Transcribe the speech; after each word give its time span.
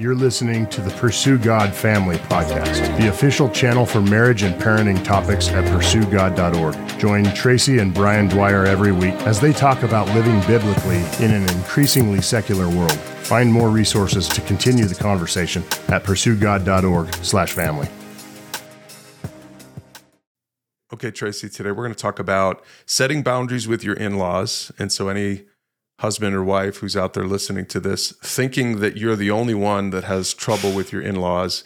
You're 0.00 0.14
listening 0.14 0.68
to 0.68 0.80
the 0.80 0.90
Pursue 0.90 1.38
God 1.38 1.74
Family 1.74 2.18
Podcast, 2.18 2.96
the 3.00 3.08
official 3.08 3.48
channel 3.50 3.84
for 3.84 4.00
marriage 4.00 4.44
and 4.44 4.54
parenting 4.54 5.02
topics 5.02 5.48
at 5.48 5.64
pursuegod.org. 5.64 7.00
Join 7.00 7.24
Tracy 7.34 7.80
and 7.80 7.92
Brian 7.92 8.28
Dwyer 8.28 8.64
every 8.64 8.92
week 8.92 9.14
as 9.26 9.40
they 9.40 9.52
talk 9.52 9.82
about 9.82 10.06
living 10.14 10.40
biblically 10.42 10.98
in 11.18 11.32
an 11.32 11.42
increasingly 11.50 12.22
secular 12.22 12.68
world. 12.68 12.92
Find 12.92 13.52
more 13.52 13.70
resources 13.70 14.28
to 14.28 14.40
continue 14.42 14.84
the 14.84 14.94
conversation 14.94 15.64
at 15.88 16.04
pursuegod.org/family. 16.04 17.88
Okay, 20.92 21.10
Tracy, 21.10 21.48
today 21.48 21.72
we're 21.72 21.82
going 21.82 21.94
to 21.94 22.00
talk 22.00 22.20
about 22.20 22.64
setting 22.86 23.24
boundaries 23.24 23.66
with 23.66 23.82
your 23.82 23.96
in-laws. 23.96 24.70
And 24.78 24.92
so 24.92 25.08
any 25.08 25.46
husband 25.98 26.34
or 26.34 26.44
wife 26.44 26.78
who's 26.78 26.96
out 26.96 27.14
there 27.14 27.26
listening 27.26 27.66
to 27.66 27.80
this 27.80 28.12
thinking 28.22 28.80
that 28.80 28.96
you're 28.96 29.16
the 29.16 29.30
only 29.30 29.54
one 29.54 29.90
that 29.90 30.04
has 30.04 30.32
trouble 30.32 30.72
with 30.72 30.92
your 30.92 31.02
in-laws 31.02 31.64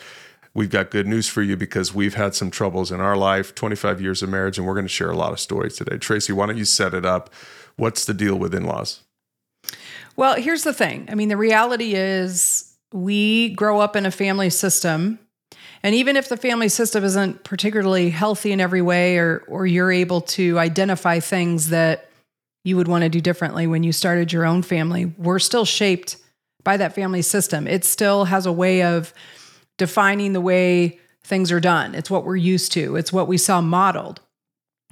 we've 0.55 0.70
got 0.70 0.91
good 0.91 1.06
news 1.06 1.28
for 1.28 1.42
you 1.42 1.56
because 1.56 1.95
we've 1.95 2.14
had 2.14 2.34
some 2.34 2.50
troubles 2.50 2.92
in 2.92 3.00
our 3.00 3.16
life 3.16 3.55
25 3.55 4.00
years 4.00 4.22
of 4.22 4.28
marriage 4.28 4.58
and 4.58 4.66
we're 4.66 4.74
going 4.74 4.84
to 4.84 4.92
share 4.92 5.10
a 5.10 5.16
lot 5.16 5.32
of 5.32 5.41
stories 5.41 5.77
today. 5.77 5.96
Tracy 5.98 6.32
why 6.32 6.46
don't 6.46 6.58
you 6.58 6.64
set 6.64 6.95
it 6.95 7.05
up? 7.05 7.30
What's 7.77 8.05
the 8.05 8.14
deal 8.14 8.36
with 8.36 8.55
in-laws? 8.55 9.00
Well 10.16 10.34
here's 10.36 10.64
the 10.64 10.74
thing. 10.74 11.08
I 11.10 11.14
mean 11.14 11.28
the 11.28 11.36
reality 11.36 11.94
is 11.94 12.74
we 12.92 13.50
grow 13.50 13.80
up 13.80 13.96
in 13.96 14.06
a 14.06 14.10
family 14.10 14.50
system 14.50 15.19
and 15.83 15.94
even 15.94 16.16
if 16.16 16.28
the 16.28 16.36
family 16.36 16.69
system 16.69 17.02
isn't 17.02 17.44
particularly 17.44 18.10
healthy 18.10 18.52
in 18.52 18.60
every 18.60 18.83
way 18.83 19.19
or 19.19 19.42
or 19.48 19.66
you're 19.66 19.92
able 19.92 20.20
to 20.20 20.58
identify 20.58 21.19
things 21.19 21.70
that 21.70 22.08
you 22.64 22.76
would 22.76 22.88
want 22.88 23.02
to 23.02 23.08
do 23.08 23.20
differently 23.20 23.66
when 23.66 23.82
you 23.82 23.92
started 23.92 24.32
your 24.32 24.44
own 24.44 24.62
family. 24.62 25.06
We're 25.18 25.38
still 25.38 25.64
shaped 25.64 26.16
by 26.62 26.76
that 26.76 26.94
family 26.94 27.22
system. 27.22 27.66
It 27.66 27.84
still 27.84 28.24
has 28.26 28.46
a 28.46 28.52
way 28.52 28.82
of 28.82 29.12
defining 29.78 30.32
the 30.32 30.40
way 30.40 31.00
things 31.24 31.50
are 31.50 31.60
done. 31.60 31.94
It's 31.94 32.10
what 32.10 32.24
we're 32.24 32.36
used 32.36 32.72
to, 32.72 32.96
it's 32.96 33.12
what 33.12 33.28
we 33.28 33.38
saw 33.38 33.60
modeled. 33.60 34.20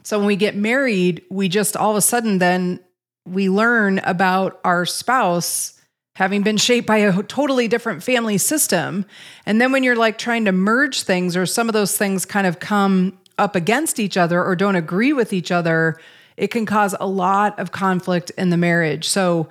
So 0.02 0.18
when 0.18 0.26
we 0.26 0.36
get 0.36 0.56
married, 0.56 1.22
we 1.30 1.48
just 1.48 1.76
all 1.76 1.90
of 1.90 1.96
a 1.96 2.00
sudden 2.00 2.38
then 2.38 2.80
we 3.26 3.50
learn 3.50 3.98
about 4.00 4.60
our 4.64 4.86
spouse 4.86 5.74
having 6.16 6.42
been 6.42 6.56
shaped 6.56 6.86
by 6.86 6.98
a 6.98 7.22
totally 7.22 7.68
different 7.68 8.02
family 8.02 8.38
system. 8.38 9.06
And 9.46 9.60
then 9.60 9.72
when 9.72 9.84
you're 9.84 9.96
like 9.96 10.18
trying 10.18 10.44
to 10.46 10.52
merge 10.52 11.02
things 11.02 11.36
or 11.36 11.46
some 11.46 11.68
of 11.68 11.72
those 11.72 11.96
things 11.96 12.24
kind 12.24 12.46
of 12.46 12.58
come 12.58 13.18
up 13.38 13.54
against 13.54 13.98
each 13.98 14.16
other 14.16 14.42
or 14.42 14.56
don't 14.56 14.76
agree 14.76 15.12
with 15.12 15.32
each 15.32 15.50
other, 15.50 15.98
it 16.40 16.50
can 16.50 16.64
cause 16.64 16.96
a 16.98 17.06
lot 17.06 17.56
of 17.58 17.70
conflict 17.70 18.30
in 18.38 18.48
the 18.48 18.56
marriage. 18.56 19.06
So 19.06 19.50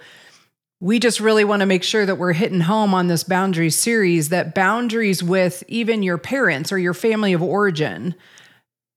we 0.82 0.98
just 0.98 1.20
really 1.20 1.44
want 1.44 1.60
to 1.60 1.68
make 1.68 1.84
sure 1.84 2.04
that 2.04 2.16
we're 2.16 2.34
hitting 2.34 2.62
home 2.62 2.96
on 2.96 3.08
this 3.08 3.24
boundaries 3.24 3.76
series 3.76 4.30
that 4.30 4.56
boundaries 4.56 5.22
with 5.22 5.64
even 5.68 6.02
your 6.02 6.18
parents 6.18 6.72
or 6.72 6.80
your 6.80 6.96
family 6.96 7.32
of 7.32 7.44
origin 7.44 8.16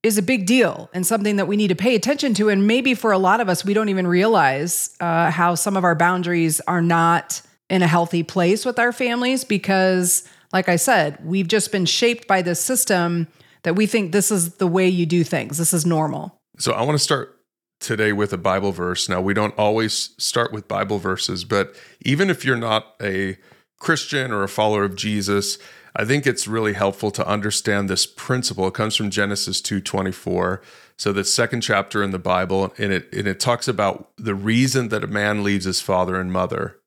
is 0.02 0.16
a 0.16 0.22
big 0.22 0.46
deal 0.46 0.88
and 0.94 1.06
something 1.06 1.36
that 1.36 1.46
we 1.46 1.56
need 1.56 1.68
to 1.68 1.74
pay 1.74 1.94
attention 1.94 2.32
to. 2.34 2.48
And 2.48 2.66
maybe 2.66 2.94
for 2.94 3.12
a 3.12 3.18
lot 3.18 3.42
of 3.42 3.50
us, 3.50 3.62
we 3.62 3.74
don't 3.74 3.90
even 3.90 4.06
realize 4.06 4.96
uh, 4.98 5.30
how 5.30 5.54
some 5.54 5.76
of 5.76 5.84
our 5.84 5.94
boundaries 5.94 6.62
are 6.62 6.82
not 6.82 7.42
in 7.68 7.82
a 7.82 7.86
healthy 7.86 8.22
place 8.22 8.64
with 8.64 8.78
our 8.78 8.92
families 8.92 9.44
because, 9.44 10.26
like 10.50 10.70
I 10.70 10.76
said, 10.76 11.18
we've 11.22 11.46
just 11.46 11.70
been 11.70 11.84
shaped 11.84 12.26
by 12.26 12.40
this 12.40 12.58
system 12.58 13.28
that 13.64 13.76
we 13.76 13.84
think 13.84 14.12
this 14.12 14.30
is 14.30 14.54
the 14.54 14.66
way 14.66 14.88
you 14.88 15.04
do 15.04 15.24
things. 15.24 15.58
This 15.58 15.74
is 15.74 15.84
normal. 15.84 16.38
So 16.58 16.72
I 16.72 16.82
want 16.82 16.96
to 16.96 17.04
start 17.04 17.38
today 17.82 18.12
with 18.12 18.32
a 18.32 18.38
Bible 18.38 18.72
verse. 18.72 19.08
Now, 19.08 19.20
we 19.20 19.34
don't 19.34 19.56
always 19.58 20.14
start 20.18 20.52
with 20.52 20.68
Bible 20.68 20.98
verses, 20.98 21.44
but 21.44 21.74
even 22.04 22.30
if 22.30 22.44
you're 22.44 22.56
not 22.56 22.94
a 23.02 23.36
Christian 23.78 24.32
or 24.32 24.42
a 24.42 24.48
follower 24.48 24.84
of 24.84 24.96
Jesus, 24.96 25.58
I 25.94 26.04
think 26.04 26.26
it's 26.26 26.48
really 26.48 26.72
helpful 26.72 27.10
to 27.10 27.26
understand 27.26 27.90
this 27.90 28.06
principle. 28.06 28.66
It 28.68 28.74
comes 28.74 28.96
from 28.96 29.10
Genesis 29.10 29.60
2:24. 29.60 30.62
So 30.96 31.12
the 31.12 31.24
second 31.24 31.62
chapter 31.62 32.02
in 32.02 32.12
the 32.12 32.18
Bible, 32.18 32.72
and 32.78 32.92
it 32.92 33.12
and 33.12 33.26
it 33.26 33.40
talks 33.40 33.68
about 33.68 34.10
the 34.16 34.34
reason 34.34 34.88
that 34.88 35.04
a 35.04 35.08
man 35.08 35.42
leaves 35.42 35.64
his 35.64 35.80
father 35.80 36.18
and 36.18 36.32
mother. 36.32 36.78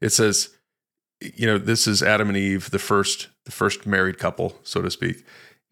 It 0.00 0.10
says, 0.10 0.48
you 1.20 1.46
know, 1.46 1.58
this 1.58 1.86
is 1.86 2.02
Adam 2.02 2.28
and 2.28 2.36
Eve, 2.36 2.70
the 2.70 2.78
first 2.78 3.28
the 3.44 3.52
first 3.52 3.86
married 3.86 4.18
couple, 4.18 4.58
so 4.62 4.82
to 4.82 4.90
speak. 4.90 5.24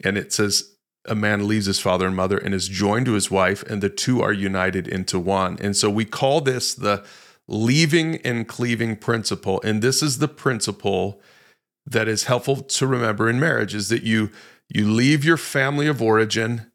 And 0.03 0.17
it 0.17 0.31
says 0.31 0.75
a 1.05 1.15
man 1.15 1.47
leaves 1.47 1.65
his 1.65 1.79
father 1.79 2.07
and 2.07 2.15
mother 2.15 2.37
and 2.37 2.53
is 2.53 2.67
joined 2.67 3.05
to 3.07 3.13
his 3.13 3.31
wife, 3.31 3.63
and 3.63 3.81
the 3.81 3.89
two 3.89 4.21
are 4.21 4.33
united 4.33 4.87
into 4.87 5.19
one. 5.19 5.57
And 5.61 5.75
so 5.75 5.89
we 5.89 6.05
call 6.05 6.41
this 6.41 6.73
the 6.73 7.03
leaving 7.47 8.17
and 8.17 8.47
cleaving 8.47 8.95
principle. 8.95 9.59
And 9.63 9.81
this 9.81 10.03
is 10.03 10.19
the 10.19 10.27
principle 10.27 11.21
that 11.85 12.07
is 12.07 12.25
helpful 12.25 12.57
to 12.57 12.87
remember 12.87 13.27
in 13.29 13.39
marriage 13.39 13.73
is 13.73 13.89
that 13.89 14.03
you 14.03 14.29
you 14.67 14.87
leave 14.87 15.25
your 15.25 15.37
family 15.37 15.87
of 15.87 15.99
origin 15.99 16.71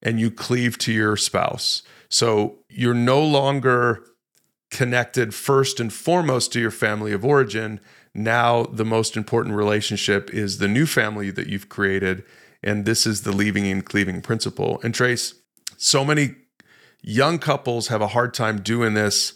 and 0.00 0.18
you 0.18 0.30
cleave 0.30 0.78
to 0.78 0.92
your 0.92 1.16
spouse. 1.16 1.82
So 2.08 2.60
you're 2.70 2.94
no 2.94 3.22
longer 3.22 4.02
connected 4.70 5.34
first 5.34 5.78
and 5.78 5.92
foremost 5.92 6.52
to 6.52 6.60
your 6.60 6.70
family 6.70 7.12
of 7.12 7.22
origin. 7.22 7.80
Now 8.14 8.64
the 8.64 8.84
most 8.84 9.14
important 9.14 9.54
relationship 9.56 10.32
is 10.32 10.56
the 10.56 10.68
new 10.68 10.86
family 10.86 11.30
that 11.32 11.48
you've 11.48 11.68
created 11.68 12.24
and 12.64 12.86
this 12.86 13.06
is 13.06 13.22
the 13.22 13.32
leaving 13.32 13.66
and 13.66 13.84
cleaving 13.84 14.22
principle. 14.22 14.80
And 14.82 14.94
Trace, 14.94 15.34
so 15.76 16.04
many 16.04 16.34
young 17.02 17.38
couples 17.38 17.88
have 17.88 18.00
a 18.00 18.08
hard 18.08 18.34
time 18.34 18.60
doing 18.62 18.94
this. 18.94 19.34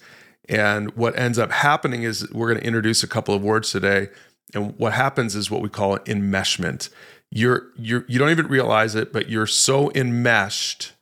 And 0.48 0.96
what 0.96 1.16
ends 1.18 1.38
up 1.38 1.52
happening 1.52 2.02
is 2.02 2.28
we're 2.32 2.48
going 2.48 2.60
to 2.60 2.66
introduce 2.66 3.02
a 3.02 3.06
couple 3.06 3.34
of 3.34 3.42
words 3.42 3.70
today. 3.70 4.08
And 4.54 4.76
what 4.78 4.94
happens 4.94 5.36
is 5.36 5.50
what 5.50 5.60
we 5.60 5.68
call 5.68 5.98
enmeshment. 5.98 6.88
You're 7.30 7.66
you're 7.76 8.06
you 8.08 8.18
don't 8.18 8.30
even 8.30 8.48
realize 8.48 8.94
it, 8.94 9.12
but 9.12 9.28
you're 9.28 9.46
so 9.46 9.92
enmeshed 9.94 10.92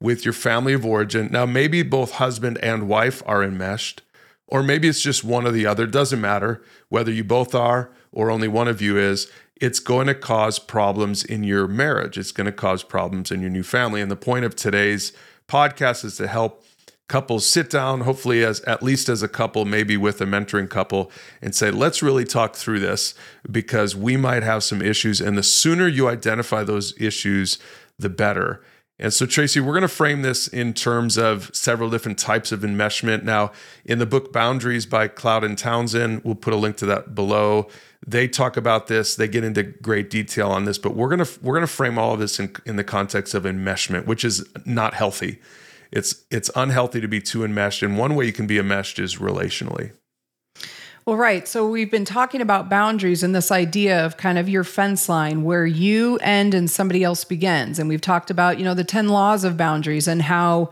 with 0.00 0.24
your 0.24 0.34
family 0.34 0.72
of 0.72 0.84
origin. 0.84 1.28
Now, 1.30 1.46
maybe 1.46 1.84
both 1.84 2.12
husband 2.12 2.58
and 2.58 2.88
wife 2.88 3.22
are 3.24 3.44
enmeshed, 3.44 4.02
or 4.48 4.64
maybe 4.64 4.88
it's 4.88 5.00
just 5.00 5.22
one 5.22 5.46
or 5.46 5.52
the 5.52 5.66
other. 5.66 5.84
It 5.84 5.92
doesn't 5.92 6.20
matter 6.20 6.60
whether 6.88 7.12
you 7.12 7.22
both 7.22 7.54
are 7.54 7.92
or 8.10 8.30
only 8.30 8.48
one 8.48 8.66
of 8.66 8.82
you 8.82 8.98
is 8.98 9.30
it's 9.60 9.80
going 9.80 10.06
to 10.06 10.14
cause 10.14 10.58
problems 10.58 11.24
in 11.24 11.42
your 11.42 11.66
marriage. 11.66 12.18
It's 12.18 12.32
going 12.32 12.46
to 12.46 12.52
cause 12.52 12.82
problems 12.82 13.30
in 13.30 13.40
your 13.40 13.50
new 13.50 13.62
family. 13.62 14.00
And 14.00 14.10
the 14.10 14.16
point 14.16 14.44
of 14.44 14.54
today's 14.54 15.12
podcast 15.48 16.04
is 16.04 16.16
to 16.18 16.26
help 16.26 16.64
couples 17.08 17.46
sit 17.46 17.70
down, 17.70 18.00
hopefully 18.00 18.44
as 18.44 18.60
at 18.62 18.82
least 18.82 19.08
as 19.08 19.22
a 19.22 19.28
couple, 19.28 19.64
maybe 19.64 19.96
with 19.96 20.20
a 20.20 20.24
mentoring 20.24 20.68
couple, 20.68 21.10
and 21.40 21.54
say, 21.54 21.70
let's 21.70 22.02
really 22.02 22.24
talk 22.24 22.56
through 22.56 22.80
this 22.80 23.14
because 23.50 23.94
we 23.94 24.16
might 24.16 24.42
have 24.42 24.64
some 24.64 24.82
issues. 24.82 25.20
And 25.20 25.38
the 25.38 25.42
sooner 25.42 25.86
you 25.86 26.08
identify 26.08 26.64
those 26.64 27.00
issues, 27.00 27.58
the 27.98 28.10
better. 28.10 28.62
And 28.98 29.12
so, 29.12 29.26
Tracy, 29.26 29.60
we're 29.60 29.74
going 29.74 29.82
to 29.82 29.88
frame 29.88 30.22
this 30.22 30.48
in 30.48 30.72
terms 30.72 31.18
of 31.18 31.50
several 31.54 31.90
different 31.90 32.18
types 32.18 32.50
of 32.50 32.60
enmeshment. 32.60 33.24
Now, 33.24 33.52
in 33.84 33.98
the 33.98 34.06
book 34.06 34.32
Boundaries 34.32 34.86
by 34.86 35.08
Cloud 35.08 35.44
and 35.44 35.58
Townsend, 35.58 36.22
we'll 36.24 36.34
put 36.34 36.54
a 36.54 36.56
link 36.56 36.78
to 36.78 36.86
that 36.86 37.14
below. 37.14 37.68
They 38.06 38.26
talk 38.26 38.56
about 38.56 38.86
this. 38.86 39.14
They 39.14 39.28
get 39.28 39.44
into 39.44 39.62
great 39.62 40.08
detail 40.08 40.50
on 40.50 40.64
this, 40.64 40.78
but 40.78 40.94
we're 40.94 41.08
gonna 41.08 41.26
we're 41.42 41.54
gonna 41.54 41.66
frame 41.66 41.98
all 41.98 42.14
of 42.14 42.20
this 42.20 42.38
in, 42.40 42.54
in 42.64 42.76
the 42.76 42.84
context 42.84 43.34
of 43.34 43.42
enmeshment, 43.42 44.06
which 44.06 44.24
is 44.24 44.46
not 44.64 44.94
healthy. 44.94 45.40
It's 45.90 46.24
it's 46.30 46.50
unhealthy 46.54 47.00
to 47.00 47.08
be 47.08 47.20
too 47.20 47.44
enmeshed, 47.44 47.82
and 47.82 47.98
one 47.98 48.14
way 48.14 48.26
you 48.26 48.32
can 48.32 48.46
be 48.46 48.58
enmeshed 48.58 48.98
is 48.98 49.16
relationally. 49.16 49.92
Well, 51.06 51.16
right. 51.16 51.46
So 51.46 51.68
we've 51.68 51.90
been 51.90 52.04
talking 52.04 52.40
about 52.40 52.68
boundaries 52.68 53.22
and 53.22 53.32
this 53.32 53.52
idea 53.52 54.04
of 54.04 54.16
kind 54.16 54.38
of 54.38 54.48
your 54.48 54.64
fence 54.64 55.08
line 55.08 55.44
where 55.44 55.64
you 55.64 56.16
end 56.16 56.52
and 56.52 56.68
somebody 56.68 57.04
else 57.04 57.22
begins. 57.22 57.78
And 57.78 57.88
we've 57.88 58.00
talked 58.00 58.28
about, 58.28 58.58
you 58.58 58.64
know, 58.64 58.74
the 58.74 58.82
10 58.82 59.06
laws 59.06 59.44
of 59.44 59.56
boundaries 59.56 60.08
and 60.08 60.20
how, 60.20 60.70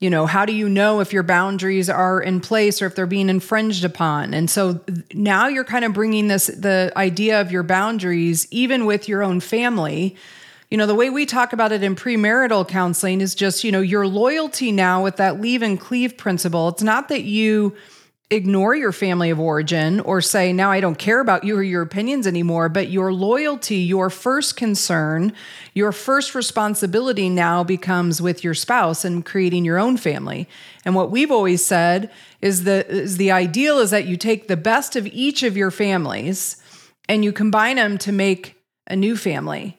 you 0.00 0.10
know, 0.10 0.26
how 0.26 0.44
do 0.44 0.52
you 0.52 0.68
know 0.68 0.98
if 0.98 1.12
your 1.12 1.22
boundaries 1.22 1.88
are 1.88 2.20
in 2.20 2.40
place 2.40 2.82
or 2.82 2.86
if 2.86 2.96
they're 2.96 3.06
being 3.06 3.28
infringed 3.28 3.84
upon? 3.84 4.34
And 4.34 4.50
so 4.50 4.80
now 5.14 5.46
you're 5.46 5.62
kind 5.62 5.84
of 5.84 5.92
bringing 5.92 6.26
this, 6.26 6.48
the 6.48 6.92
idea 6.96 7.40
of 7.40 7.52
your 7.52 7.62
boundaries, 7.62 8.48
even 8.50 8.84
with 8.84 9.08
your 9.08 9.22
own 9.22 9.38
family. 9.38 10.16
You 10.72 10.76
know, 10.78 10.86
the 10.86 10.94
way 10.96 11.08
we 11.08 11.24
talk 11.24 11.52
about 11.52 11.70
it 11.70 11.84
in 11.84 11.94
premarital 11.94 12.66
counseling 12.66 13.20
is 13.20 13.32
just, 13.32 13.62
you 13.62 13.70
know, 13.70 13.80
your 13.80 14.08
loyalty 14.08 14.72
now 14.72 15.04
with 15.04 15.18
that 15.18 15.40
leave 15.40 15.62
and 15.62 15.78
cleave 15.78 16.16
principle. 16.16 16.68
It's 16.68 16.82
not 16.82 17.08
that 17.10 17.22
you, 17.22 17.76
ignore 18.30 18.74
your 18.74 18.92
family 18.92 19.30
of 19.30 19.40
origin 19.40 20.00
or 20.00 20.20
say, 20.20 20.52
now 20.52 20.70
I 20.70 20.80
don't 20.80 20.98
care 20.98 21.20
about 21.20 21.44
you 21.44 21.56
or 21.56 21.62
your 21.62 21.80
opinions 21.80 22.26
anymore, 22.26 22.68
but 22.68 22.90
your 22.90 23.10
loyalty, 23.10 23.76
your 23.76 24.10
first 24.10 24.54
concern, 24.54 25.32
your 25.72 25.92
first 25.92 26.34
responsibility 26.34 27.30
now 27.30 27.64
becomes 27.64 28.20
with 28.20 28.44
your 28.44 28.52
spouse 28.52 29.02
and 29.04 29.24
creating 29.24 29.64
your 29.64 29.78
own 29.78 29.96
family. 29.96 30.46
And 30.84 30.94
what 30.94 31.10
we've 31.10 31.30
always 31.30 31.64
said 31.64 32.10
is 32.42 32.64
that 32.64 32.90
is 32.90 33.16
the 33.16 33.30
ideal 33.30 33.78
is 33.78 33.90
that 33.90 34.06
you 34.06 34.18
take 34.18 34.46
the 34.46 34.58
best 34.58 34.94
of 34.94 35.06
each 35.06 35.42
of 35.42 35.56
your 35.56 35.70
families 35.70 36.56
and 37.08 37.24
you 37.24 37.32
combine 37.32 37.76
them 37.76 37.96
to 37.98 38.12
make 38.12 38.62
a 38.86 38.94
new 38.94 39.16
family. 39.16 39.78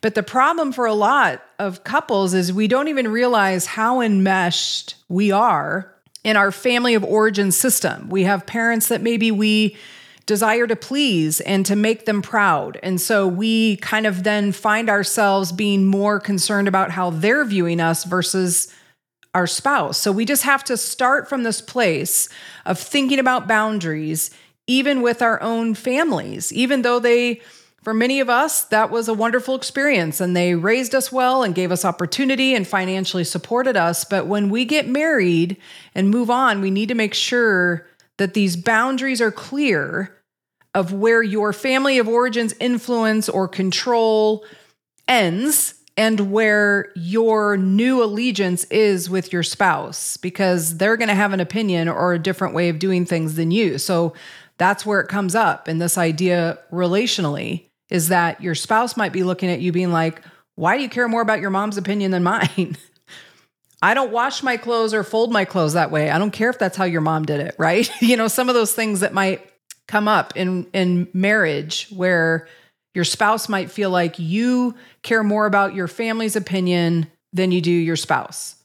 But 0.00 0.14
the 0.14 0.22
problem 0.22 0.72
for 0.72 0.86
a 0.86 0.94
lot 0.94 1.42
of 1.58 1.84
couples 1.84 2.32
is 2.32 2.52
we 2.52 2.68
don't 2.68 2.88
even 2.88 3.08
realize 3.08 3.66
how 3.66 4.00
enmeshed 4.00 4.94
we 5.08 5.30
are 5.30 5.91
in 6.24 6.36
our 6.36 6.52
family 6.52 6.94
of 6.94 7.04
origin 7.04 7.50
system. 7.50 8.08
We 8.08 8.24
have 8.24 8.46
parents 8.46 8.88
that 8.88 9.02
maybe 9.02 9.30
we 9.30 9.76
desire 10.26 10.66
to 10.66 10.76
please 10.76 11.40
and 11.40 11.66
to 11.66 11.74
make 11.74 12.06
them 12.06 12.22
proud. 12.22 12.78
And 12.82 13.00
so 13.00 13.26
we 13.26 13.76
kind 13.78 14.06
of 14.06 14.22
then 14.22 14.52
find 14.52 14.88
ourselves 14.88 15.50
being 15.50 15.84
more 15.84 16.20
concerned 16.20 16.68
about 16.68 16.92
how 16.92 17.10
they're 17.10 17.44
viewing 17.44 17.80
us 17.80 18.04
versus 18.04 18.72
our 19.34 19.46
spouse. 19.46 19.98
So 19.98 20.12
we 20.12 20.24
just 20.24 20.44
have 20.44 20.62
to 20.64 20.76
start 20.76 21.28
from 21.28 21.42
this 21.42 21.60
place 21.60 22.28
of 22.66 22.78
thinking 22.78 23.18
about 23.18 23.48
boundaries, 23.48 24.30
even 24.66 25.02
with 25.02 25.22
our 25.22 25.42
own 25.42 25.74
families, 25.74 26.52
even 26.52 26.82
though 26.82 27.00
they, 27.00 27.40
for 27.82 27.92
many 27.92 28.20
of 28.20 28.30
us, 28.30 28.64
that 28.64 28.90
was 28.90 29.08
a 29.08 29.14
wonderful 29.14 29.56
experience 29.56 30.20
and 30.20 30.36
they 30.36 30.54
raised 30.54 30.94
us 30.94 31.10
well 31.10 31.42
and 31.42 31.54
gave 31.54 31.72
us 31.72 31.84
opportunity 31.84 32.54
and 32.54 32.66
financially 32.66 33.24
supported 33.24 33.76
us. 33.76 34.04
But 34.04 34.28
when 34.28 34.50
we 34.50 34.64
get 34.64 34.88
married 34.88 35.56
and 35.94 36.08
move 36.08 36.30
on, 36.30 36.60
we 36.60 36.70
need 36.70 36.88
to 36.90 36.94
make 36.94 37.12
sure 37.12 37.86
that 38.18 38.34
these 38.34 38.54
boundaries 38.54 39.20
are 39.20 39.32
clear 39.32 40.16
of 40.74 40.92
where 40.92 41.22
your 41.22 41.52
family 41.52 41.98
of 41.98 42.08
origins 42.08 42.54
influence 42.60 43.28
or 43.28 43.48
control 43.48 44.44
ends 45.08 45.74
and 45.96 46.30
where 46.30 46.90
your 46.94 47.56
new 47.56 48.02
allegiance 48.02 48.64
is 48.64 49.10
with 49.10 49.32
your 49.32 49.42
spouse 49.42 50.16
because 50.16 50.78
they're 50.78 50.96
going 50.96 51.08
to 51.08 51.14
have 51.14 51.32
an 51.32 51.40
opinion 51.40 51.88
or 51.88 52.14
a 52.14 52.18
different 52.18 52.54
way 52.54 52.68
of 52.68 52.78
doing 52.78 53.04
things 53.04 53.34
than 53.34 53.50
you. 53.50 53.76
So 53.76 54.14
that's 54.56 54.86
where 54.86 55.00
it 55.00 55.08
comes 55.08 55.34
up. 55.34 55.68
in 55.68 55.78
this 55.78 55.98
idea 55.98 56.58
relationally 56.70 57.66
is 57.92 58.08
that 58.08 58.42
your 58.42 58.54
spouse 58.54 58.96
might 58.96 59.12
be 59.12 59.22
looking 59.22 59.50
at 59.50 59.60
you 59.60 59.70
being 59.70 59.92
like, 59.92 60.22
why 60.54 60.78
do 60.78 60.82
you 60.82 60.88
care 60.88 61.08
more 61.08 61.20
about 61.20 61.40
your 61.40 61.50
mom's 61.50 61.76
opinion 61.76 62.10
than 62.10 62.22
mine? 62.22 62.78
I 63.82 63.92
don't 63.92 64.10
wash 64.10 64.42
my 64.42 64.56
clothes 64.56 64.94
or 64.94 65.04
fold 65.04 65.30
my 65.30 65.44
clothes 65.44 65.74
that 65.74 65.90
way. 65.90 66.08
I 66.08 66.18
don't 66.18 66.30
care 66.30 66.48
if 66.48 66.58
that's 66.58 66.76
how 66.76 66.84
your 66.84 67.02
mom 67.02 67.26
did 67.26 67.40
it, 67.40 67.54
right? 67.58 67.90
you 68.00 68.16
know, 68.16 68.28
some 68.28 68.48
of 68.48 68.54
those 68.54 68.72
things 68.72 69.00
that 69.00 69.12
might 69.12 69.46
come 69.88 70.08
up 70.08 70.34
in 70.36 70.66
in 70.72 71.06
marriage 71.12 71.88
where 71.90 72.48
your 72.94 73.04
spouse 73.04 73.48
might 73.48 73.70
feel 73.70 73.90
like 73.90 74.18
you 74.18 74.74
care 75.02 75.22
more 75.22 75.44
about 75.44 75.74
your 75.74 75.88
family's 75.88 76.34
opinion 76.34 77.10
than 77.34 77.52
you 77.52 77.60
do 77.60 77.70
your 77.70 77.96
spouse. 77.96 78.56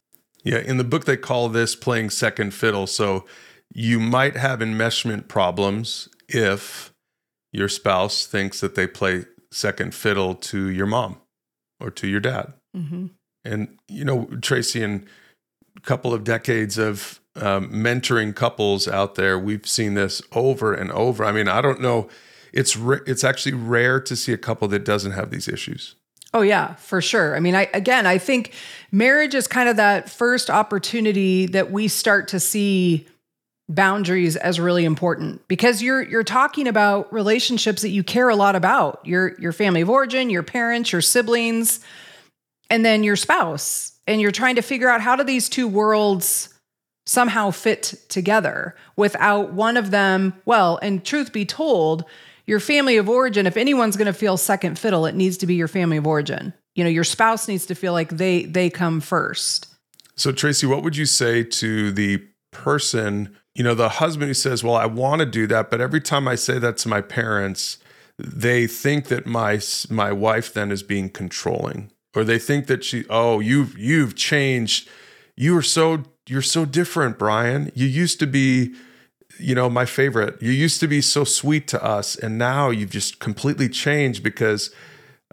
Yeah, 0.44 0.60
in 0.60 0.78
the 0.78 0.86
book 0.86 1.04
they 1.04 1.18
call 1.18 1.50
this 1.50 1.76
playing 1.76 2.12
second 2.12 2.54
fiddle. 2.54 2.88
So 2.88 3.26
you 3.74 4.00
might 4.00 4.38
have 4.38 4.60
enmeshment 4.60 5.28
problems 5.28 6.08
if 6.30 6.94
your 7.58 7.70
spouse 7.70 8.26
thinks 8.26 8.60
that 8.62 8.76
they 8.76 8.88
play 8.88 9.26
second 9.52 9.96
fiddle 9.96 10.36
to 10.36 10.70
your 10.70 10.86
mom 10.86 11.18
or 11.80 11.90
to 11.92 12.08
your 12.08 12.20
dad. 12.20 12.54
Mm-hmm. 12.76 13.08
And, 13.44 13.78
you 13.88 14.06
know, 14.06 14.26
Tracy, 14.42 14.84
in 14.84 15.08
a 15.76 15.82
couple 15.82 16.14
of 16.14 16.24
decades 16.24 16.78
of 16.78 17.20
um, 17.36 17.70
mentoring 17.72 18.36
couples 18.36 18.88
out 18.88 19.16
there, 19.16 19.40
we've 19.40 19.68
seen 19.68 19.94
this 19.94 20.22
over 20.34 20.74
and 20.74 20.92
over. 20.92 21.24
I 21.26 21.32
mean, 21.32 21.48
I 21.48 21.62
don't 21.62 21.82
know 21.82 22.10
it's 22.54 22.76
it's 23.06 23.24
actually 23.24 23.54
rare 23.54 24.00
to 24.00 24.16
see 24.16 24.34
a 24.34 24.38
couple 24.38 24.68
that 24.70 24.84
doesn't 24.84 25.12
have 25.12 25.30
these 25.30 25.48
issues. 25.48 25.96
Oh 26.34 26.42
yeah, 26.42 26.76
for 26.76 27.02
sure. 27.02 27.36
I 27.36 27.40
mean, 27.40 27.56
I 27.56 27.70
again, 27.74 28.06
I 28.06 28.18
think 28.18 28.54
marriage 28.92 29.36
is 29.36 29.48
kind 29.48 29.70
of 29.70 29.78
that 29.78 30.10
first 30.10 30.50
opportunity 30.50 31.46
that 31.48 31.72
we 31.72 31.88
start 31.88 32.28
to 32.30 32.40
see 32.40 33.06
boundaries 33.70 34.36
as 34.36 34.60
really 34.60 34.86
important 34.86 35.46
because 35.48 35.82
you're 35.82 36.02
you're 36.02 36.24
talking 36.24 36.68
about 36.68 37.12
relationships 37.12 37.82
that 37.82 37.90
you 37.90 38.04
care 38.04 38.30
a 38.30 38.36
lot 38.36 38.56
about. 38.56 39.06
Your 39.06 39.38
your 39.40 39.52
family 39.52 39.82
of 39.82 39.90
origin, 39.90 40.30
your 40.30 40.44
parents, 40.44 40.92
your 40.92 41.02
siblings, 41.02 41.80
and 42.70 42.86
then 42.86 43.04
your 43.04 43.16
spouse. 43.16 43.94
And 44.08 44.22
you're 44.22 44.32
trying 44.32 44.56
to 44.56 44.62
figure 44.62 44.90
out 44.90 45.02
how 45.02 45.18
do 45.18 45.24
these 45.24 45.50
two 45.50 45.68
worlds 45.68 46.54
somehow 47.06 47.52
fit 47.52 47.96
together 48.10 48.76
without 48.96 49.54
one 49.54 49.76
of 49.78 49.92
them, 49.92 50.34
well, 50.46 50.78
and 50.82 51.04
truth 51.04 51.34
be 51.34 51.46
told, 51.46 52.06
your 52.46 52.60
family 52.62 52.96
of 52.98 53.10
origin, 53.10 53.46
if 53.46 53.58
anyone's 53.58 53.98
going 53.98 54.08
to 54.08 54.14
feel 54.14 54.38
second 54.38 54.80
fiddle, 54.80 55.06
it 55.06 55.16
needs 55.16 55.38
to 55.38 55.48
be 55.48 55.56
your 55.56 55.68
family 55.68 55.98
of 55.98 56.08
origin. 56.08 56.54
You 56.76 56.86
know, 56.86 56.90
your 56.90 57.04
spouse 57.04 57.48
needs 57.48 57.66
to 57.66 57.76
feel 57.76 57.92
like 57.92 58.10
they 58.10 58.44
they 58.46 58.70
come 58.70 59.02
first. 59.02 59.68
So 60.16 60.32
Tracy, 60.32 60.66
what 60.66 60.84
would 60.84 60.96
you 60.96 61.06
say 61.06 61.44
to 61.44 61.92
the 61.92 62.24
person, 62.52 63.36
you 63.58 63.64
know, 63.64 63.74
the 63.74 63.90
husband 63.90 64.30
who 64.30 64.36
says, 64.36 64.64
"Well, 64.64 64.76
I 64.76 64.86
want 64.86 65.20
to 65.22 65.26
do 65.26 65.48
that, 65.48 65.72
but 65.72 65.82
every 65.82 66.00
time 66.00 66.28
I 66.28 66.36
say 66.36 66.60
that 66.60 66.78
to 66.78 66.90
my 66.90 67.02
parents, 67.02 67.80
they 68.20 68.68
think 68.68 69.08
that 69.08 69.26
my 69.26 69.60
my 69.90 70.12
wife 70.12 70.54
then 70.54 70.72
is 70.72 70.84
being 70.84 71.10
controlling." 71.10 71.92
Or 72.16 72.24
they 72.24 72.38
think 72.38 72.68
that 72.68 72.84
she, 72.84 73.06
"Oh, 73.10 73.40
you've 73.40 73.76
you've 73.78 74.16
changed. 74.16 74.88
You 75.36 75.58
are 75.58 75.64
so 75.64 76.04
you're 76.28 76.44
so 76.44 76.66
different, 76.66 77.18
Brian. 77.18 77.72
You 77.74 77.88
used 77.88 78.20
to 78.20 78.28
be 78.28 78.76
you 79.40 79.56
know, 79.56 79.70
my 79.70 79.86
favorite. 79.86 80.42
You 80.42 80.52
used 80.52 80.80
to 80.80 80.88
be 80.88 81.02
so 81.02 81.24
sweet 81.24 81.68
to 81.70 81.84
us, 81.84 82.16
and 82.16 82.38
now 82.38 82.70
you've 82.70 82.90
just 82.90 83.20
completely 83.20 83.70
changed 83.70 84.24
because 84.24 84.74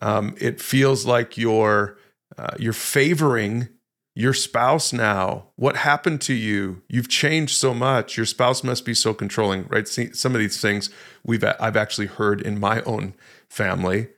um, 0.02 0.34
it 0.38 0.60
feels 0.60 1.06
like 1.06 1.36
you're 1.36 1.98
uh, 2.36 2.54
you're 2.58 2.72
favoring 2.72 3.68
your 4.14 4.32
spouse 4.32 4.92
now. 4.92 5.48
What 5.56 5.76
happened 5.76 6.20
to 6.22 6.34
you? 6.34 6.82
You've 6.88 7.08
changed 7.08 7.56
so 7.56 7.74
much. 7.74 8.16
Your 8.16 8.26
spouse 8.26 8.62
must 8.62 8.84
be 8.84 8.94
so 8.94 9.12
controlling, 9.12 9.66
right? 9.68 9.88
See, 9.88 10.12
some 10.12 10.34
of 10.34 10.40
these 10.40 10.60
things 10.60 10.90
we've 11.24 11.44
I've 11.44 11.76
actually 11.76 12.06
heard 12.06 12.40
in 12.40 12.60
my 12.60 12.82
own 12.82 13.14
family, 13.48 14.08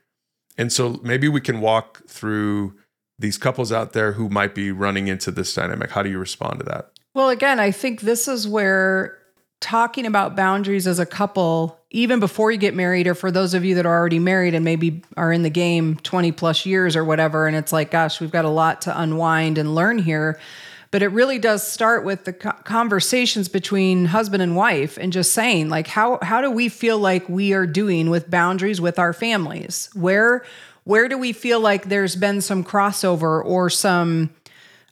and 0.57 0.71
so 0.71 0.99
maybe 1.03 1.27
we 1.27 1.41
can 1.41 1.61
walk 1.61 2.07
through 2.07 2.75
these 3.19 3.37
couples 3.37 3.71
out 3.71 3.93
there 3.93 4.13
who 4.13 4.29
might 4.29 4.53
be 4.53 4.71
running 4.71 5.07
into 5.07 5.31
this 5.31 5.53
dynamic. 5.53 5.91
How 5.91 6.03
do 6.03 6.09
you 6.09 6.19
respond 6.19 6.59
to 6.59 6.65
that? 6.65 6.91
Well, 7.15 7.29
again, 7.29 7.59
I 7.59 7.71
think 7.71 8.01
this 8.01 8.27
is 8.27 8.47
where 8.47 9.16
talking 9.59 10.05
about 10.05 10.35
boundaries 10.35 10.87
as 10.87 10.99
a 10.99 11.05
couple, 11.05 11.79
even 11.89 12.19
before 12.19 12.51
you 12.51 12.57
get 12.57 12.75
married, 12.75 13.07
or 13.07 13.15
for 13.15 13.31
those 13.31 13.53
of 13.53 13.65
you 13.65 13.75
that 13.75 13.85
are 13.85 13.97
already 13.97 14.19
married 14.19 14.53
and 14.53 14.63
maybe 14.63 15.03
are 15.15 15.31
in 15.31 15.43
the 15.43 15.49
game 15.49 15.95
20 15.97 16.31
plus 16.31 16.65
years 16.65 16.95
or 16.95 17.03
whatever, 17.03 17.47
and 17.47 17.55
it's 17.55 17.73
like, 17.73 17.91
gosh, 17.91 18.21
we've 18.21 18.31
got 18.31 18.45
a 18.45 18.49
lot 18.49 18.81
to 18.83 18.99
unwind 18.99 19.57
and 19.57 19.73
learn 19.73 19.97
here. 19.97 20.39
But 20.89 21.03
it 21.03 21.07
really 21.07 21.37
does 21.37 21.67
start 21.67 22.05
with 22.05 22.23
the 22.23 22.33
conversations 22.33 23.49
between 23.49 24.05
husband 24.05 24.41
and 24.41 24.55
wife 24.55 24.97
and 24.97 25.11
just 25.11 25.33
saying, 25.33 25.69
like, 25.69 25.87
how, 25.87 26.17
how 26.21 26.39
do 26.39 26.49
we 26.49 26.69
feel 26.69 26.97
like 26.97 27.27
we 27.27 27.53
are 27.53 27.67
doing 27.67 28.09
with 28.09 28.31
boundaries 28.31 28.79
with 28.79 28.97
our 28.97 29.11
families? 29.11 29.89
Where, 29.93 30.45
where 30.85 31.09
do 31.09 31.17
we 31.17 31.33
feel 31.33 31.59
like 31.59 31.89
there's 31.89 32.15
been 32.15 32.39
some 32.39 32.63
crossover 32.63 33.43
or 33.43 33.69
some 33.69 34.29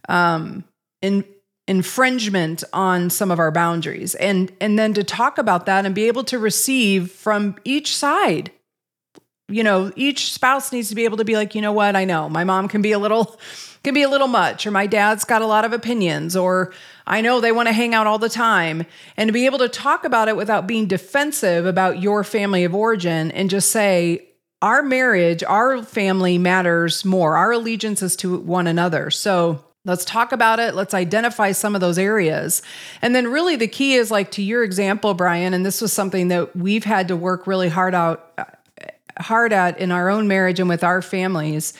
um, 0.09 0.65
in, 1.01 1.23
infringement 1.67 2.63
on 2.73 3.09
some 3.09 3.31
of 3.31 3.39
our 3.39 3.51
boundaries. 3.51 4.15
And 4.15 4.51
and 4.61 4.77
then 4.77 4.93
to 4.93 5.03
talk 5.03 5.37
about 5.37 5.65
that 5.65 5.85
and 5.85 5.95
be 5.95 6.07
able 6.07 6.23
to 6.25 6.39
receive 6.39 7.11
from 7.11 7.55
each 7.63 7.95
side. 7.95 8.51
You 9.47 9.63
know 9.63 9.91
each 9.95 10.33
spouse 10.33 10.71
needs 10.71 10.89
to 10.89 10.95
be 10.95 11.05
able 11.05 11.17
to 11.17 11.25
be 11.25 11.35
like 11.35 11.55
you 11.55 11.61
know 11.61 11.73
what? 11.73 11.95
I 11.95 12.05
know. 12.05 12.29
My 12.29 12.43
mom 12.43 12.67
can 12.67 12.81
be 12.81 12.91
a 12.91 12.99
little 12.99 13.39
can 13.83 13.93
be 13.93 14.03
a 14.03 14.09
little 14.09 14.27
much 14.27 14.65
or 14.65 14.71
my 14.71 14.87
dad's 14.87 15.23
got 15.23 15.41
a 15.41 15.47
lot 15.47 15.63
of 15.63 15.71
opinions 15.71 16.35
or 16.35 16.73
i 17.05 17.21
know 17.21 17.39
they 17.39 17.51
want 17.51 17.67
to 17.67 17.73
hang 17.73 17.93
out 17.93 18.07
all 18.07 18.17
the 18.19 18.29
time. 18.29 18.85
And 19.17 19.27
to 19.27 19.33
be 19.33 19.45
able 19.45 19.59
to 19.59 19.69
talk 19.69 20.05
about 20.05 20.27
it 20.27 20.37
without 20.37 20.67
being 20.67 20.87
defensive 20.87 21.65
about 21.65 22.01
your 22.01 22.23
family 22.23 22.63
of 22.63 22.75
origin 22.75 23.31
and 23.31 23.49
just 23.49 23.71
say 23.71 24.27
our 24.61 24.83
marriage 24.83 25.43
our 25.43 25.83
family 25.83 26.37
matters 26.37 27.03
more. 27.03 27.37
Our 27.37 27.53
allegiance 27.53 28.03
is 28.03 28.15
to 28.17 28.37
one 28.37 28.67
another. 28.67 29.09
So 29.09 29.63
Let's 29.85 30.03
talk 30.03 30.31
about 30.31 30.59
it. 30.59 30.73
Let's 30.73 30.95
identify 30.95 31.51
some 31.51 31.75
of 31.75 31.81
those 31.81 31.99
areas. 31.99 32.63
And 33.03 33.15
then, 33.15 33.27
really, 33.27 33.55
the 33.55 33.67
key 33.67 33.93
is 33.93 34.09
like 34.09 34.31
to 34.31 34.41
your 34.41 34.63
example, 34.63 35.13
Brian, 35.13 35.53
and 35.53 35.63
this 35.63 35.79
was 35.79 35.93
something 35.93 36.29
that 36.29 36.55
we've 36.55 36.83
had 36.83 37.07
to 37.09 37.15
work 37.15 37.45
really 37.45 37.69
hard 37.69 37.93
out, 37.93 38.39
hard 39.19 39.53
at 39.53 39.79
in 39.79 39.91
our 39.91 40.09
own 40.09 40.27
marriage 40.27 40.59
and 40.59 40.67
with 40.67 40.83
our 40.83 41.03
families, 41.03 41.73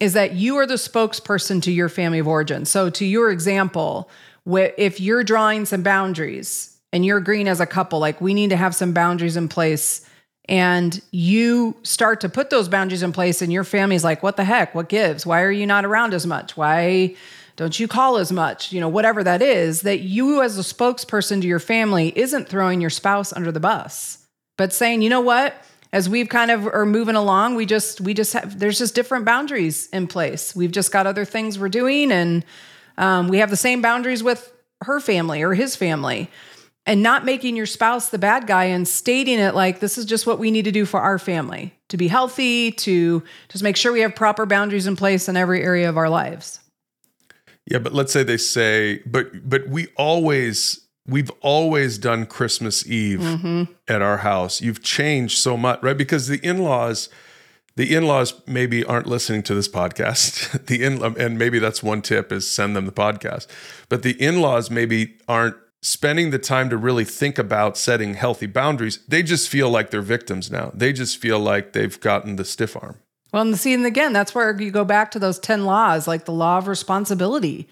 is 0.00 0.14
that 0.14 0.32
you 0.32 0.56
are 0.56 0.66
the 0.66 0.74
spokesperson 0.74 1.62
to 1.62 1.70
your 1.70 1.90
family 1.90 2.18
of 2.18 2.26
origin. 2.26 2.64
So, 2.64 2.88
to 2.88 3.04
your 3.04 3.30
example, 3.30 4.08
if 4.46 4.98
you're 4.98 5.24
drawing 5.24 5.66
some 5.66 5.82
boundaries 5.82 6.78
and 6.90 7.04
you're 7.04 7.18
agreeing 7.18 7.48
as 7.48 7.60
a 7.60 7.66
couple, 7.66 7.98
like 7.98 8.18
we 8.20 8.32
need 8.32 8.48
to 8.50 8.56
have 8.56 8.74
some 8.74 8.94
boundaries 8.94 9.36
in 9.36 9.48
place 9.48 10.05
and 10.48 11.00
you 11.10 11.76
start 11.82 12.20
to 12.20 12.28
put 12.28 12.50
those 12.50 12.68
boundaries 12.68 13.02
in 13.02 13.12
place 13.12 13.42
and 13.42 13.52
your 13.52 13.64
family's 13.64 14.04
like 14.04 14.22
what 14.22 14.36
the 14.36 14.44
heck? 14.44 14.74
What 14.74 14.88
gives? 14.88 15.26
Why 15.26 15.42
are 15.42 15.50
you 15.50 15.66
not 15.66 15.84
around 15.84 16.14
as 16.14 16.26
much? 16.26 16.56
Why 16.56 17.14
don't 17.56 17.78
you 17.78 17.88
call 17.88 18.18
as 18.18 18.30
much? 18.30 18.72
You 18.72 18.80
know 18.80 18.88
whatever 18.88 19.24
that 19.24 19.42
is 19.42 19.82
that 19.82 20.00
you 20.00 20.42
as 20.42 20.58
a 20.58 20.62
spokesperson 20.62 21.40
to 21.40 21.46
your 21.46 21.58
family 21.58 22.16
isn't 22.16 22.48
throwing 22.48 22.80
your 22.80 22.90
spouse 22.90 23.32
under 23.32 23.50
the 23.50 23.60
bus 23.60 24.24
but 24.56 24.72
saying 24.72 25.02
you 25.02 25.10
know 25.10 25.20
what? 25.20 25.54
As 25.92 26.08
we've 26.08 26.28
kind 26.28 26.50
of 26.50 26.66
are 26.66 26.86
moving 26.86 27.16
along 27.16 27.56
we 27.56 27.66
just 27.66 28.00
we 28.00 28.14
just 28.14 28.32
have 28.32 28.58
there's 28.58 28.78
just 28.78 28.94
different 28.94 29.24
boundaries 29.24 29.88
in 29.92 30.06
place. 30.06 30.54
We've 30.54 30.72
just 30.72 30.92
got 30.92 31.06
other 31.06 31.24
things 31.24 31.58
we're 31.58 31.68
doing 31.68 32.12
and 32.12 32.44
um, 32.98 33.28
we 33.28 33.38
have 33.38 33.50
the 33.50 33.56
same 33.56 33.82
boundaries 33.82 34.22
with 34.22 34.52
her 34.82 35.00
family 35.00 35.42
or 35.42 35.54
his 35.54 35.74
family 35.74 36.30
and 36.86 37.02
not 37.02 37.24
making 37.24 37.56
your 37.56 37.66
spouse 37.66 38.10
the 38.10 38.18
bad 38.18 38.46
guy 38.46 38.64
and 38.64 38.86
stating 38.86 39.38
it 39.38 39.54
like 39.54 39.80
this 39.80 39.98
is 39.98 40.04
just 40.04 40.26
what 40.26 40.38
we 40.38 40.50
need 40.50 40.64
to 40.64 40.72
do 40.72 40.86
for 40.86 41.00
our 41.00 41.18
family 41.18 41.74
to 41.88 41.96
be 41.96 42.08
healthy, 42.08 42.70
to 42.72 43.22
just 43.48 43.62
make 43.62 43.76
sure 43.76 43.92
we 43.92 44.00
have 44.00 44.14
proper 44.14 44.46
boundaries 44.46 44.86
in 44.86 44.96
place 44.96 45.28
in 45.28 45.36
every 45.36 45.62
area 45.62 45.88
of 45.88 45.96
our 45.96 46.08
lives. 46.08 46.60
Yeah, 47.66 47.78
but 47.78 47.92
let's 47.92 48.12
say 48.12 48.22
they 48.22 48.36
say, 48.36 49.02
but 49.04 49.48
but 49.48 49.68
we 49.68 49.88
always 49.96 50.80
we've 51.08 51.30
always 51.40 51.98
done 51.98 52.26
Christmas 52.26 52.86
Eve 52.86 53.20
Mm-hmm. 53.20 53.72
at 53.88 54.02
our 54.02 54.18
house. 54.18 54.60
You've 54.60 54.82
changed 54.82 55.38
so 55.38 55.56
much, 55.56 55.82
right? 55.82 55.96
Because 55.96 56.28
the 56.28 56.38
in-laws, 56.44 57.08
the 57.76 57.94
in-laws 57.94 58.34
maybe 58.46 58.84
aren't 58.84 59.06
listening 59.06 59.42
to 59.44 59.54
this 59.54 59.68
podcast. 59.68 60.64
the 60.66 60.82
in 60.84 61.02
and 61.20 61.38
maybe 61.38 61.58
that's 61.58 61.82
one 61.82 62.02
tip 62.02 62.30
is 62.30 62.48
send 62.48 62.76
them 62.76 62.86
the 62.86 62.92
podcast. 62.92 63.48
But 63.88 64.02
the 64.02 64.20
in-laws 64.20 64.70
maybe 64.70 65.16
aren't 65.28 65.56
spending 65.86 66.30
the 66.30 66.38
time 66.38 66.68
to 66.68 66.76
really 66.76 67.04
think 67.04 67.38
about 67.38 67.78
setting 67.78 68.14
healthy 68.14 68.46
boundaries. 68.46 68.98
They 69.06 69.22
just 69.22 69.48
feel 69.48 69.70
like 69.70 69.90
they're 69.90 70.02
victims 70.02 70.50
now. 70.50 70.72
They 70.74 70.92
just 70.92 71.16
feel 71.18 71.38
like 71.38 71.74
they've 71.74 72.00
gotten 72.00 72.34
the 72.34 72.44
stiff 72.44 72.76
arm. 72.76 72.96
Well, 73.32 73.42
and 73.42 73.56
see, 73.56 73.72
and 73.72 73.86
again, 73.86 74.12
that's 74.12 74.34
where 74.34 74.60
you 74.60 74.72
go 74.72 74.84
back 74.84 75.12
to 75.12 75.20
those 75.20 75.38
10 75.38 75.64
laws, 75.64 76.08
like 76.08 76.24
the 76.24 76.32
law 76.32 76.58
of 76.58 76.66
responsibility. 76.66 77.68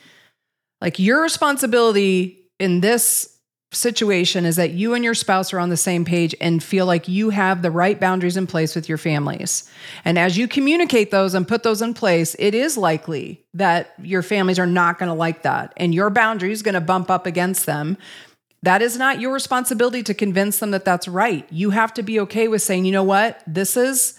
Like 0.81 1.01
your 1.01 1.23
responsibility 1.23 2.39
in 2.61 2.83
this 2.83 3.34
situation 3.75 4.45
is 4.45 4.57
that 4.57 4.73
you 4.73 4.95
and 4.95 5.05
your 5.05 5.15
spouse 5.15 5.53
are 5.53 5.59
on 5.59 5.69
the 5.69 5.77
same 5.77 6.05
page 6.05 6.35
and 6.41 6.63
feel 6.63 6.87
like 6.87 7.09
you 7.09 7.31
have 7.31 7.63
the 7.63 7.71
right 7.71 7.99
boundaries 7.99 8.37
in 8.37 8.47
place 8.47 8.75
with 8.75 8.89
your 8.89 8.99
families. 8.99 9.69
And 10.05 10.19
as 10.19 10.37
you 10.37 10.49
communicate 10.49 11.11
those 11.11 11.35
and 11.35 11.47
put 11.47 11.63
those 11.63 11.83
in 11.83 11.95
place, 11.95 12.37
it 12.39 12.55
is 12.55 12.77
likely 12.77 13.45
that 13.55 13.95
your 14.03 14.23
families 14.23 14.59
are 14.59 14.67
not 14.67 14.99
going 14.99 15.09
to 15.09 15.15
like 15.15 15.43
that. 15.43 15.73
And 15.77 15.95
your 15.95 16.11
boundary 16.11 16.53
is 16.53 16.63
going 16.63 16.75
to 16.75 16.81
bump 16.81 17.11
up 17.11 17.27
against 17.27 17.67
them. 17.67 17.99
That 18.63 18.81
is 18.81 18.97
not 18.97 19.21
your 19.21 19.33
responsibility 19.33 20.03
to 20.05 20.15
convince 20.15 20.59
them 20.59 20.71
that 20.71 20.85
that's 20.85 21.07
right. 21.07 21.47
You 21.53 21.71
have 21.71 21.93
to 21.95 22.03
be 22.03 22.19
okay 22.21 22.49
with 22.49 22.63
saying, 22.63 22.87
you 22.87 22.93
know 22.93 23.05
what? 23.05 23.43
This 23.47 23.77
is 23.77 24.19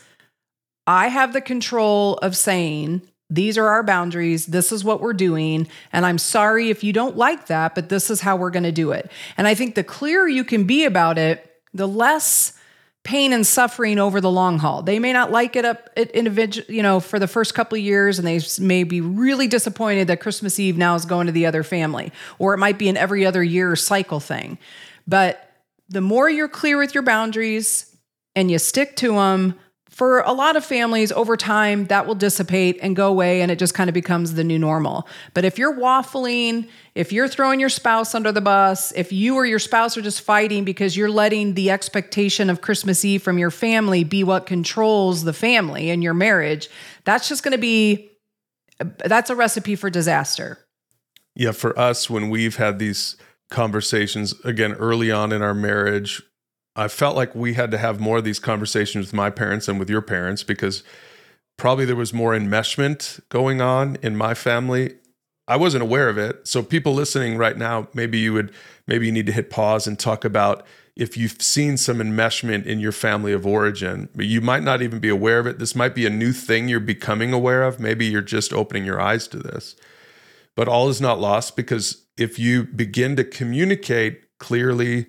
I 0.88 1.08
have 1.08 1.34
the 1.34 1.42
control 1.42 2.18
of 2.18 2.38
saying, 2.38 3.02
these 3.30 3.58
are 3.58 3.68
our 3.68 3.84
boundaries. 3.84 4.46
This 4.46 4.72
is 4.72 4.84
what 4.84 5.02
we're 5.02 5.14
doing. 5.14 5.68
And 5.92 6.06
I'm 6.06 6.18
sorry 6.18 6.70
if 6.70 6.84
you 6.84 6.94
don't 6.94 7.18
like 7.18 7.48
that, 7.48 7.74
but 7.74 7.90
this 7.90 8.10
is 8.10 8.22
how 8.22 8.36
we're 8.36 8.52
going 8.52 8.64
to 8.64 8.72
do 8.72 8.92
it. 8.92 9.10
And 9.38 9.48
I 9.48 9.56
think 9.56 9.76
the 9.76 9.84
clearer 9.84 10.28
you 10.28 10.44
can 10.44 10.66
be 10.66 10.86
about 10.86 11.18
it, 11.18 11.52
the 11.74 11.88
less 11.88 12.54
pain 13.04 13.34
and 13.34 13.46
suffering 13.46 14.00
over 14.00 14.20
the 14.20 14.32
long 14.32 14.58
haul. 14.58 14.82
They 14.82 14.98
may 15.00 15.14
not 15.14 15.32
like 15.32 15.56
it 15.56 15.64
up 15.64 15.90
individual, 15.96 16.66
you 16.74 16.82
know, 16.82 17.00
for 17.00 17.20
the 17.20 17.28
first 17.28 17.54
couple 17.54 17.78
of 17.78 17.84
years 17.84 18.18
and 18.20 18.28
they 18.28 18.42
may 18.60 18.84
be 18.84 19.00
really 19.00 19.48
disappointed 19.48 20.08
that 20.08 20.20
Christmas 20.20 20.60
Eve 20.60 20.76
now 20.76 20.96
is 20.96 21.06
going 21.06 21.28
to 21.28 21.32
the 21.32 21.46
other 21.46 21.62
family 21.62 22.12
or 22.40 22.56
it 22.56 22.58
might 22.58 22.80
be 22.80 22.90
an 22.90 22.98
every 22.98 23.26
other 23.26 23.44
year 23.44 23.76
cycle 23.76 24.20
thing. 24.20 24.58
But 25.08 25.52
the 25.88 26.02
more 26.02 26.30
you're 26.30 26.50
clear 26.50 26.80
with 26.80 26.96
your 26.96 27.04
boundaries 27.04 27.96
and 28.36 28.50
you 28.50 28.58
stick 28.58 28.96
to 28.98 29.14
them, 29.14 29.60
for 29.96 30.20
a 30.20 30.34
lot 30.34 30.58
of 30.58 30.66
families 30.66 31.12
over 31.14 31.38
time 31.38 31.86
that 31.86 32.06
will 32.06 32.16
dissipate 32.16 32.78
and 32.82 32.96
go 32.96 33.08
away 33.08 33.42
and 33.42 33.50
it 33.50 33.58
just 33.58 33.74
kind 33.74 33.90
of 33.90 33.94
becomes 33.94 34.34
the 34.34 34.44
new 34.44 34.60
normal. 34.60 35.08
But 35.34 35.46
if 35.46 35.58
you're 35.58 35.76
waffling 35.76 36.68
if 36.96 37.12
you're 37.12 37.28
throwing 37.28 37.60
your 37.60 37.70
spouse 37.70 38.14
under 38.14 38.32
the 38.32 38.42
bus 38.42 38.92
if 38.94 39.12
you 39.12 39.36
or 39.36 39.46
your 39.46 39.60
spouse 39.60 39.98
are 39.98 40.02
just 40.02 40.22
fighting 40.22 40.66
because 40.66 40.96
you're 40.96 41.10
letting 41.10 41.56
the 41.56 41.70
expectation 41.70 42.50
of 42.50 42.62
christmas 42.62 43.04
eve 43.04 43.22
from 43.22 43.38
your 43.38 43.52
family 43.52 44.06
be 44.06 44.24
what 44.24 44.46
controls 44.46 45.26
the 45.26 45.34
family 45.34 45.90
and 45.90 46.02
your 46.02 46.14
marriage 46.14 46.70
that's 47.04 47.28
just 47.28 47.44
going 47.44 47.52
to 47.52 47.58
be 47.58 48.10
that's 48.80 49.30
a 49.30 49.36
recipe 49.36 49.76
for 49.76 49.90
disaster. 49.90 50.60
Yeah, 51.36 51.52
for 51.52 51.78
us, 51.78 52.10
when 52.10 52.30
we've 52.30 52.58
had 52.58 52.80
these 52.80 53.18
conversations 53.50 54.34
again 54.44 54.74
early 54.74 55.12
on 55.12 55.32
in 55.32 55.42
our 55.42 55.54
marriage, 55.54 56.22
I 56.76 56.88
felt 56.88 57.16
like 57.16 57.34
we 57.34 57.54
had 57.54 57.72
to 57.72 57.78
have 57.78 58.00
more 58.00 58.18
of 58.18 58.24
these 58.24 58.40
conversations 58.40 59.08
with 59.08 59.14
my 59.14 59.30
parents 59.30 59.68
and 59.68 59.80
with 59.80 59.90
your 59.90 60.02
parents 60.02 60.44
because 60.44 60.84
probably 61.58 61.86
there 61.86 61.96
was 61.96 62.14
more 62.14 62.34
enmeshment 62.34 63.22
going 63.30 63.62
on 63.62 63.98
in 64.02 64.16
my 64.16 64.34
family. 64.34 64.96
I 65.48 65.56
wasn't 65.58 65.84
aware 65.84 66.10
of 66.10 66.18
it. 66.18 66.48
So 66.48 66.62
people 66.62 66.94
listening 66.94 67.38
right 67.38 67.58
now, 67.58 67.88
maybe 67.94 68.18
you 68.18 68.34
would 68.34 68.52
maybe 68.88 69.06
you 69.06 69.12
need 69.12 69.28
to 69.28 69.32
hit 69.32 69.50
pause 69.50 69.88
and 69.88 69.98
talk 69.98 70.26
about 70.26 70.66
if 70.96 71.18
you've 71.18 71.42
seen 71.42 71.78
some 71.78 71.98
enmeshment 71.98 72.66
in 72.66 72.80
your 72.80 72.92
family 72.92 73.34
of 73.34 73.46
origin, 73.46 74.10
but 74.16 74.26
you 74.26 74.40
might 74.40 74.64
not 74.64 74.82
even 74.82 75.00
be 75.00 75.10
aware 75.10 75.40
of 75.40 75.48
it. 75.48 75.60
This 75.60 75.76
might 75.76 75.94
be 75.94 76.06
a 76.06 76.10
new 76.10 76.32
thing 76.32 76.68
you're 76.68 76.80
becoming 76.80 77.34
aware 77.34 77.64
of. 77.64 77.80
Maybe 77.80 78.06
you're 78.06 78.22
just 78.22 78.54
opening 78.54 78.86
your 78.86 79.00
eyes 79.00 79.28
to 79.30 79.38
this. 79.38 79.76
But 80.56 80.70
all 80.70 80.88
is 80.88 81.02
not 81.02 81.20
lost 81.20 81.58
because 81.58 82.06
if 82.18 82.40
you 82.40 82.64
begin 82.64 83.18
to 83.18 83.26
communicate 83.26 84.22
clearly, 84.40 85.08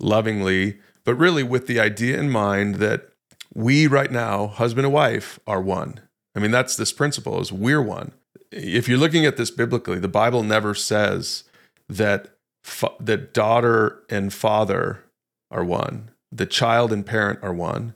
lovingly, 0.00 0.78
but 1.08 1.14
really 1.14 1.42
with 1.42 1.68
the 1.68 1.80
idea 1.80 2.18
in 2.18 2.28
mind 2.28 2.74
that 2.74 3.08
we 3.54 3.86
right 3.86 4.12
now, 4.12 4.46
husband 4.46 4.84
and 4.84 4.92
wife, 4.92 5.40
are 5.46 5.58
one. 5.58 6.00
I 6.34 6.38
mean, 6.38 6.50
that's 6.50 6.76
this 6.76 6.92
principle 6.92 7.40
is 7.40 7.50
we're 7.50 7.80
one. 7.80 8.12
If 8.52 8.86
you're 8.86 8.98
looking 8.98 9.24
at 9.24 9.38
this 9.38 9.50
biblically, 9.50 10.00
the 10.00 10.06
Bible 10.06 10.42
never 10.42 10.74
says 10.74 11.44
that 11.88 12.36
fa- 12.62 12.92
that 13.00 13.32
daughter 13.32 14.02
and 14.10 14.34
father 14.34 15.02
are 15.50 15.64
one, 15.64 16.10
the 16.30 16.44
child 16.44 16.92
and 16.92 17.06
parent 17.06 17.38
are 17.42 17.54
one. 17.54 17.94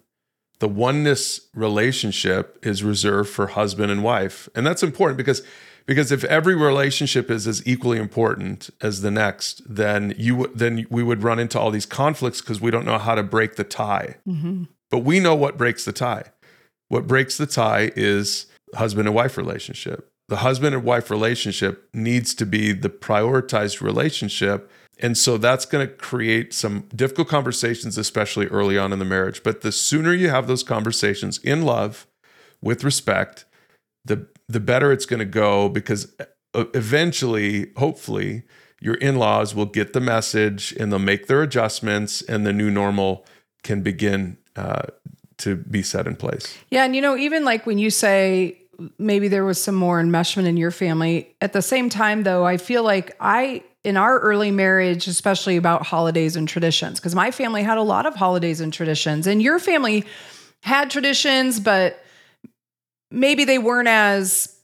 The 0.61 0.69
oneness 0.69 1.51
relationship 1.55 2.59
is 2.63 2.83
reserved 2.83 3.29
for 3.29 3.49
husband 3.49 3.93
and 3.93 4.03
wife. 4.03 4.49
And 4.55 4.67
that's 4.67 4.83
important 4.83 5.19
because 5.19 5.43
because 5.87 6.13
if 6.13 6.25
every 6.25 6.55
relationship 6.55 7.31
is 7.31 7.47
as 7.47 7.67
equally 7.67 7.99
important 7.99 8.71
as 8.81 9.03
the 9.03 9.11
next, 9.11 9.63
then 9.69 10.15
you 10.17 10.51
then 10.55 10.87
we 10.91 11.03
would 11.03 11.23
run 11.23 11.39
into 11.39 11.59
all 11.59 11.71
these 11.71 11.87
conflicts 11.87 12.41
because 12.41 12.61
we 12.61 12.71
don't 12.71 12.85
know 12.85 12.99
how 12.99 13.15
to 13.15 13.23
break 13.23 13.57
the 13.57 13.65
tie. 13.65 14.17
Mm-hmm. 14.29 14.65
But 14.91 14.99
we 14.99 15.21
know 15.21 15.35
what 15.35 15.57
breaks 15.57 15.85
the 15.85 15.93
tie. 15.93 16.25
What 16.89 17.07
breaks 17.07 17.39
the 17.39 17.47
tie 17.47 17.91
is 17.97 18.47
husband 18.75 19.09
and 19.09 19.15
wife 19.15 19.37
relationship. 19.37 20.11
The 20.29 20.37
husband 20.37 20.75
and 20.75 20.85
wife 20.85 21.11
relationship 21.11 21.89
needs 21.93 22.35
to 22.37 22.47
be 22.47 22.73
the 22.73 22.89
prioritized 22.89 23.81
relationship. 23.81 24.71
And 24.99 25.17
so 25.19 25.37
that's 25.37 25.65
going 25.65 25.87
to 25.87 25.93
create 25.93 26.55
some 26.55 26.89
difficult 26.95 27.29
conversations, 27.29 27.99
especially 27.99 28.47
early 28.47 28.79
on 28.79 28.93
in 28.93 28.99
the 28.99 29.05
marriage. 29.05 29.43
But 29.43 29.63
the 29.63 29.73
sooner 29.73 30.15
you 30.15 30.29
have 30.29 30.47
those 30.47 30.63
conversations 30.63 31.39
in 31.39 31.63
love, 31.63 32.07
with 32.61 32.85
respect, 32.85 33.45
the 34.05 34.27
the 34.49 34.61
better 34.61 34.93
it's 34.93 35.07
going 35.07 35.21
to 35.21 35.25
go 35.25 35.69
because 35.69 36.13
uh, 36.55 36.65
eventually, 36.75 37.73
hopefully, 37.77 38.43
your 38.81 38.95
in-laws 38.95 39.55
will 39.55 39.67
get 39.67 39.93
the 39.93 40.01
message 40.01 40.73
and 40.79 40.91
they'll 40.91 40.99
make 40.99 41.27
their 41.27 41.43
adjustments, 41.43 42.21
and 42.23 42.47
the 42.47 42.53
new 42.53 42.71
normal 42.71 43.25
can 43.63 43.83
begin 43.83 44.37
uh, 44.57 44.83
to 45.39 45.57
be 45.57 45.83
set 45.83 46.07
in 46.07 46.17
place. 46.17 46.59
Yeah, 46.71 46.85
and 46.85 46.95
you 46.95 47.01
know, 47.01 47.17
even 47.17 47.45
like 47.45 47.65
when 47.65 47.79
you 47.79 47.91
say 47.91 48.59
maybe 48.99 49.29
there 49.29 49.45
was 49.45 49.63
some 49.63 49.75
more 49.75 50.03
enmeshment 50.03 50.47
in 50.47 50.57
your 50.57 50.71
family, 50.71 51.35
at 51.41 51.53
the 51.53 51.63
same 51.63 51.89
time 51.89 52.25
though, 52.25 52.45
I 52.45 52.57
feel 52.57 52.83
like 52.83 53.15
I 53.21 53.63
in 53.85 53.97
our 53.97 54.19
early 54.21 54.51
marriage, 54.51 55.09
especially 55.09 55.57
about 55.57 55.85
holidays 55.85 56.37
and 56.37 56.49
traditions, 56.49 57.01
because 57.01 57.15
my 57.15 57.31
family 57.31 57.63
had 57.63 57.79
a 57.79 57.83
lot 57.83 58.07
of 58.07 58.15
holidays 58.15 58.61
and 58.61 58.73
traditions, 58.73 59.27
and 59.27 59.43
your 59.43 59.59
family 59.59 60.05
had 60.61 60.91
traditions, 60.91 61.59
but 61.61 62.05
maybe 63.13 63.45
they 63.45 63.59
weren't 63.59 63.89
as 63.89 64.57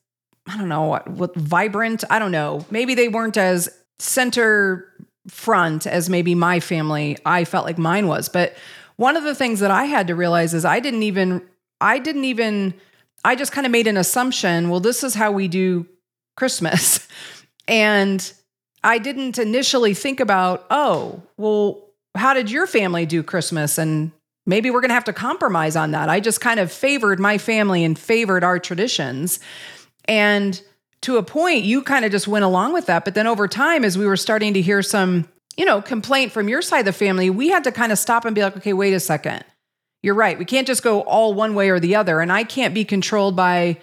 I 0.49 0.57
don't 0.57 0.69
know 0.69 0.85
what, 0.85 1.09
what 1.09 1.35
vibrant. 1.35 2.05
I 2.09 2.19
don't 2.19 2.33
know. 2.33 2.65
Maybe 2.71 2.95
they 2.95 3.09
weren't 3.09 3.37
as 3.37 3.69
center 3.99 4.91
front 5.29 5.87
as 5.87 6.09
maybe 6.09 6.35
my 6.35 6.59
family. 6.59 7.19
I 7.27 7.45
felt 7.45 7.67
like 7.67 7.77
mine 7.77 8.09
was, 8.09 8.29
but 8.29 8.55
one 8.97 9.17
of 9.17 9.25
the 9.25 9.35
things 9.35 9.61
that 9.61 9.71
I 9.71 9.85
had 9.85 10.07
to 10.07 10.15
realize 10.15 10.55
is 10.55 10.65
I 10.65 10.81
didn't 10.81 11.03
even 11.03 11.43
I 11.81 11.99
didn't 11.99 12.25
even 12.25 12.75
I 13.25 13.35
just 13.35 13.53
kind 13.53 13.67
of 13.67 13.71
made 13.71 13.87
an 13.87 13.97
assumption, 13.97 14.71
well 14.71 14.81
this 14.81 15.05
is 15.05 15.15
how 15.15 15.33
we 15.33 15.49
do 15.49 15.87
Christmas. 16.37 17.07
and 17.69 18.33
I 18.83 18.99
didn't 18.99 19.39
initially 19.39 19.93
think 19.93 20.21
about, 20.21 20.67
oh, 20.71 21.23
well 21.37 21.91
how 22.15 22.33
did 22.33 22.51
your 22.51 22.67
family 22.67 23.05
do 23.05 23.23
Christmas 23.23 23.77
and 23.77 24.13
maybe 24.49 24.71
we're 24.71 24.81
going 24.81 24.89
to 24.89 24.95
have 24.95 25.05
to 25.05 25.13
compromise 25.13 25.77
on 25.77 25.93
that. 25.93 26.09
I 26.09 26.19
just 26.19 26.41
kind 26.41 26.59
of 26.59 26.73
favored 26.73 27.21
my 27.21 27.39
family 27.39 27.85
and 27.85 27.97
favored 27.97 28.43
our 28.43 28.59
traditions. 28.59 29.39
And 30.07 30.61
to 31.03 31.19
a 31.19 31.23
point, 31.23 31.65
you 31.65 31.83
kind 31.83 32.05
of 32.05 32.11
just 32.11 32.27
went 32.27 32.45
along 32.45 32.73
with 32.73 32.87
that. 32.87 33.05
But 33.05 33.15
then 33.15 33.27
over 33.27 33.47
time, 33.47 33.85
as 33.85 33.97
we 33.97 34.07
were 34.07 34.17
starting 34.17 34.55
to 34.55 34.63
hear 34.63 34.83
some, 34.83 35.29
you 35.57 35.67
know, 35.67 35.83
complaint 35.83 36.33
from 36.33 36.49
your 36.49 36.63
side 36.63 36.81
of 36.81 36.87
the 36.87 36.93
family, 36.93 37.29
we 37.29 37.51
had 37.51 37.63
to 37.65 37.73
kind 37.73 37.93
of 37.93 37.99
stop 37.99 38.25
and 38.25 38.35
be 38.35 38.43
like, 38.43 38.57
okay, 38.57 38.73
wait 38.73 38.95
a 38.95 39.01
second. 39.01 39.45
You're 40.03 40.15
right. 40.15 40.39
We 40.39 40.47
can't 40.47 40.67
just 40.67 40.83
go 40.83 41.03
all 41.03 41.35
one 41.35 41.55
way 41.55 41.69
or 41.69 41.79
the 41.79 41.95
other. 41.95 42.21
And 42.21 42.33
I 42.33 42.43
can't 42.43 42.73
be 42.73 42.85
controlled 42.85 43.37
by 43.37 43.79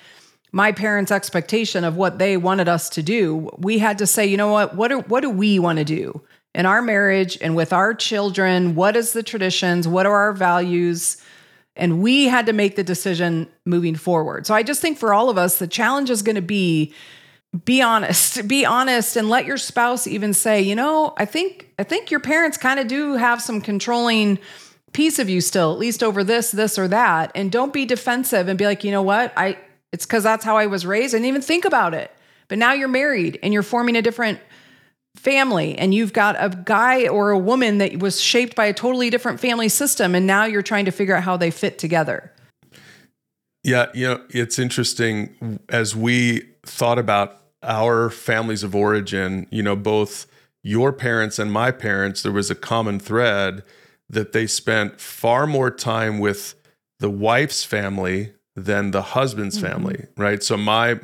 my 0.51 0.71
parents' 0.71 1.11
expectation 1.11 1.83
of 1.83 1.95
what 1.95 2.17
they 2.17 2.37
wanted 2.37 2.67
us 2.67 2.89
to 2.91 3.03
do. 3.03 3.51
We 3.57 3.77
had 3.77 3.99
to 3.99 4.07
say, 4.07 4.25
you 4.25 4.37
know 4.37 4.51
what? 4.51 4.75
What 4.75 4.87
do, 4.87 4.99
what 5.01 5.21
do 5.21 5.29
we 5.29 5.59
want 5.59 5.77
to 5.77 5.85
do 5.85 6.23
in 6.55 6.65
our 6.65 6.81
marriage 6.81 7.37
and 7.41 7.55
with 7.55 7.73
our 7.73 7.93
children? 7.93 8.75
What 8.75 8.95
is 8.95 9.11
the 9.11 9.21
traditions? 9.21 9.87
What 9.87 10.05
are 10.05 10.15
our 10.15 10.33
values? 10.33 11.17
And 11.75 12.01
we 12.01 12.25
had 12.25 12.45
to 12.45 12.53
make 12.53 12.77
the 12.77 12.83
decision 12.83 13.49
moving 13.65 13.95
forward. 13.95 14.47
So 14.47 14.55
I 14.55 14.63
just 14.63 14.81
think 14.81 14.97
for 14.97 15.13
all 15.13 15.29
of 15.29 15.37
us, 15.37 15.59
the 15.59 15.67
challenge 15.67 16.09
is 16.09 16.23
going 16.23 16.37
to 16.37 16.41
be 16.41 16.93
be 17.63 17.81
honest 17.81 18.45
be 18.49 18.65
honest 18.65 19.15
and 19.15 19.29
let 19.29 19.45
your 19.45 19.55
spouse 19.55 20.07
even 20.07 20.33
say 20.33 20.61
you 20.61 20.75
know 20.75 21.13
i 21.15 21.23
think 21.23 21.71
i 21.79 21.83
think 21.83 22.11
your 22.11 22.19
parents 22.19 22.57
kind 22.57 22.81
of 22.81 22.87
do 22.87 23.13
have 23.13 23.41
some 23.41 23.61
controlling 23.61 24.37
piece 24.91 25.19
of 25.19 25.29
you 25.29 25.39
still 25.39 25.71
at 25.71 25.79
least 25.79 26.03
over 26.03 26.21
this 26.21 26.51
this 26.51 26.77
or 26.77 26.85
that 26.89 27.31
and 27.33 27.53
don't 27.53 27.71
be 27.71 27.85
defensive 27.85 28.49
and 28.49 28.59
be 28.59 28.65
like 28.65 28.83
you 28.83 28.91
know 28.91 29.01
what 29.01 29.31
i 29.37 29.57
it's 29.93 30.05
because 30.05 30.21
that's 30.21 30.43
how 30.43 30.57
i 30.57 30.65
was 30.65 30.85
raised 30.85 31.13
and 31.13 31.25
even 31.25 31.41
think 31.41 31.63
about 31.63 31.93
it 31.93 32.11
but 32.49 32.57
now 32.57 32.73
you're 32.73 32.89
married 32.89 33.39
and 33.41 33.53
you're 33.53 33.63
forming 33.63 33.95
a 33.95 34.01
different 34.01 34.37
family 35.15 35.77
and 35.77 35.93
you've 35.93 36.13
got 36.13 36.35
a 36.37 36.49
guy 36.49 37.07
or 37.07 37.31
a 37.31 37.37
woman 37.37 37.77
that 37.79 37.99
was 37.99 38.21
shaped 38.21 38.55
by 38.55 38.65
a 38.65 38.73
totally 38.73 39.09
different 39.09 39.39
family 39.39 39.69
system 39.69 40.15
and 40.15 40.27
now 40.27 40.45
you're 40.45 40.61
trying 40.61 40.85
to 40.85 40.91
figure 40.91 41.15
out 41.15 41.23
how 41.23 41.37
they 41.37 41.51
fit 41.51 41.77
together. 41.77 42.31
Yeah, 43.63 43.87
you 43.93 44.07
know, 44.07 44.23
it's 44.29 44.59
interesting 44.59 45.59
as 45.69 45.95
we 45.95 46.43
thought 46.63 46.99
about 46.99 47.41
our 47.63 48.11
families 48.11 48.61
of 48.61 48.75
origin, 48.75 49.47
you 49.49 49.63
know, 49.63 49.75
both 49.75 50.27
your 50.61 50.93
parents 50.93 51.39
and 51.39 51.51
my 51.51 51.71
parents, 51.71 52.21
there 52.21 52.31
was 52.31 52.51
a 52.51 52.55
common 52.55 52.99
thread 52.99 53.63
that 54.09 54.33
they 54.33 54.45
spent 54.45 55.01
far 55.01 55.47
more 55.47 55.71
time 55.71 56.19
with 56.19 56.55
the 56.99 57.09
wife's 57.09 57.63
family 57.63 58.33
than 58.55 58.91
the 58.91 59.01
husband's 59.01 59.57
mm-hmm. 59.57 59.67
family, 59.67 60.05
right? 60.17 60.41
So 60.41 60.57
my 60.57 60.99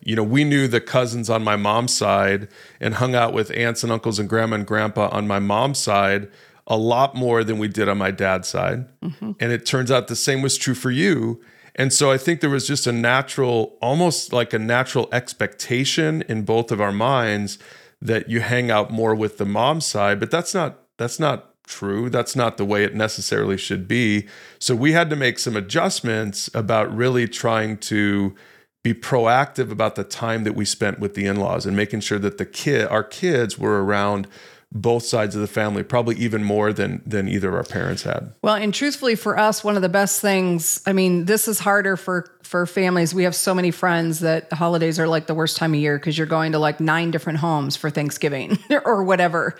you 0.00 0.16
know, 0.16 0.22
we 0.22 0.44
knew 0.44 0.68
the 0.68 0.80
cousins 0.80 1.28
on 1.28 1.42
my 1.42 1.56
mom's 1.56 1.96
side 1.96 2.48
and 2.80 2.94
hung 2.94 3.14
out 3.14 3.32
with 3.32 3.50
aunts 3.52 3.82
and 3.82 3.92
uncles 3.92 4.18
and 4.18 4.28
grandma 4.28 4.56
and 4.56 4.66
grandpa 4.66 5.08
on 5.10 5.26
my 5.26 5.38
mom's 5.38 5.78
side 5.78 6.28
a 6.66 6.76
lot 6.76 7.14
more 7.14 7.44
than 7.44 7.58
we 7.58 7.68
did 7.68 7.88
on 7.88 7.98
my 7.98 8.10
dad's 8.10 8.48
side. 8.48 8.86
Mm-hmm. 9.00 9.32
And 9.38 9.52
it 9.52 9.66
turns 9.66 9.90
out 9.90 10.08
the 10.08 10.16
same 10.16 10.40
was 10.40 10.56
true 10.56 10.74
for 10.74 10.90
you. 10.90 11.42
And 11.76 11.92
so 11.92 12.10
I 12.10 12.18
think 12.18 12.40
there 12.40 12.50
was 12.50 12.66
just 12.66 12.86
a 12.86 12.92
natural, 12.92 13.76
almost 13.82 14.32
like 14.32 14.52
a 14.52 14.58
natural 14.58 15.08
expectation 15.12 16.22
in 16.22 16.44
both 16.44 16.70
of 16.70 16.80
our 16.80 16.92
minds 16.92 17.58
that 18.00 18.28
you 18.28 18.40
hang 18.40 18.70
out 18.70 18.90
more 18.90 19.14
with 19.14 19.38
the 19.38 19.44
mom 19.44 19.80
side, 19.80 20.20
but 20.20 20.30
that's 20.30 20.54
not 20.54 20.80
that's 20.96 21.18
not 21.18 21.53
true. 21.66 22.10
That's 22.10 22.36
not 22.36 22.56
the 22.56 22.64
way 22.64 22.84
it 22.84 22.94
necessarily 22.94 23.56
should 23.56 23.88
be. 23.88 24.26
So 24.58 24.74
we 24.74 24.92
had 24.92 25.10
to 25.10 25.16
make 25.16 25.38
some 25.38 25.56
adjustments 25.56 26.50
about 26.54 26.94
really 26.94 27.26
trying 27.26 27.78
to 27.78 28.34
be 28.82 28.94
proactive 28.94 29.70
about 29.70 29.94
the 29.94 30.04
time 30.04 30.44
that 30.44 30.54
we 30.54 30.64
spent 30.64 31.00
with 31.00 31.14
the 31.14 31.26
in-laws 31.26 31.64
and 31.64 31.74
making 31.74 32.00
sure 32.00 32.18
that 32.18 32.36
the 32.36 32.44
kid 32.44 32.86
our 32.88 33.02
kids 33.02 33.58
were 33.58 33.82
around 33.82 34.28
both 34.74 35.04
sides 35.04 35.36
of 35.36 35.40
the 35.40 35.46
family, 35.46 35.84
probably 35.84 36.16
even 36.16 36.42
more 36.42 36.72
than 36.72 37.00
than 37.06 37.28
either 37.28 37.48
of 37.48 37.54
our 37.54 37.62
parents 37.62 38.02
had. 38.02 38.34
Well, 38.42 38.56
and 38.56 38.74
truthfully 38.74 39.14
for 39.14 39.38
us, 39.38 39.62
one 39.62 39.76
of 39.76 39.82
the 39.82 39.88
best 39.88 40.20
things, 40.20 40.82
I 40.84 40.92
mean, 40.92 41.24
this 41.24 41.48
is 41.48 41.60
harder 41.60 41.96
for 41.96 42.36
for 42.42 42.66
families. 42.66 43.14
We 43.14 43.22
have 43.24 43.34
so 43.34 43.54
many 43.54 43.70
friends 43.70 44.20
that 44.20 44.52
holidays 44.52 44.98
are 44.98 45.08
like 45.08 45.28
the 45.28 45.34
worst 45.34 45.56
time 45.56 45.72
of 45.72 45.80
year 45.80 45.96
because 45.96 46.18
you're 46.18 46.26
going 46.26 46.52
to 46.52 46.58
like 46.58 46.80
nine 46.80 47.10
different 47.10 47.38
homes 47.38 47.76
for 47.76 47.88
Thanksgiving 47.88 48.58
or 48.84 49.04
whatever. 49.04 49.56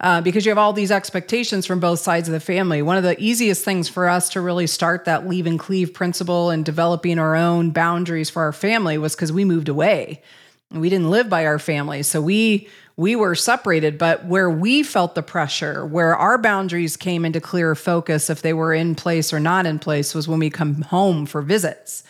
Uh, 0.00 0.20
because 0.20 0.44
you 0.44 0.50
have 0.50 0.58
all 0.58 0.74
these 0.74 0.90
expectations 0.90 1.64
from 1.64 1.80
both 1.80 1.98
sides 2.00 2.28
of 2.28 2.32
the 2.32 2.40
family. 2.40 2.82
One 2.82 2.98
of 2.98 3.02
the 3.02 3.18
easiest 3.18 3.64
things 3.64 3.88
for 3.88 4.08
us 4.08 4.28
to 4.30 4.42
really 4.42 4.66
start 4.66 5.06
that 5.06 5.26
leave 5.26 5.46
and 5.46 5.58
cleave 5.58 5.94
principle 5.94 6.50
and 6.50 6.64
developing 6.64 7.18
our 7.18 7.34
own 7.34 7.70
boundaries 7.70 8.28
for 8.28 8.42
our 8.42 8.52
family 8.52 8.98
was 8.98 9.14
because 9.14 9.32
we 9.32 9.44
moved 9.44 9.68
away. 9.70 10.22
And 10.70 10.80
we 10.80 10.90
didn't 10.90 11.10
live 11.10 11.30
by 11.30 11.46
our 11.46 11.58
family. 11.58 12.02
So 12.02 12.20
we 12.20 12.68
we 12.98 13.14
were 13.14 13.34
separated, 13.34 13.98
but 13.98 14.24
where 14.24 14.48
we 14.50 14.82
felt 14.82 15.14
the 15.14 15.22
pressure, 15.22 15.84
where 15.84 16.16
our 16.16 16.38
boundaries 16.38 16.96
came 16.96 17.26
into 17.26 17.42
clearer 17.42 17.74
focus 17.74 18.30
if 18.30 18.40
they 18.40 18.54
were 18.54 18.72
in 18.72 18.94
place 18.94 19.34
or 19.34 19.40
not 19.40 19.66
in 19.66 19.78
place 19.78 20.14
was 20.14 20.26
when 20.26 20.38
we 20.38 20.48
come 20.48 20.80
home 20.80 21.26
for 21.26 21.42
visits. 21.42 22.04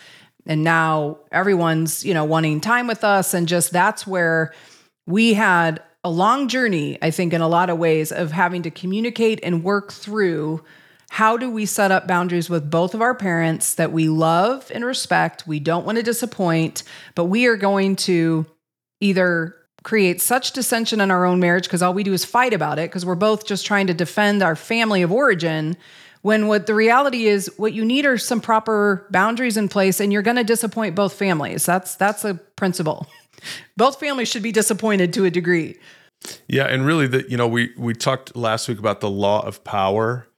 And 0.47 0.63
now 0.63 1.19
everyone's, 1.33 2.05
you 2.05 2.15
know, 2.15 2.25
wanting 2.25 2.61
time 2.61 2.87
with 2.87 3.03
us 3.03 3.35
and 3.35 3.49
just 3.49 3.73
that's 3.73 4.07
where 4.07 4.55
we 5.07 5.35
had 5.35 5.83
a 6.07 6.11
long 6.11 6.47
journey, 6.47 6.97
I 7.03 7.11
think 7.11 7.33
in 7.33 7.41
a 7.41 7.49
lot 7.49 7.69
of 7.69 7.79
ways 7.79 8.13
of 8.13 8.31
having 8.31 8.63
to 8.63 8.71
communicate 8.71 9.41
and 9.43 9.65
work 9.65 9.93
through 9.93 10.63
how 11.11 11.37
do 11.37 11.51
we 11.51 11.67
set 11.67 11.91
up 11.91 12.07
boundaries 12.07 12.49
with 12.49 12.71
both 12.71 12.95
of 12.95 13.03
our 13.03 13.13
parents 13.13 13.75
that 13.75 13.91
we 13.91 14.09
love 14.09 14.71
and 14.73 14.85
respect, 14.85 15.49
we 15.49 15.59
don't 15.59 15.85
want 15.85 15.99
to 15.99 16.05
disappoint, 16.05 16.85
but 17.17 17.25
we 17.25 17.47
are 17.47 17.57
going 17.57 17.97
to 17.97 18.47
either 19.01 19.57
create 19.83 20.21
such 20.21 20.53
dissension 20.53 21.01
in 21.01 21.11
our 21.11 21.25
own 21.25 21.41
marriage 21.41 21.65
because 21.65 21.83
all 21.83 21.93
we 21.93 22.05
do 22.05 22.13
is 22.13 22.25
fight 22.25 22.53
about 22.53 22.79
it 22.79 22.89
because 22.89 23.05
we're 23.05 23.17
both 23.17 23.45
just 23.45 23.67
trying 23.67 23.89
to 23.89 23.95
defend 23.95 24.45
our 24.45 24.55
family 24.55 25.03
of 25.03 25.11
origin 25.11 25.77
when 26.23 26.47
what 26.47 26.67
the 26.67 26.75
reality 26.75 27.27
is 27.27 27.51
what 27.57 27.73
you 27.73 27.85
need 27.85 28.07
are 28.07 28.17
some 28.17 28.41
proper 28.41 29.09
boundaries 29.11 29.57
in 29.57 29.69
place 29.69 29.99
and 29.99 30.13
you're 30.13 30.23
going 30.23 30.37
to 30.37 30.45
disappoint 30.45 30.95
both 30.95 31.15
families. 31.15 31.67
That's 31.67 31.97
that's 31.97 32.25
a 32.25 32.35
principle. 32.55 33.09
Both 33.77 34.01
families 34.01 34.29
should 34.29 34.43
be 34.43 34.51
disappointed 34.51 35.13
to 35.13 35.25
a 35.25 35.31
degree 35.31 35.77
yeah 36.49 36.65
and 36.65 36.87
really 36.87 37.07
that 37.07 37.31
you 37.31 37.37
know 37.37 37.49
we 37.49 37.73
we 37.77 37.95
talked 37.95 38.35
last 38.37 38.69
week 38.69 38.79
about 38.79 39.01
the 39.01 39.11
law 39.11 39.45
of 39.47 39.63
power 39.65 40.29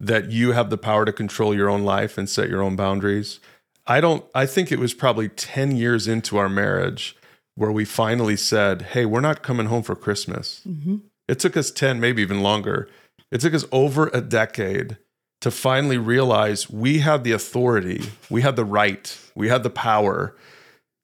that 0.00 0.30
you 0.30 0.52
have 0.52 0.70
the 0.70 0.78
power 0.78 1.04
to 1.04 1.12
control 1.12 1.54
your 1.54 1.68
own 1.68 1.84
life 1.84 2.18
and 2.18 2.28
set 2.28 2.48
your 2.48 2.62
own 2.62 2.76
boundaries 2.76 3.40
i 3.86 4.00
don't 4.00 4.24
i 4.34 4.46
think 4.46 4.70
it 4.70 4.78
was 4.78 4.94
probably 4.94 5.28
10 5.28 5.76
years 5.76 6.06
into 6.06 6.36
our 6.36 6.48
marriage 6.48 7.16
where 7.54 7.72
we 7.72 7.84
finally 7.84 8.36
said, 8.36 8.82
Hey, 8.82 9.04
we're 9.04 9.20
not 9.20 9.42
coming 9.42 9.66
home 9.66 9.82
for 9.82 9.94
Christmas. 9.94 10.62
Mm-hmm. 10.66 10.96
It 11.28 11.38
took 11.38 11.56
us 11.56 11.70
10, 11.70 12.00
maybe 12.00 12.22
even 12.22 12.42
longer. 12.42 12.88
It 13.30 13.40
took 13.40 13.54
us 13.54 13.64
over 13.72 14.10
a 14.12 14.20
decade 14.20 14.98
to 15.40 15.50
finally 15.50 15.98
realize 15.98 16.70
we 16.70 17.00
had 17.00 17.24
the 17.24 17.32
authority, 17.32 18.02
we 18.30 18.42
had 18.42 18.56
the 18.56 18.64
right, 18.64 19.18
we 19.34 19.48
had 19.48 19.62
the 19.62 19.70
power 19.70 20.36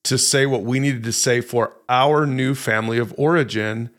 to 0.04 0.16
say 0.16 0.46
what 0.46 0.62
we 0.62 0.78
needed 0.78 1.02
to 1.04 1.12
say 1.12 1.40
for 1.40 1.74
our 1.88 2.24
new 2.24 2.54
family 2.54 2.98
of 2.98 3.14
origin. 3.18 3.90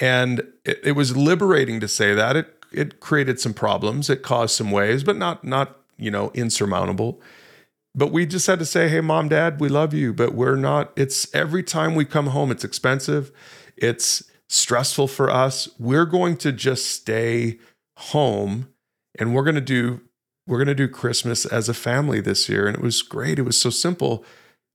And 0.00 0.40
it, 0.64 0.80
it 0.84 0.92
was 0.92 1.16
liberating 1.16 1.80
to 1.80 1.88
say 1.88 2.14
that. 2.14 2.36
It 2.36 2.54
it 2.70 3.00
created 3.00 3.40
some 3.40 3.54
problems, 3.54 4.10
it 4.10 4.22
caused 4.22 4.54
some 4.54 4.70
waves, 4.70 5.02
but 5.02 5.16
not 5.16 5.44
not, 5.44 5.78
you 5.96 6.10
know, 6.10 6.30
insurmountable. 6.34 7.20
But 7.94 8.12
we 8.12 8.26
just 8.26 8.46
had 8.46 8.58
to 8.60 8.66
say, 8.66 8.88
hey, 8.88 9.00
mom, 9.00 9.28
dad, 9.28 9.58
we 9.60 9.68
love 9.68 9.92
you, 9.92 10.12
but 10.12 10.34
we're 10.34 10.56
not. 10.56 10.92
It's 10.94 11.32
every 11.34 11.62
time 11.62 11.94
we 11.94 12.04
come 12.04 12.28
home, 12.28 12.50
it's 12.50 12.62
expensive, 12.62 13.32
it's 13.76 14.22
stressful 14.48 15.08
for 15.08 15.30
us. 15.30 15.68
We're 15.78 16.04
going 16.04 16.36
to 16.38 16.52
just 16.52 16.86
stay 16.86 17.58
home 17.96 18.68
and 19.18 19.34
we're 19.34 19.42
going 19.42 19.54
to 19.56 19.60
do 19.60 20.00
we're 20.46 20.58
going 20.58 20.68
to 20.68 20.74
do 20.74 20.88
Christmas 20.88 21.44
as 21.44 21.68
a 21.68 21.74
family 21.74 22.20
this 22.20 22.48
year 22.48 22.66
and 22.66 22.76
it 22.76 22.82
was 22.82 23.02
great 23.02 23.38
it 23.38 23.42
was 23.42 23.60
so 23.60 23.70
simple 23.70 24.24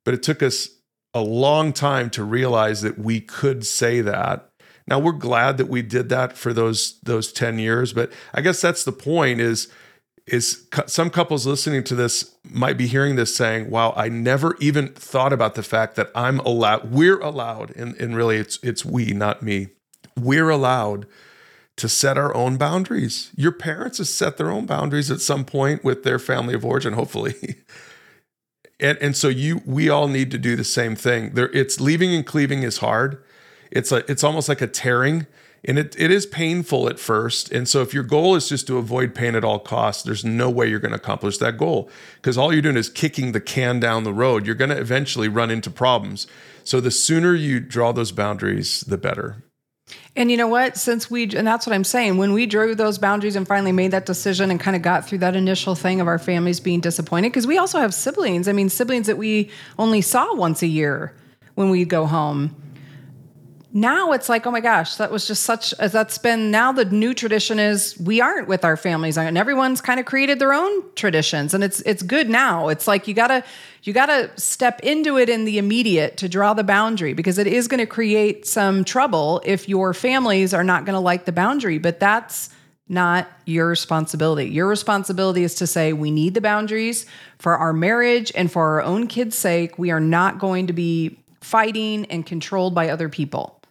but 0.04 0.14
it 0.14 0.22
took 0.22 0.44
us 0.44 0.68
a 1.14 1.22
long 1.22 1.72
time 1.72 2.10
to 2.10 2.24
realize 2.24 2.82
that 2.82 3.00
we 3.00 3.22
could 3.22 3.66
say 3.66 4.02
that 4.02 4.50
now 4.88 5.00
we're 5.00 5.12
glad 5.12 5.58
that 5.58 5.70
we 5.70 5.82
did 5.82 6.10
that 6.10 6.38
for 6.38 6.54
those 6.54 7.00
those 7.02 7.32
10 7.32 7.60
years 7.60 7.94
but 7.94 8.12
i 8.34 8.42
guess 8.42 8.62
that's 8.62 8.84
the 8.84 8.92
point 8.92 9.40
is 9.40 9.72
is 10.26 10.68
some 10.86 11.10
couples 11.10 11.46
listening 11.46 11.84
to 11.84 11.96
this 11.96 12.36
might 12.50 12.78
be 12.78 12.88
hearing 12.88 13.16
this 13.16 13.36
saying, 13.36 13.70
wow, 13.70 13.94
I 13.98 14.08
never 14.08 14.56
even 14.60 14.90
thought 14.90 15.34
about 15.34 15.56
the 15.56 15.64
fact 15.64 15.96
that 15.96 16.10
I'm 16.16 16.40
allowed, 16.40 16.92
we're 16.92 17.20
allowed, 17.20 17.76
and, 17.76 17.96
and 18.00 18.16
really 18.16 18.38
it's 18.38 18.58
it's 18.64 18.86
we, 18.86 19.08
not 19.14 19.42
me. 19.42 19.68
We're 20.18 20.50
allowed 20.50 21.08
to 21.76 21.90
set 21.90 22.18
our 22.18 22.34
own 22.36 22.58
boundaries. 22.58 23.32
Your 23.36 23.52
parents 23.52 23.98
have 23.98 24.08
set 24.08 24.38
their 24.38 24.52
own 24.52 24.66
boundaries 24.66 25.12
at 25.12 25.20
some 25.20 25.44
point 25.44 25.84
with 25.84 26.04
their 26.04 26.20
family 26.20 26.54
of 26.54 26.64
origin, 26.64 26.94
hopefully. 27.02 27.36
and 28.80 28.98
and 29.00 29.18
so 29.18 29.28
you 29.28 29.62
we 29.66 29.90
all 29.90 30.08
need 30.08 30.32
to 30.32 30.38
do 30.38 30.56
the 30.56 30.64
same 30.64 30.96
thing. 30.96 31.32
There 31.32 31.50
it's 31.50 31.82
leaving 31.82 32.16
and 32.16 32.26
cleaving 32.26 32.64
is 32.64 32.78
hard. 32.78 33.22
It's 33.74 33.92
a 33.92 34.10
it's 34.10 34.24
almost 34.24 34.48
like 34.48 34.62
a 34.62 34.68
tearing 34.68 35.26
and 35.66 35.80
it, 35.80 35.96
it 35.98 36.12
is 36.12 36.26
painful 36.28 36.88
at 36.88 37.00
first 37.00 37.52
and 37.52 37.68
so 37.68 37.82
if 37.82 37.94
your 37.94 38.04
goal 38.04 38.36
is 38.36 38.48
just 38.50 38.68
to 38.68 38.78
avoid 38.78 39.16
pain 39.16 39.34
at 39.34 39.44
all 39.44 39.60
costs 39.60 40.04
there's 40.04 40.24
no 40.24 40.50
way 40.50 40.68
you're 40.68 40.80
going 40.80 40.92
to 40.92 40.98
accomplish 40.98 41.40
that 41.40 41.58
goal 41.58 41.90
because 42.18 42.38
all 42.38 42.54
you're 42.54 42.62
doing 42.62 42.78
is 42.78 42.90
kicking 42.90 43.32
the 43.32 43.42
can 43.42 43.80
down 43.80 44.04
the 44.04 44.14
road. 44.14 44.46
You're 44.46 44.56
going 44.56 44.70
to 44.70 44.80
eventually 44.80 45.28
run 45.28 45.50
into 45.50 45.72
problems. 45.72 46.28
So 46.64 46.80
the 46.80 46.92
sooner 46.92 47.34
you 47.34 47.60
draw 47.60 47.92
those 47.92 48.12
boundaries 48.12 48.82
the 48.82 48.98
better. 48.98 49.44
And 50.16 50.30
you 50.30 50.38
know 50.38 50.48
what? 50.48 50.78
Since 50.78 51.10
we 51.10 51.24
and 51.36 51.48
that's 51.48 51.66
what 51.66 51.74
i'm 51.74 51.84
saying 51.84 52.18
when 52.18 52.32
we 52.32 52.46
drew 52.46 52.76
those 52.76 53.00
boundaries 53.00 53.36
and 53.36 53.48
finally 53.48 53.72
made 53.72 53.92
that 53.92 54.06
decision 54.06 54.52
and 54.52 54.60
kind 54.60 54.76
of 54.76 54.84
got 54.84 55.08
through 55.08 55.18
that 55.20 55.36
initial 55.36 55.74
thing 55.74 56.00
of 56.00 56.08
our 56.08 56.20
families 56.20 56.60
being 56.60 56.80
disappointed 56.80 57.30
because 57.30 57.48
we 57.48 57.58
also 57.58 57.80
have 57.80 57.94
siblings. 57.94 58.48
I 58.48 58.52
mean 58.52 58.70
siblings 58.70 59.08
that 59.08 59.18
we 59.18 59.50
only 59.80 60.02
saw 60.02 60.36
once 60.36 60.62
a 60.62 60.68
year 60.68 61.16
when 61.56 61.72
we 61.72 61.86
go 61.86 62.06
home 62.06 62.56
now 63.76 64.12
it's 64.12 64.30
like, 64.30 64.46
oh 64.46 64.52
my 64.52 64.60
gosh, 64.60 64.98
that 64.98 65.10
was 65.10 65.26
just 65.26 65.42
such 65.42 65.74
as 65.80 65.92
that's 65.92 66.20
been 66.20 66.52
now 66.52 66.72
the 66.72 66.86
new 66.86 67.12
tradition 67.16 67.58
is 67.58 67.98
we 68.00 68.22
aren't 68.22 68.48
with 68.48 68.64
our 68.64 68.78
families 68.78 69.18
and 69.18 69.36
everyone's 69.36 69.82
kind 69.82 70.00
of 70.00 70.06
created 70.06 70.38
their 70.38 70.54
own 70.54 70.84
traditions 70.94 71.56
and 71.56 71.64
it's 71.64 71.82
it's 71.82 72.04
good 72.04 72.30
now. 72.30 72.68
It's 72.68 72.88
like 72.88 73.08
you 73.08 73.16
gotta 73.16 73.44
you 73.82 73.92
gotta 73.92 74.30
step 74.40 74.80
into 74.82 75.18
it 75.18 75.28
in 75.28 75.46
the 75.46 75.58
immediate 75.58 76.18
to 76.18 76.30
draw 76.30 76.54
the 76.54 76.64
boundary 76.64 77.14
because 77.14 77.40
it 77.40 77.48
is 77.48 77.68
gonna 77.68 77.88
create 77.88 78.46
some 78.46 78.84
trouble 78.84 79.42
if 79.44 79.68
your 79.68 79.96
families 79.96 80.54
are 80.54 80.64
not 80.64 80.86
gonna 80.86 81.02
like 81.02 81.26
the 81.26 81.32
boundary. 81.32 81.80
But 81.80 82.00
that's 82.00 82.52
not 82.88 83.28
your 83.46 83.68
responsibility. 83.68 84.50
Your 84.50 84.68
responsibility 84.68 85.44
is 85.44 85.56
to 85.56 85.66
say, 85.66 85.94
we 85.94 86.12
need 86.12 86.36
the 86.36 86.42
boundaries 86.42 87.08
for 87.40 87.58
our 87.58 87.74
marriage 87.74 88.32
and 88.36 88.52
for 88.52 88.64
our 88.76 88.82
own 88.84 89.08
kids' 89.08 89.36
sake. 89.36 89.80
We 89.80 89.90
are 89.90 90.02
not 90.02 90.38
going 90.38 90.68
to 90.68 90.74
be 90.74 91.18
fighting 91.42 92.06
and 92.06 92.24
controlled 92.24 92.76
by 92.76 92.90
other 92.90 93.10
people. 93.10 93.63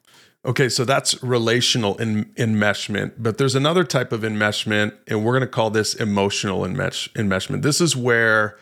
Okay, 0.44 0.68
so 0.68 0.85
that's 0.85 1.22
relational 1.22 1.96
in, 1.98 2.24
enmeshment, 2.35 3.12
but 3.16 3.38
there's 3.38 3.55
another 3.55 3.85
type 3.85 4.11
of 4.11 4.22
enmeshment, 4.22 4.92
and 5.07 5.24
we're 5.24 5.33
going 5.33 5.42
to 5.42 5.46
call 5.46 5.70
this 5.70 5.94
emotional 5.94 6.62
enmesh, 6.62 7.09
enmeshment. 7.12 7.62
This 7.62 7.81
is 7.81 7.94
where 7.94 8.59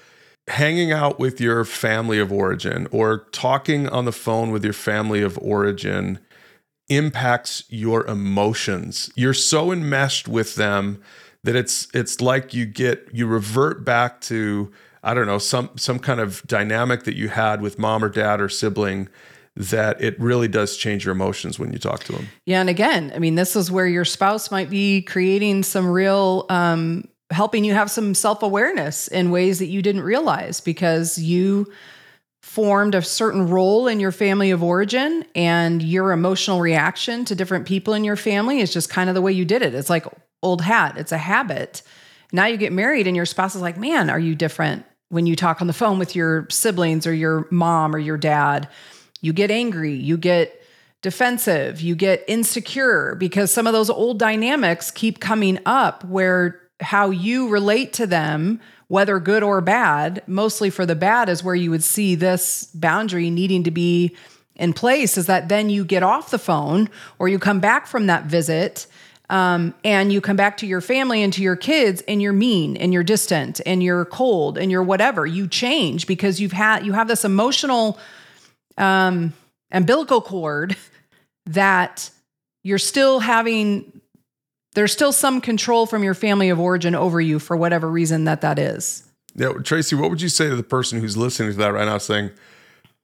hanging 0.48 0.92
out 0.92 1.18
with 1.18 1.40
your 1.40 1.64
family 1.64 2.18
of 2.18 2.30
origin 2.30 2.86
or 2.90 3.26
talking 3.32 3.88
on 3.88 4.04
the 4.04 4.12
phone 4.12 4.50
with 4.50 4.64
your 4.64 4.72
family 4.74 5.22
of 5.22 5.38
origin 5.38 6.18
impacts 6.88 7.64
your 7.68 8.04
emotions. 8.06 9.10
You're 9.14 9.32
so 9.32 9.72
enmeshed 9.72 10.28
with 10.28 10.56
them 10.56 11.00
that 11.44 11.56
it's 11.56 11.88
it's 11.94 12.20
like 12.20 12.52
you 12.52 12.66
get 12.66 13.08
you 13.12 13.26
revert 13.26 13.84
back 13.84 14.20
to 14.22 14.70
I 15.02 15.14
don't 15.14 15.26
know 15.26 15.38
some 15.38 15.70
some 15.76 15.98
kind 15.98 16.20
of 16.20 16.42
dynamic 16.46 17.04
that 17.04 17.16
you 17.16 17.28
had 17.28 17.62
with 17.62 17.78
mom 17.78 18.04
or 18.04 18.08
dad 18.08 18.40
or 18.40 18.48
sibling 18.48 19.08
that 19.56 20.00
it 20.00 20.18
really 20.20 20.48
does 20.48 20.76
change 20.76 21.04
your 21.04 21.12
emotions 21.12 21.58
when 21.58 21.72
you 21.72 21.78
talk 21.78 22.04
to 22.04 22.12
them. 22.12 22.28
Yeah, 22.46 22.60
and 22.60 22.70
again, 22.70 23.12
I 23.14 23.18
mean, 23.18 23.34
this 23.34 23.56
is 23.56 23.70
where 23.70 23.86
your 23.86 24.04
spouse 24.04 24.50
might 24.50 24.70
be 24.70 25.02
creating 25.02 25.64
some 25.64 25.88
real 25.88 26.46
um, 26.48 27.08
helping 27.30 27.64
you 27.64 27.74
have 27.74 27.90
some 27.90 28.14
self 28.14 28.42
awareness 28.42 29.08
in 29.08 29.30
ways 29.30 29.58
that 29.58 29.66
you 29.66 29.82
didn't 29.82 30.02
realize 30.02 30.60
because 30.60 31.18
you 31.18 31.70
formed 32.42 32.94
a 32.94 33.02
certain 33.02 33.48
role 33.48 33.86
in 33.86 34.00
your 34.00 34.12
family 34.12 34.50
of 34.50 34.62
origin 34.62 35.24
and 35.34 35.82
your 35.82 36.10
emotional 36.10 36.60
reaction 36.60 37.24
to 37.24 37.34
different 37.34 37.66
people 37.66 37.94
in 37.94 38.02
your 38.02 38.16
family 38.16 38.60
is 38.60 38.72
just 38.72 38.88
kind 38.88 39.08
of 39.08 39.14
the 39.14 39.22
way 39.22 39.32
you 39.32 39.44
did 39.44 39.62
it. 39.62 39.74
It's 39.74 39.90
like 39.90 40.06
old 40.42 40.62
hat, 40.62 40.96
it's 40.96 41.12
a 41.12 41.18
habit. 41.18 41.82
Now 42.32 42.46
you 42.46 42.56
get 42.56 42.72
married 42.72 43.06
and 43.06 43.14
your 43.14 43.26
spouse 43.26 43.54
is 43.54 43.62
like, 43.62 43.76
man, 43.76 44.08
are 44.08 44.18
you 44.18 44.34
different 44.34 44.84
when 45.10 45.26
you 45.26 45.36
talk 45.36 45.60
on 45.60 45.66
the 45.66 45.72
phone 45.72 45.98
with 45.98 46.16
your 46.16 46.46
siblings 46.50 47.06
or 47.06 47.12
your 47.12 47.46
mom 47.50 47.94
or 47.94 47.98
your 47.98 48.16
dad? 48.16 48.68
You 49.20 49.32
get 49.32 49.50
angry, 49.50 49.94
you 49.94 50.16
get 50.16 50.62
defensive, 51.02 51.80
you 51.80 51.94
get 51.94 52.24
insecure 52.28 53.14
because 53.14 53.50
some 53.50 53.66
of 53.66 53.72
those 53.72 53.90
old 53.90 54.18
dynamics 54.18 54.90
keep 54.90 55.20
coming 55.20 55.58
up 55.64 56.04
where 56.04 56.60
how 56.80 57.10
you 57.10 57.48
relate 57.48 57.92
to 57.94 58.06
them, 58.06 58.60
whether 58.88 59.18
good 59.20 59.42
or 59.42 59.60
bad, 59.60 60.22
mostly 60.26 60.70
for 60.70 60.86
the 60.86 60.94
bad, 60.94 61.28
is 61.28 61.44
where 61.44 61.54
you 61.54 61.70
would 61.70 61.84
see 61.84 62.14
this 62.14 62.66
boundary 62.74 63.30
needing 63.30 63.62
to 63.64 63.70
be 63.70 64.16
in 64.56 64.72
place. 64.72 65.16
Is 65.16 65.26
that 65.26 65.48
then 65.48 65.70
you 65.70 65.84
get 65.84 66.02
off 66.02 66.30
the 66.30 66.38
phone 66.38 66.88
or 67.18 67.28
you 67.28 67.38
come 67.38 67.60
back 67.60 67.86
from 67.86 68.06
that 68.06 68.24
visit 68.24 68.86
um, 69.30 69.74
and 69.84 70.12
you 70.12 70.20
come 70.20 70.36
back 70.36 70.56
to 70.58 70.66
your 70.66 70.80
family 70.80 71.22
and 71.22 71.32
to 71.32 71.42
your 71.42 71.56
kids 71.56 72.02
and 72.08 72.20
you're 72.20 72.32
mean 72.32 72.76
and 72.76 72.92
you're 72.92 73.04
distant 73.04 73.60
and 73.64 73.82
you're 73.82 74.04
cold 74.04 74.58
and 74.58 74.70
you're 74.70 74.82
whatever. 74.82 75.24
You 75.24 75.46
change 75.46 76.06
because 76.06 76.40
you've 76.40 76.52
had 76.52 76.84
you 76.84 76.92
have 76.92 77.08
this 77.08 77.24
emotional 77.24 77.98
um, 78.78 79.32
umbilical 79.72 80.20
cord 80.20 80.76
that 81.46 82.10
you're 82.62 82.78
still 82.78 83.20
having 83.20 84.00
there's 84.74 84.92
still 84.92 85.12
some 85.12 85.40
control 85.40 85.86
from 85.86 86.04
your 86.04 86.14
family 86.14 86.48
of 86.48 86.60
origin 86.60 86.94
over 86.94 87.20
you 87.20 87.38
for 87.38 87.56
whatever 87.56 87.90
reason 87.90 88.24
that 88.24 88.40
that 88.42 88.58
is. 88.58 89.04
Yeah, 89.34 89.52
Tracy, 89.64 89.96
what 89.96 90.10
would 90.10 90.22
you 90.22 90.28
say 90.28 90.48
to 90.48 90.56
the 90.56 90.62
person 90.62 91.00
who's 91.00 91.16
listening 91.16 91.52
to 91.52 91.58
that 91.58 91.72
right 91.72 91.86
now 91.86 91.98
saying, 91.98 92.30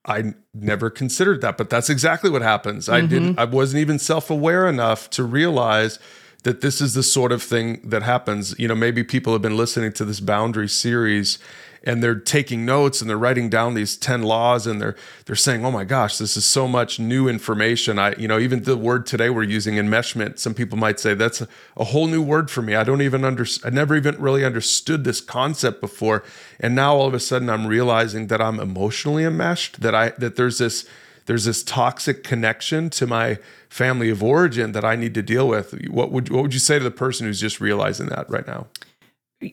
I 0.05 0.35
never 0.55 0.91
considered 0.91 1.41
that, 1.41 1.57
but 1.59 1.69
that's 1.69 1.91
exactly 1.91 2.31
what 2.31 2.43
happens. 2.43 2.87
Mm-hmm. 2.87 2.95
I 2.95 3.09
didn't 3.09 3.39
I 3.39 3.45
wasn't 3.45 3.81
even 3.81 3.99
self-aware 3.99 4.69
enough 4.69 5.11
to 5.11 5.25
realize 5.25 5.99
that 6.45 6.61
this 6.61 6.81
is 6.81 6.95
the 6.95 7.03
sort 7.03 7.33
of 7.33 7.43
thing 7.43 7.81
that 7.83 8.05
happens. 8.05 8.57
You 8.59 8.69
know, 8.69 8.77
maybe 8.77 9.03
people 9.03 9.33
have 9.33 9.43
been 9.43 9.57
listening 9.57 9.93
to 9.95 10.05
this 10.05 10.21
boundary 10.21 10.69
series 10.69 11.41
and 11.87 12.03
they're 12.03 12.17
taking 12.17 12.67
notes 12.67 13.01
and 13.01 13.09
they're 13.09 13.17
writing 13.17 13.49
down 13.49 13.75
these 13.75 13.97
10 13.97 14.23
laws 14.23 14.67
and 14.67 14.83
they're 14.83 14.97
they're 15.25 15.37
saying 15.37 15.65
oh 15.65 15.71
my 15.71 15.85
gosh 15.85 16.19
this 16.19 16.37
is 16.37 16.45
so 16.45 16.69
much 16.69 16.99
new 16.99 17.29
information 17.29 17.99
i 17.99 18.15
you 18.17 18.29
know 18.29 18.39
even 18.39 18.65
the 18.65 18.77
word 18.77 19.07
today 19.07 19.31
we're 19.31 19.43
using 19.43 19.77
enmeshment 19.77 20.39
some 20.39 20.53
people 20.53 20.77
might 20.77 21.01
say 21.01 21.15
that's 21.15 21.41
a, 21.41 21.49
a 21.77 21.85
whole 21.85 22.09
new 22.09 22.21
word 22.21 22.51
for 22.51 22.61
me 22.61 22.75
i 22.75 22.85
don't 22.85 23.01
even 23.01 23.25
under 23.25 23.47
i 23.65 23.71
never 23.71 23.95
even 23.95 24.21
really 24.21 24.45
understood 24.45 25.05
this 25.05 25.21
concept 25.21 25.81
before 25.81 26.23
and 26.61 26.75
now 26.75 26.95
all 26.95 27.07
of 27.07 27.15
a 27.15 27.21
sudden 27.21 27.49
i'm 27.49 27.67
realizing 27.67 28.27
that 28.27 28.43
i'm 28.43 28.61
emotionally 28.61 29.25
enmeshed 29.25 29.81
that 29.81 29.95
i 29.95 30.11
that 30.19 30.37
there's 30.37 30.59
this 30.59 30.87
there's 31.27 31.45
this 31.45 31.63
toxic 31.65 32.23
connection 32.23 32.89
to 32.91 33.07
my 33.07 33.39
family 33.69 34.11
of 34.11 34.23
origin 34.23 34.73
that 34.73 34.85
I 34.85 34.95
need 34.95 35.13
to 35.15 35.23
deal 35.23 35.49
with. 35.49 35.75
What 35.89 36.13
would 36.13 36.31
what 36.31 36.43
would 36.43 36.55
you 36.55 36.61
say 36.61 36.79
to 36.79 36.85
the 36.85 36.91
person 36.91 37.27
who's 37.27 37.41
just 37.41 37.61
realizing 37.61 38.07
that 38.07 38.31
right 38.31 38.47
now? 38.47 38.69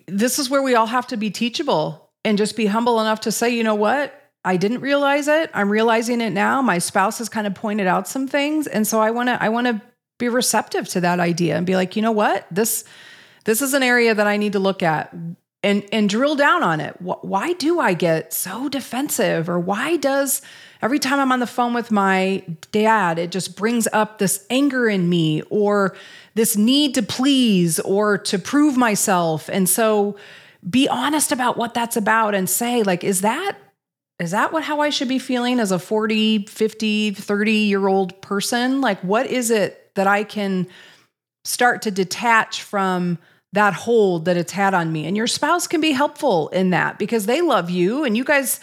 This 0.07 0.37
is 0.37 0.51
where 0.51 0.61
we 0.61 0.75
all 0.75 0.85
have 0.85 1.07
to 1.07 1.17
be 1.17 1.31
teachable 1.31 2.02
and 2.25 2.37
just 2.37 2.55
be 2.55 2.65
humble 2.65 2.99
enough 2.99 3.21
to 3.21 3.31
say, 3.31 3.49
you 3.49 3.63
know 3.63 3.75
what? 3.75 4.19
I 4.45 4.57
didn't 4.57 4.81
realize 4.81 5.27
it. 5.27 5.49
I'm 5.53 5.69
realizing 5.69 6.21
it 6.21 6.31
now. 6.31 6.61
My 6.61 6.77
spouse 6.77 7.19
has 7.19 7.29
kind 7.29 7.47
of 7.47 7.55
pointed 7.55 7.87
out 7.87 8.07
some 8.07 8.27
things. 8.27 8.67
And 8.67 8.85
so 8.85 8.99
I 8.99 9.11
want 9.11 9.29
to 9.29 9.41
I 9.41 9.49
want 9.49 9.67
to 9.67 9.81
be 10.19 10.29
receptive 10.29 10.87
to 10.89 11.01
that 11.01 11.19
idea 11.19 11.55
and 11.55 11.65
be 11.65 11.75
like, 11.75 11.95
you 11.95 12.01
know 12.01 12.11
what? 12.11 12.45
This 12.51 12.83
this 13.45 13.61
is 13.61 13.73
an 13.73 13.83
area 13.83 14.13
that 14.13 14.27
I 14.27 14.37
need 14.37 14.53
to 14.53 14.59
look 14.59 14.83
at 14.83 15.13
and 15.63 15.85
and 15.93 16.09
drill 16.09 16.35
down 16.35 16.61
on 16.61 16.81
it. 16.81 16.95
Why 17.01 17.53
do 17.53 17.79
I 17.79 17.93
get 17.93 18.33
so 18.33 18.67
defensive 18.67 19.49
or 19.49 19.59
why 19.59 19.95
does 19.95 20.41
every 20.81 20.99
time 20.99 21.19
I'm 21.19 21.31
on 21.31 21.39
the 21.39 21.47
phone 21.47 21.73
with 21.73 21.91
my 21.91 22.43
dad, 22.71 23.17
it 23.17 23.31
just 23.31 23.55
brings 23.55 23.87
up 23.93 24.17
this 24.17 24.45
anger 24.49 24.89
in 24.89 25.07
me 25.07 25.41
or 25.43 25.95
this 26.35 26.57
need 26.57 26.95
to 26.95 27.01
please 27.01 27.79
or 27.79 28.17
to 28.17 28.37
prove 28.37 28.75
myself. 28.75 29.49
And 29.49 29.69
so 29.69 30.17
be 30.69 30.87
honest 30.87 31.31
about 31.31 31.57
what 31.57 31.73
that's 31.73 31.97
about 31.97 32.35
and 32.35 32.49
say 32.49 32.83
like 32.83 33.03
is 33.03 33.21
that 33.21 33.57
is 34.19 34.31
that 34.31 34.53
what 34.53 34.63
how 34.63 34.79
I 34.79 34.89
should 34.89 35.07
be 35.07 35.19
feeling 35.19 35.59
as 35.59 35.71
a 35.71 35.79
40, 35.79 36.45
50, 36.45 37.11
30 37.11 37.51
year 37.51 37.87
old 37.87 38.21
person? 38.21 38.79
Like 38.79 38.99
what 39.01 39.27
is 39.27 39.51
it 39.51 39.91
that 39.95 40.07
I 40.07 40.23
can 40.23 40.67
start 41.43 41.81
to 41.83 41.91
detach 41.91 42.61
from 42.61 43.17
that 43.51 43.73
hold 43.73 44.25
that 44.25 44.37
it's 44.37 44.51
had 44.51 44.73
on 44.73 44.91
me? 44.91 45.05
And 45.05 45.17
your 45.17 45.27
spouse 45.27 45.67
can 45.67 45.81
be 45.81 45.91
helpful 45.91 46.49
in 46.49 46.69
that 46.69 46.99
because 46.99 47.25
they 47.25 47.41
love 47.41 47.69
you 47.69 48.03
and 48.03 48.15
you 48.15 48.23
guys 48.23 48.59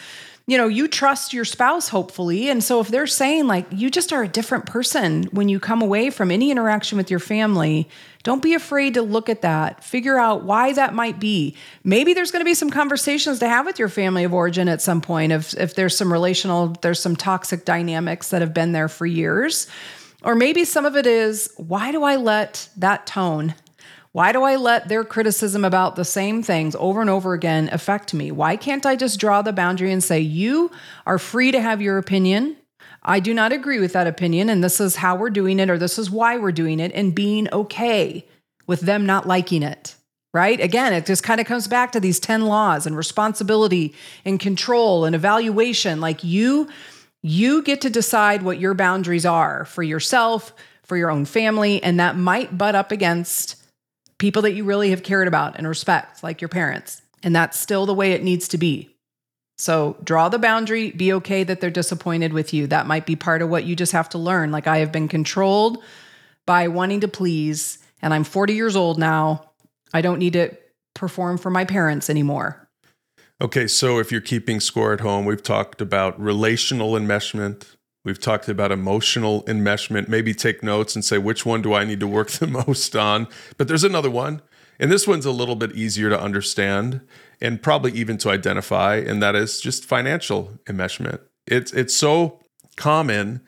you 0.46 0.58
know, 0.58 0.66
you 0.66 0.88
trust 0.88 1.32
your 1.32 1.44
spouse, 1.44 1.88
hopefully. 1.88 2.50
And 2.50 2.64
so 2.64 2.80
if 2.80 2.88
they're 2.88 3.06
saying, 3.06 3.46
like, 3.46 3.66
you 3.70 3.88
just 3.88 4.12
are 4.12 4.24
a 4.24 4.28
different 4.28 4.66
person 4.66 5.24
when 5.30 5.48
you 5.48 5.60
come 5.60 5.80
away 5.80 6.10
from 6.10 6.32
any 6.32 6.50
interaction 6.50 6.98
with 6.98 7.08
your 7.08 7.20
family, 7.20 7.88
don't 8.22 8.42
be 8.42 8.54
afraid 8.54 8.94
to 8.94 9.02
look 9.02 9.28
at 9.28 9.42
that, 9.42 9.82
figure 9.82 10.18
out 10.18 10.44
why 10.44 10.72
that 10.74 10.94
might 10.94 11.18
be. 11.18 11.56
Maybe 11.84 12.12
there's 12.12 12.30
going 12.30 12.40
to 12.40 12.44
be 12.44 12.54
some 12.54 12.70
conversations 12.70 13.38
to 13.38 13.48
have 13.48 13.64
with 13.64 13.78
your 13.78 13.88
family 13.88 14.24
of 14.24 14.34
origin 14.34 14.68
at 14.68 14.82
some 14.82 15.00
point 15.00 15.32
if, 15.32 15.54
if 15.54 15.74
there's 15.74 15.96
some 15.96 16.12
relational, 16.12 16.68
there's 16.82 17.00
some 17.00 17.16
toxic 17.16 17.64
dynamics 17.64 18.30
that 18.30 18.42
have 18.42 18.52
been 18.52 18.72
there 18.72 18.88
for 18.88 19.06
years. 19.06 19.66
Or 20.22 20.34
maybe 20.34 20.66
some 20.66 20.84
of 20.84 20.96
it 20.96 21.06
is, 21.06 21.50
why 21.56 21.92
do 21.92 22.02
I 22.02 22.16
let 22.16 22.68
that 22.76 23.06
tone 23.06 23.54
why 24.12 24.32
do 24.32 24.42
I 24.42 24.56
let 24.56 24.88
their 24.88 25.04
criticism 25.04 25.64
about 25.64 25.94
the 25.94 26.04
same 26.04 26.42
things 26.42 26.74
over 26.76 27.00
and 27.00 27.08
over 27.08 27.32
again 27.32 27.68
affect 27.70 28.12
me? 28.12 28.32
Why 28.32 28.56
can't 28.56 28.84
I 28.84 28.96
just 28.96 29.20
draw 29.20 29.40
the 29.40 29.52
boundary 29.52 29.92
and 29.92 30.02
say, 30.02 30.18
you 30.18 30.72
are 31.06 31.18
free 31.18 31.52
to 31.52 31.60
have 31.60 31.80
your 31.80 31.96
opinion? 31.96 32.56
I 33.02 33.20
do 33.20 33.32
not 33.32 33.52
agree 33.52 33.80
with 33.80 33.92
that 33.94 34.06
opinion, 34.06 34.48
and 34.48 34.62
this 34.62 34.80
is 34.80 34.96
how 34.96 35.16
we're 35.16 35.30
doing 35.30 35.58
it, 35.58 35.70
or 35.70 35.78
this 35.78 35.98
is 35.98 36.10
why 36.10 36.36
we're 36.36 36.52
doing 36.52 36.80
it, 36.80 36.92
and 36.94 37.14
being 37.14 37.48
okay 37.52 38.26
with 38.66 38.80
them 38.80 39.06
not 39.06 39.26
liking 39.26 39.62
it, 39.62 39.96
right? 40.34 40.60
Again, 40.60 40.92
it 40.92 41.06
just 41.06 41.22
kind 41.22 41.40
of 41.40 41.46
comes 41.46 41.66
back 41.66 41.92
to 41.92 42.00
these 42.00 42.20
10 42.20 42.42
laws 42.42 42.86
and 42.86 42.96
responsibility 42.96 43.94
and 44.24 44.38
control 44.38 45.04
and 45.04 45.14
evaluation. 45.14 46.00
Like 46.00 46.22
you, 46.22 46.68
you 47.22 47.62
get 47.62 47.80
to 47.82 47.90
decide 47.90 48.42
what 48.42 48.60
your 48.60 48.74
boundaries 48.74 49.26
are 49.26 49.64
for 49.64 49.82
yourself, 49.82 50.52
for 50.84 50.96
your 50.96 51.10
own 51.10 51.24
family, 51.24 51.82
and 51.82 51.98
that 52.00 52.16
might 52.16 52.56
butt 52.56 52.74
up 52.74 52.92
against 52.92 53.56
people 54.18 54.42
that 54.42 54.52
you 54.52 54.64
really 54.64 54.90
have 54.90 55.02
cared 55.02 55.26
about 55.26 55.56
and 55.56 55.66
respect, 55.66 56.22
like 56.22 56.40
your 56.40 56.48
parents. 56.48 57.00
And 57.22 57.34
that's 57.34 57.58
still 57.58 57.86
the 57.86 57.94
way 57.94 58.12
it 58.12 58.22
needs 58.22 58.48
to 58.48 58.58
be. 58.58 58.94
So 59.60 59.98
draw 60.02 60.30
the 60.30 60.38
boundary, 60.38 60.90
be 60.90 61.12
okay 61.12 61.44
that 61.44 61.60
they're 61.60 61.70
disappointed 61.70 62.32
with 62.32 62.54
you. 62.54 62.66
That 62.66 62.86
might 62.86 63.04
be 63.04 63.14
part 63.14 63.42
of 63.42 63.50
what 63.50 63.64
you 63.64 63.76
just 63.76 63.92
have 63.92 64.08
to 64.10 64.18
learn. 64.18 64.50
Like 64.50 64.66
I 64.66 64.78
have 64.78 64.90
been 64.90 65.06
controlled 65.06 65.82
by 66.46 66.68
wanting 66.68 67.00
to 67.00 67.08
please, 67.08 67.78
and 68.00 68.14
I'm 68.14 68.24
40 68.24 68.54
years 68.54 68.74
old 68.74 68.98
now. 68.98 69.50
I 69.92 70.00
don't 70.00 70.18
need 70.18 70.32
to 70.32 70.56
perform 70.94 71.36
for 71.36 71.50
my 71.50 71.66
parents 71.66 72.08
anymore. 72.08 72.68
Okay, 73.42 73.66
so 73.66 73.98
if 73.98 74.10
you're 74.10 74.22
keeping 74.22 74.60
score 74.60 74.94
at 74.94 75.00
home, 75.00 75.26
we've 75.26 75.42
talked 75.42 75.82
about 75.82 76.18
relational 76.18 76.92
enmeshment, 76.92 77.76
We've 78.02 78.18
talked 78.18 78.48
about 78.48 78.72
emotional 78.72 79.42
enmeshment. 79.42 80.08
Maybe 80.08 80.32
take 80.32 80.62
notes 80.62 80.94
and 80.94 81.04
say, 81.04 81.18
which 81.18 81.44
one 81.44 81.60
do 81.60 81.74
I 81.74 81.84
need 81.84 82.00
to 82.00 82.06
work 82.06 82.30
the 82.30 82.46
most 82.46 82.96
on? 82.96 83.28
But 83.58 83.68
there's 83.68 83.84
another 83.84 84.10
one. 84.10 84.40
And 84.78 84.90
this 84.90 85.06
one's 85.06 85.26
a 85.26 85.30
little 85.30 85.56
bit 85.56 85.72
easier 85.72 86.08
to 86.08 86.18
understand 86.18 87.02
and 87.40 87.62
probably 87.62 87.92
even 87.92 88.18
to 88.18 88.30
identify, 88.30 88.96
and 88.96 89.22
that 89.22 89.34
is 89.34 89.60
just 89.60 89.84
financial 89.84 90.58
enmeshment. 90.66 91.20
It's 91.46 91.72
it's 91.72 91.94
so 91.94 92.40
common 92.76 93.40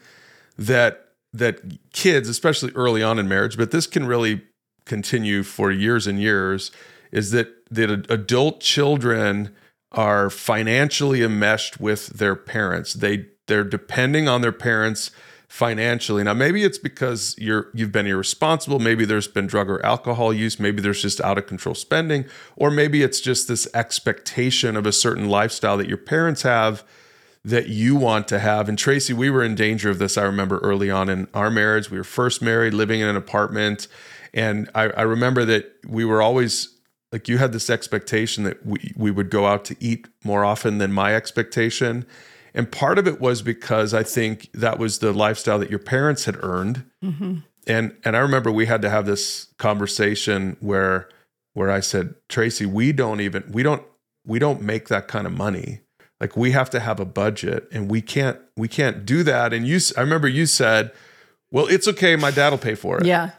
that 0.58 1.08
that 1.32 1.60
kids, 1.92 2.28
especially 2.28 2.72
early 2.74 3.02
on 3.02 3.18
in 3.18 3.28
marriage, 3.28 3.56
but 3.56 3.70
this 3.70 3.86
can 3.86 4.06
really 4.06 4.42
continue 4.84 5.42
for 5.42 5.70
years 5.70 6.06
and 6.06 6.20
years, 6.20 6.70
is 7.10 7.30
that 7.30 7.48
that 7.70 7.90
adult 8.10 8.60
children 8.60 9.54
are 9.92 10.30
financially 10.30 11.22
enmeshed 11.22 11.80
with 11.80 12.08
their 12.08 12.34
parents. 12.34 12.94
They 12.94 13.26
they're 13.46 13.64
depending 13.64 14.28
on 14.28 14.40
their 14.40 14.52
parents 14.52 15.10
financially. 15.52 16.24
Now 16.24 16.32
maybe 16.32 16.64
it's 16.64 16.78
because 16.78 17.36
you're 17.36 17.68
you've 17.74 17.92
been 17.92 18.06
irresponsible, 18.06 18.78
maybe 18.78 19.04
there's 19.04 19.28
been 19.28 19.46
drug 19.46 19.68
or 19.68 19.84
alcohol 19.84 20.32
use, 20.32 20.58
maybe 20.58 20.80
there's 20.80 21.02
just 21.02 21.20
out 21.20 21.36
of 21.36 21.46
control 21.46 21.74
spending, 21.74 22.24
or 22.56 22.70
maybe 22.70 23.02
it's 23.02 23.20
just 23.20 23.48
this 23.48 23.68
expectation 23.74 24.78
of 24.78 24.86
a 24.86 24.92
certain 24.92 25.28
lifestyle 25.28 25.76
that 25.76 25.88
your 25.88 25.98
parents 25.98 26.40
have 26.40 26.82
that 27.44 27.68
you 27.68 27.94
want 27.94 28.28
to 28.28 28.38
have. 28.38 28.66
And 28.66 28.78
Tracy, 28.78 29.12
we 29.12 29.28
were 29.28 29.44
in 29.44 29.54
danger 29.54 29.90
of 29.90 29.98
this. 29.98 30.16
I 30.16 30.22
remember 30.22 30.56
early 30.60 30.90
on 30.90 31.10
in 31.10 31.28
our 31.34 31.50
marriage, 31.50 31.90
we 31.90 31.98
were 31.98 32.04
first 32.04 32.40
married, 32.40 32.72
living 32.72 33.00
in 33.00 33.08
an 33.08 33.16
apartment. 33.16 33.88
And 34.32 34.70
I, 34.74 34.84
I 34.84 35.02
remember 35.02 35.44
that 35.44 35.70
we 35.86 36.06
were 36.06 36.22
always 36.22 36.74
like, 37.12 37.28
you 37.28 37.36
had 37.36 37.52
this 37.52 37.68
expectation 37.68 38.44
that 38.44 38.64
we, 38.64 38.94
we 38.96 39.10
would 39.10 39.28
go 39.28 39.44
out 39.44 39.66
to 39.66 39.76
eat 39.80 40.08
more 40.24 40.46
often 40.46 40.78
than 40.78 40.94
my 40.94 41.14
expectation. 41.14 42.06
And 42.54 42.70
part 42.70 42.98
of 42.98 43.06
it 43.06 43.20
was 43.20 43.42
because 43.42 43.94
I 43.94 44.02
think 44.02 44.50
that 44.52 44.78
was 44.78 44.98
the 44.98 45.12
lifestyle 45.12 45.58
that 45.58 45.70
your 45.70 45.78
parents 45.78 46.24
had 46.24 46.36
earned. 46.42 46.84
Mm-hmm. 47.02 47.38
And 47.66 47.96
and 48.04 48.16
I 48.16 48.20
remember 48.20 48.50
we 48.50 48.66
had 48.66 48.82
to 48.82 48.90
have 48.90 49.06
this 49.06 49.48
conversation 49.58 50.56
where 50.60 51.08
where 51.54 51.70
I 51.70 51.80
said, 51.80 52.14
Tracy, 52.28 52.66
we 52.66 52.92
don't 52.92 53.20
even 53.20 53.44
we 53.50 53.62
don't 53.62 53.82
we 54.26 54.38
don't 54.38 54.62
make 54.62 54.88
that 54.88 55.08
kind 55.08 55.26
of 55.26 55.32
money. 55.32 55.80
Like 56.20 56.36
we 56.36 56.52
have 56.52 56.70
to 56.70 56.80
have 56.80 57.00
a 57.00 57.04
budget 57.04 57.68
and 57.72 57.90
we 57.90 58.02
can't 58.02 58.38
we 58.56 58.68
can't 58.68 59.06
do 59.06 59.22
that. 59.22 59.52
And 59.52 59.66
you 59.66 59.78
i 59.96 60.00
remember 60.00 60.28
you 60.28 60.46
said 60.46 60.92
well 61.50 61.66
it's 61.66 61.88
okay. 61.88 62.16
My 62.16 62.30
dad 62.30 62.50
will 62.50 62.58
pay 62.58 62.74
for 62.74 62.98
it. 62.98 63.06
Yeah 63.06 63.30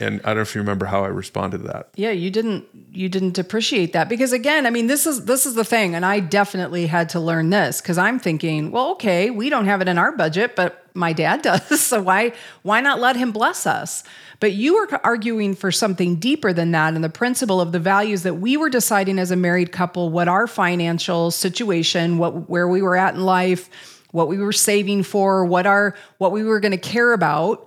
and 0.00 0.20
i 0.24 0.28
don't 0.28 0.36
know 0.36 0.42
if 0.42 0.54
you 0.54 0.60
remember 0.60 0.86
how 0.86 1.04
i 1.04 1.08
responded 1.08 1.58
to 1.58 1.64
that 1.64 1.88
yeah 1.96 2.10
you 2.10 2.30
didn't 2.30 2.64
you 2.92 3.08
didn't 3.08 3.38
appreciate 3.38 3.92
that 3.92 4.08
because 4.08 4.32
again 4.32 4.66
i 4.66 4.70
mean 4.70 4.86
this 4.86 5.06
is 5.06 5.24
this 5.24 5.46
is 5.46 5.54
the 5.54 5.64
thing 5.64 5.94
and 5.94 6.04
i 6.04 6.20
definitely 6.20 6.86
had 6.86 7.08
to 7.08 7.20
learn 7.20 7.50
this 7.50 7.80
because 7.80 7.98
i'm 7.98 8.18
thinking 8.18 8.70
well 8.70 8.90
okay 8.90 9.30
we 9.30 9.48
don't 9.50 9.66
have 9.66 9.80
it 9.80 9.88
in 9.88 9.98
our 9.98 10.12
budget 10.12 10.56
but 10.56 10.84
my 10.94 11.12
dad 11.12 11.42
does 11.42 11.80
so 11.80 12.00
why 12.02 12.32
why 12.62 12.80
not 12.80 13.00
let 13.00 13.16
him 13.16 13.32
bless 13.32 13.66
us 13.66 14.04
but 14.40 14.52
you 14.52 14.74
were 14.74 15.00
arguing 15.04 15.54
for 15.54 15.72
something 15.72 16.16
deeper 16.16 16.52
than 16.52 16.72
that 16.72 16.94
and 16.94 17.02
the 17.02 17.08
principle 17.08 17.60
of 17.60 17.72
the 17.72 17.78
values 17.78 18.22
that 18.22 18.34
we 18.34 18.56
were 18.56 18.68
deciding 18.68 19.18
as 19.18 19.30
a 19.30 19.36
married 19.36 19.72
couple 19.72 20.10
what 20.10 20.28
our 20.28 20.46
financial 20.46 21.30
situation, 21.30 22.18
what 22.18 22.48
where 22.48 22.68
we 22.68 22.82
were 22.82 22.96
at 22.96 23.14
in 23.14 23.24
life, 23.24 24.04
what 24.12 24.28
we 24.28 24.38
were 24.38 24.52
saving 24.52 25.02
for, 25.02 25.44
what 25.44 25.66
our 25.66 25.94
what 26.18 26.32
we 26.32 26.44
were 26.44 26.60
going 26.60 26.72
to 26.72 26.78
care 26.78 27.12
about. 27.12 27.66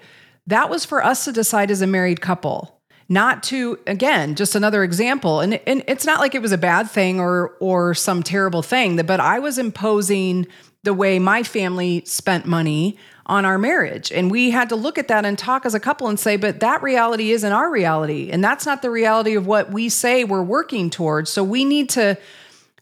That 0.50 0.70
was 0.70 0.86
for 0.86 1.04
us 1.04 1.26
to 1.26 1.32
decide 1.32 1.72
as 1.72 1.82
a 1.82 1.88
married 1.88 2.22
couple 2.22 2.76
not 3.12 3.42
to 3.42 3.80
again 3.88 4.36
just 4.36 4.54
another 4.54 4.84
example 4.84 5.40
and, 5.40 5.60
and 5.66 5.84
it's 5.88 6.06
not 6.06 6.20
like 6.20 6.36
it 6.36 6.44
was 6.44 6.52
a 6.52 6.58
bad 6.60 6.88
thing 6.88 7.20
or 7.20 7.56
or 7.60 7.96
some 7.96 8.22
terrible 8.22 8.62
thing 8.62 8.96
but 9.04 9.20
i 9.20 9.40
was 9.40 9.58
imposing 9.58 10.46
the 10.84 10.94
way 10.94 11.18
my 11.18 11.44
family 11.44 12.04
spent 12.06 12.46
money 12.46 12.98
on 13.26 13.46
our 13.46 13.58
marriage. 13.58 14.12
And 14.12 14.32
we 14.32 14.50
had 14.50 14.70
to 14.70 14.76
look 14.76 14.98
at 14.98 15.08
that 15.10 15.24
and 15.24 15.38
talk 15.38 15.66
as 15.66 15.76
a 15.76 15.80
couple 15.80 16.08
and 16.08 16.20
say, 16.20 16.36
but 16.36 16.62
that 16.62 16.82
reality 16.82 17.32
isn't 17.32 17.52
our 17.52 17.70
reality. 17.70 18.32
And 18.32 18.44
that's 18.44 18.66
not 18.66 18.82
the 18.82 18.90
reality 18.90 19.36
of 19.36 19.46
what 19.46 19.72
we 19.72 19.88
say 19.90 20.24
we're 20.24 20.42
working 20.42 20.90
towards. 20.90 21.30
So 21.30 21.44
we 21.44 21.64
need 21.64 21.90
to 21.92 22.18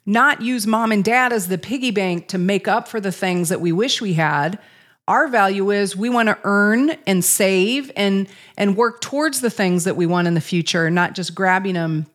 not 0.06 0.42
use 0.42 0.66
mom 0.66 0.94
and 0.94 1.04
dad 1.04 1.34
as 1.34 1.50
the 1.50 1.58
piggy 1.58 1.92
bank 1.92 2.30
to 2.30 2.38
make 2.38 2.68
up 2.68 2.88
for 2.88 3.02
the 3.02 3.12
things 3.12 3.50
that 3.50 3.60
we 3.60 3.74
wish 3.74 4.02
we 4.02 4.14
had. 4.14 4.58
Our 5.08 5.28
value 5.28 5.72
is 5.72 5.96
we 5.96 6.10
want 6.10 6.28
to 6.30 6.38
earn 6.44 6.92
and 7.06 7.24
save 7.24 7.92
and 7.96 8.28
and 8.58 8.76
work 8.76 9.02
towards 9.02 9.42
the 9.42 9.50
things 9.50 9.86
that 9.86 9.96
we 9.96 10.06
want 10.06 10.28
in 10.28 10.34
the 10.34 10.42
future, 10.42 10.90
not 10.90 11.14
just 11.14 11.34
grabbing 11.34 11.76
them 11.76 12.08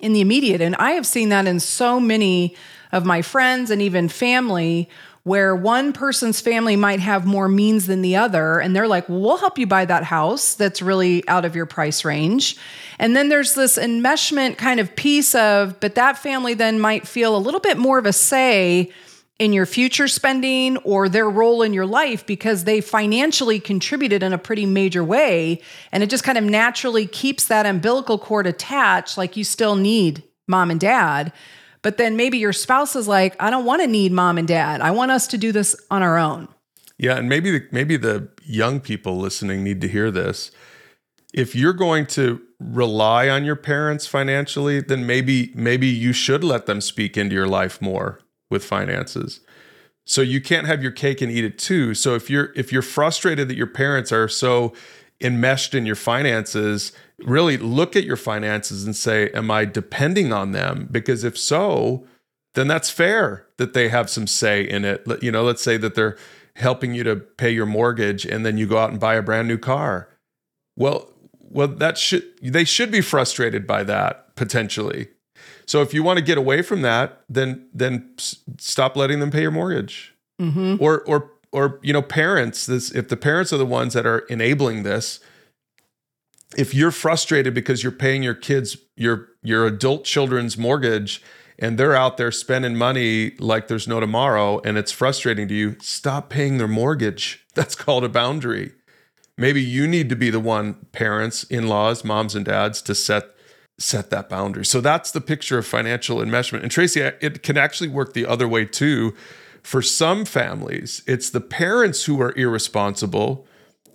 in 0.00 0.12
the 0.12 0.20
immediate. 0.20 0.60
And 0.60 0.74
I 0.76 0.92
have 0.92 1.06
seen 1.06 1.28
that 1.30 1.46
in 1.46 1.60
so 1.60 2.00
many 2.00 2.56
of 2.92 3.04
my 3.04 3.22
friends 3.22 3.70
and 3.70 3.80
even 3.80 4.08
family 4.08 4.88
where 5.24 5.56
one 5.56 5.92
person's 5.92 6.40
family 6.40 6.76
might 6.76 7.00
have 7.00 7.24
more 7.24 7.48
means 7.48 7.86
than 7.86 8.02
the 8.02 8.14
other. 8.14 8.60
And 8.60 8.76
they're 8.76 8.86
like, 8.86 9.08
well, 9.08 9.20
we'll 9.20 9.36
help 9.38 9.58
you 9.58 9.66
buy 9.66 9.86
that 9.86 10.04
house 10.04 10.54
that's 10.54 10.82
really 10.82 11.26
out 11.28 11.46
of 11.46 11.56
your 11.56 11.64
price 11.64 12.04
range. 12.04 12.58
And 12.98 13.16
then 13.16 13.30
there's 13.30 13.54
this 13.54 13.78
enmeshment 13.78 14.58
kind 14.58 14.80
of 14.80 14.94
piece 14.94 15.34
of, 15.34 15.80
but 15.80 15.94
that 15.94 16.18
family 16.18 16.52
then 16.52 16.78
might 16.78 17.08
feel 17.08 17.34
a 17.34 17.38
little 17.38 17.60
bit 17.60 17.78
more 17.78 17.98
of 17.98 18.04
a 18.04 18.12
say 18.12 18.92
in 19.38 19.52
your 19.52 19.66
future 19.66 20.06
spending 20.06 20.76
or 20.78 21.08
their 21.08 21.28
role 21.28 21.62
in 21.62 21.72
your 21.72 21.86
life 21.86 22.24
because 22.24 22.64
they 22.64 22.80
financially 22.80 23.58
contributed 23.58 24.22
in 24.22 24.32
a 24.32 24.38
pretty 24.38 24.64
major 24.64 25.02
way. 25.02 25.60
And 25.90 26.02
it 26.02 26.10
just 26.10 26.24
kind 26.24 26.38
of 26.38 26.44
naturally 26.44 27.06
keeps 27.06 27.46
that 27.46 27.66
umbilical 27.66 28.18
cord 28.18 28.46
attached, 28.46 29.18
like 29.18 29.36
you 29.36 29.42
still 29.42 29.74
need 29.74 30.22
mom 30.46 30.70
and 30.70 30.78
dad. 30.78 31.32
But 31.82 31.96
then 31.96 32.16
maybe 32.16 32.38
your 32.38 32.52
spouse 32.52 32.94
is 32.94 33.08
like, 33.08 33.34
I 33.40 33.50
don't 33.50 33.64
want 33.64 33.82
to 33.82 33.88
need 33.88 34.12
mom 34.12 34.38
and 34.38 34.46
dad. 34.46 34.80
I 34.80 34.92
want 34.92 35.10
us 35.10 35.26
to 35.28 35.38
do 35.38 35.50
this 35.50 35.74
on 35.90 36.02
our 36.02 36.16
own. 36.16 36.48
Yeah, 36.96 37.16
and 37.16 37.28
maybe 37.28 37.50
the, 37.50 37.66
maybe 37.72 37.96
the 37.96 38.28
young 38.44 38.78
people 38.78 39.18
listening 39.18 39.64
need 39.64 39.80
to 39.80 39.88
hear 39.88 40.12
this. 40.12 40.52
If 41.34 41.56
you're 41.56 41.72
going 41.72 42.06
to 42.06 42.40
rely 42.60 43.28
on 43.28 43.44
your 43.44 43.56
parents 43.56 44.06
financially, 44.06 44.80
then 44.80 45.04
maybe 45.04 45.52
maybe 45.56 45.88
you 45.88 46.12
should 46.12 46.44
let 46.44 46.66
them 46.66 46.80
speak 46.80 47.16
into 47.16 47.34
your 47.34 47.48
life 47.48 47.82
more 47.82 48.20
with 48.54 48.64
finances. 48.64 49.40
So 50.06 50.22
you 50.22 50.40
can't 50.40 50.66
have 50.66 50.82
your 50.82 50.92
cake 50.92 51.20
and 51.20 51.30
eat 51.30 51.44
it 51.44 51.58
too. 51.58 51.92
So 51.94 52.14
if 52.14 52.30
you're 52.30 52.52
if 52.54 52.72
you're 52.72 52.82
frustrated 52.82 53.48
that 53.48 53.56
your 53.56 53.66
parents 53.66 54.12
are 54.12 54.28
so 54.28 54.72
enmeshed 55.20 55.74
in 55.74 55.86
your 55.86 55.96
finances, 55.96 56.92
really 57.18 57.56
look 57.56 57.96
at 57.96 58.04
your 58.04 58.16
finances 58.16 58.84
and 58.84 58.94
say, 58.94 59.30
Am 59.30 59.50
I 59.50 59.64
depending 59.64 60.32
on 60.32 60.52
them? 60.52 60.88
Because 60.90 61.24
if 61.24 61.36
so, 61.36 62.06
then 62.54 62.68
that's 62.68 62.90
fair 62.90 63.46
that 63.56 63.74
they 63.74 63.88
have 63.88 64.08
some 64.08 64.26
say 64.26 64.62
in 64.62 64.84
it. 64.84 65.04
You 65.20 65.32
know, 65.32 65.42
let's 65.42 65.62
say 65.62 65.76
that 65.78 65.94
they're 65.94 66.16
helping 66.56 66.94
you 66.94 67.02
to 67.02 67.16
pay 67.16 67.50
your 67.50 67.66
mortgage 67.66 68.24
and 68.24 68.46
then 68.46 68.56
you 68.56 68.66
go 68.66 68.78
out 68.78 68.90
and 68.90 69.00
buy 69.00 69.14
a 69.16 69.22
brand 69.22 69.48
new 69.48 69.58
car. 69.58 70.08
Well, 70.76 71.10
well, 71.40 71.68
that 71.68 71.98
should 71.98 72.24
they 72.42 72.64
should 72.64 72.90
be 72.90 73.00
frustrated 73.00 73.66
by 73.66 73.84
that 73.84 74.36
potentially. 74.36 75.08
So 75.66 75.82
if 75.82 75.94
you 75.94 76.02
want 76.02 76.18
to 76.18 76.24
get 76.24 76.38
away 76.38 76.62
from 76.62 76.82
that, 76.82 77.22
then 77.28 77.68
then 77.72 78.10
stop 78.58 78.96
letting 78.96 79.20
them 79.20 79.30
pay 79.30 79.42
your 79.42 79.50
mortgage. 79.50 80.14
Mm-hmm. 80.40 80.76
Or 80.80 81.02
or 81.02 81.30
or 81.52 81.78
you 81.82 81.92
know, 81.92 82.02
parents. 82.02 82.66
This 82.66 82.90
if 82.90 83.08
the 83.08 83.16
parents 83.16 83.52
are 83.52 83.58
the 83.58 83.66
ones 83.66 83.94
that 83.94 84.06
are 84.06 84.20
enabling 84.30 84.82
this, 84.82 85.20
if 86.56 86.74
you're 86.74 86.90
frustrated 86.90 87.54
because 87.54 87.82
you're 87.82 87.92
paying 87.92 88.22
your 88.22 88.34
kids 88.34 88.76
your 88.96 89.28
your 89.42 89.66
adult 89.66 90.04
children's 90.04 90.56
mortgage 90.56 91.22
and 91.58 91.78
they're 91.78 91.94
out 91.94 92.16
there 92.16 92.32
spending 92.32 92.76
money 92.76 93.32
like 93.38 93.68
there's 93.68 93.88
no 93.88 94.00
tomorrow 94.00 94.60
and 94.64 94.76
it's 94.76 94.92
frustrating 94.92 95.48
to 95.48 95.54
you 95.54 95.76
stop 95.80 96.28
paying 96.28 96.58
their 96.58 96.68
mortgage 96.68 97.44
that's 97.54 97.74
called 97.74 98.04
a 98.04 98.08
boundary 98.08 98.72
maybe 99.36 99.62
you 99.62 99.86
need 99.86 100.08
to 100.08 100.16
be 100.16 100.30
the 100.30 100.40
one 100.40 100.74
parents 100.92 101.44
in-laws 101.44 102.04
moms 102.04 102.34
and 102.34 102.44
dads 102.44 102.80
to 102.82 102.94
set 102.94 103.33
set 103.78 104.10
that 104.10 104.28
boundary. 104.28 104.64
So 104.64 104.80
that's 104.80 105.10
the 105.10 105.20
picture 105.20 105.58
of 105.58 105.66
financial 105.66 106.18
enmeshment. 106.18 106.62
And 106.62 106.70
tracy 106.70 107.00
it 107.00 107.42
can 107.42 107.56
actually 107.56 107.88
work 107.88 108.12
the 108.12 108.26
other 108.26 108.46
way 108.46 108.64
too. 108.64 109.14
For 109.62 109.82
some 109.82 110.24
families 110.24 111.02
it's 111.06 111.30
the 111.30 111.40
parents 111.40 112.04
who 112.04 112.20
are 112.20 112.32
irresponsible. 112.36 113.46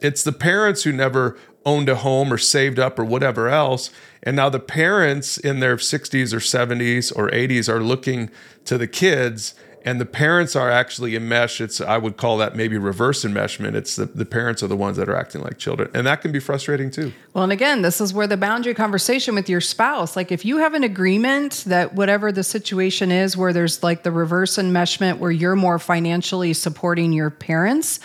It's 0.02 0.24
the 0.24 0.34
parents 0.34 0.84
who 0.84 0.92
never 0.92 1.38
owned 1.66 1.90
a 1.90 1.96
home 1.96 2.32
or 2.32 2.38
saved 2.38 2.80
up 2.80 2.98
or 2.98 3.06
whatever 3.06 3.50
else. 3.50 3.90
And 4.24 4.36
now 4.36 4.50
the 4.50 4.60
parents 4.60 5.38
in 5.38 5.60
their 5.60 5.78
60s 5.78 6.34
or 6.34 6.40
70s 6.40 7.16
or 7.16 7.30
80s 7.30 7.70
are 7.70 7.82
looking 7.82 8.30
to 8.66 8.78
the 8.78 8.88
kids 8.88 9.54
and 9.86 10.00
the 10.00 10.06
parents 10.06 10.56
are 10.56 10.70
actually 10.70 11.16
enmeshed. 11.16 11.62
It's 11.62 11.80
I 11.80 11.98
would 11.98 12.18
call 12.18 12.38
that 12.38 12.56
maybe 12.56 12.78
reverse 12.78 13.24
enmeshment. 13.24 13.76
It's 13.76 13.96
the, 13.96 14.06
the 14.06 14.26
parents 14.26 14.62
are 14.62 14.68
the 14.68 14.76
ones 14.76 14.98
that 14.98 15.08
are 15.08 15.16
acting 15.16 15.42
like 15.42 15.58
children. 15.58 15.90
And 15.94 16.06
that 16.06 16.22
can 16.22 16.32
be 16.32 16.40
frustrating 16.40 16.92
too. 16.92 17.14
Well, 17.34 17.44
and 17.44 17.54
again, 17.54 17.82
this 17.82 18.02
is 18.02 18.14
where 18.14 18.28
the 18.28 18.38
boundary 18.38 18.74
conversation 18.74 19.36
with 19.36 19.50
your 19.50 19.62
spouse, 19.62 20.16
like 20.16 20.32
if 20.32 20.44
you 20.46 20.58
have 20.58 20.74
an 20.74 20.84
agreement 20.84 21.64
that 21.68 21.96
whatever 21.96 22.32
the 22.32 22.44
situation 22.44 23.12
is 23.12 23.38
where 23.38 23.54
there's 23.54 23.82
like 23.82 24.04
the 24.04 24.12
reverse 24.12 24.58
enmeshment 24.58 25.20
where 25.20 25.32
you're 25.32 25.56
more 25.56 25.80
financially 25.80 26.54
supporting 26.54 27.14
your 27.14 27.30
parents, 27.30 28.00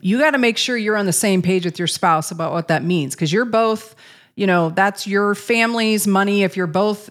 you 0.00 0.18
got 0.18 0.32
to 0.32 0.38
make 0.38 0.58
sure 0.58 0.76
you're 0.76 0.96
on 0.96 1.06
the 1.06 1.12
same 1.12 1.42
page 1.42 1.64
with 1.64 1.78
your 1.78 1.88
spouse 1.88 2.30
about 2.30 2.52
what 2.52 2.68
that 2.68 2.82
means 2.82 3.14
because 3.14 3.32
you're 3.32 3.44
both, 3.44 3.94
you 4.34 4.46
know, 4.46 4.70
that's 4.70 5.06
your 5.06 5.34
family's 5.34 6.06
money. 6.06 6.42
If 6.42 6.56
you're 6.56 6.66
both 6.66 7.10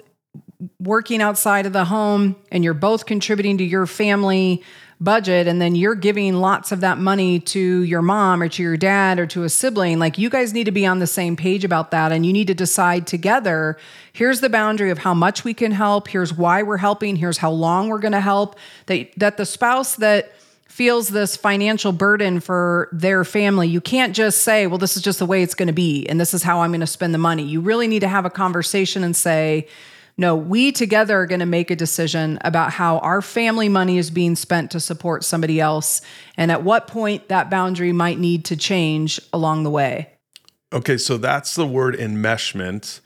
working 0.80 1.22
outside 1.22 1.66
of 1.66 1.74
the 1.74 1.86
home 1.86 2.36
and 2.52 2.64
you're 2.64 2.74
both 2.74 3.06
contributing 3.06 3.58
to 3.58 3.64
your 3.64 3.86
family 3.86 4.64
budget 5.00 5.48
and 5.48 5.62
then 5.62 5.76
you're 5.76 5.96
giving 5.96 6.36
lots 6.36 6.72
of 6.72 6.82
that 6.82 6.98
money 6.98 7.40
to 7.40 7.82
your 7.82 8.02
mom 8.02 8.42
or 8.42 8.48
to 8.48 8.64
your 8.64 8.78
dad 8.78 9.20
or 9.20 9.26
to 9.26 9.44
a 9.44 9.50
sibling 9.50 10.00
like 10.00 10.18
you 10.18 10.30
guys 10.30 10.54
need 10.54 10.64
to 10.64 10.72
be 10.72 10.86
on 10.86 11.00
the 11.00 11.08
same 11.08 11.36
page 11.36 11.66
about 11.66 11.92
that 11.92 12.12
and 12.12 12.26
you 12.26 12.32
need 12.32 12.48
to 12.48 12.54
decide 12.54 13.06
together 13.06 13.78
here's 14.14 14.40
the 14.40 14.50
boundary 14.50 14.92
of 14.92 15.00
how 15.00 15.14
much 15.14 15.44
we 15.44 15.54
can 15.54 15.72
help 15.72 16.08
here's 16.08 16.34
why 16.34 16.64
we're 16.64 16.78
helping 16.78 17.18
here's 17.18 17.38
how 17.38 17.52
long 17.52 17.90
we're 17.90 18.00
going 18.00 18.14
to 18.14 18.22
help 18.22 18.56
that 18.86 19.12
that 19.18 19.36
the 19.36 19.46
spouse 19.46 19.96
that 19.96 20.32
feels 20.74 21.10
this 21.10 21.38
financial 21.38 21.92
burden 21.92 22.40
for 22.40 22.90
their 22.92 23.24
family, 23.24 23.68
you 23.68 23.80
can't 23.80 24.16
just 24.16 24.42
say, 24.42 24.66
well, 24.66 24.80
this 24.80 24.98
is 24.98 25.04
just 25.04 25.20
the 25.20 25.26
way 25.28 25.44
it's 25.44 25.54
going 25.54 25.68
to 25.68 25.74
be 25.74 26.04
and 26.10 26.20
this 26.20 26.34
is 26.34 26.42
how 26.42 26.62
I'm 26.62 26.72
going 26.72 26.80
to 26.80 26.88
spend 26.88 27.14
the 27.14 27.20
money. 27.20 27.44
You 27.44 27.62
really 27.62 27.88
need 27.88 28.00
to 28.00 28.08
have 28.08 28.26
a 28.26 28.30
conversation 28.32 29.04
and 29.04 29.16
say, 29.16 29.68
no, 30.18 30.36
we 30.36 30.72
together 30.72 31.20
are 31.20 31.26
going 31.26 31.40
to 31.40 31.46
make 31.46 31.72
a 31.72 31.76
decision 31.76 32.38
about 32.42 32.72
how 32.72 33.00
our 33.00 33.22
family 33.22 33.70
money 33.70 33.98
is 33.98 34.12
being 34.12 34.36
spent 34.36 34.72
to 34.72 34.80
support 34.80 35.24
somebody 35.24 35.60
else 35.60 36.02
and 36.38 36.52
at 36.52 36.64
what 36.64 36.88
point 36.88 37.30
that 37.30 37.50
boundary 37.50 37.92
might 37.92 38.20
need 38.20 38.46
to 38.46 38.56
change 38.56 39.20
along 39.32 39.64
the 39.64 39.72
way. 39.72 40.10
Okay, 40.72 40.98
so 40.98 41.18
that's 41.18 41.56
the 41.56 41.68
word 41.68 41.96
enmeshment. 41.96 43.00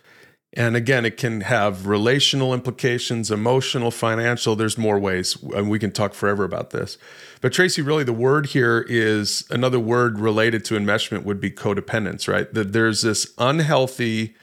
And 0.53 0.75
again, 0.75 1.05
it 1.05 1.17
can 1.17 1.41
have 1.41 1.85
relational 1.85 2.53
implications, 2.53 3.29
emotional, 3.29 3.91
financial. 3.91 4.55
There's 4.55 4.77
more 4.77 4.97
ways, 4.97 5.37
and 5.53 5.69
we 5.69 5.77
can 5.77 5.91
talk 5.91 6.13
forever 6.13 6.43
about 6.43 6.71
this. 6.71 6.97
But 7.41 7.53
Tracy, 7.53 7.81
really, 7.81 8.05
the 8.05 8.13
word 8.13 8.47
here 8.47 8.85
is 8.89 9.45
another 9.49 9.79
word 9.79 10.19
related 10.19 10.65
to 10.65 10.75
enmeshment 10.75 11.23
would 11.23 11.39
be 11.39 11.51
codependence, 11.51 12.27
right? 12.27 12.51
That 12.53 12.73
there's 12.73 13.01
this 13.01 13.33
unhealthy 13.37 14.35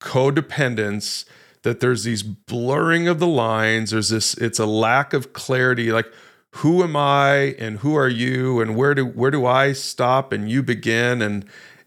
codependence, 0.00 1.24
that 1.62 1.80
there's 1.80 2.04
these 2.04 2.22
blurring 2.22 3.08
of 3.08 3.18
the 3.18 3.26
lines. 3.26 3.90
There's 3.90 4.08
this, 4.08 4.34
it's 4.34 4.58
a 4.58 4.66
lack 4.66 5.12
of 5.12 5.32
clarity. 5.32 5.92
Like, 5.92 6.06
who 6.52 6.82
am 6.82 6.96
I 6.96 7.54
and 7.58 7.78
who 7.78 7.94
are 7.94 8.08
you 8.08 8.60
and 8.60 8.74
where 8.76 8.94
do 8.94 9.06
where 9.06 9.30
do 9.30 9.46
I 9.46 9.72
stop 9.72 10.32
and 10.32 10.50
you 10.50 10.62
begin 10.62 11.22
and 11.22 11.44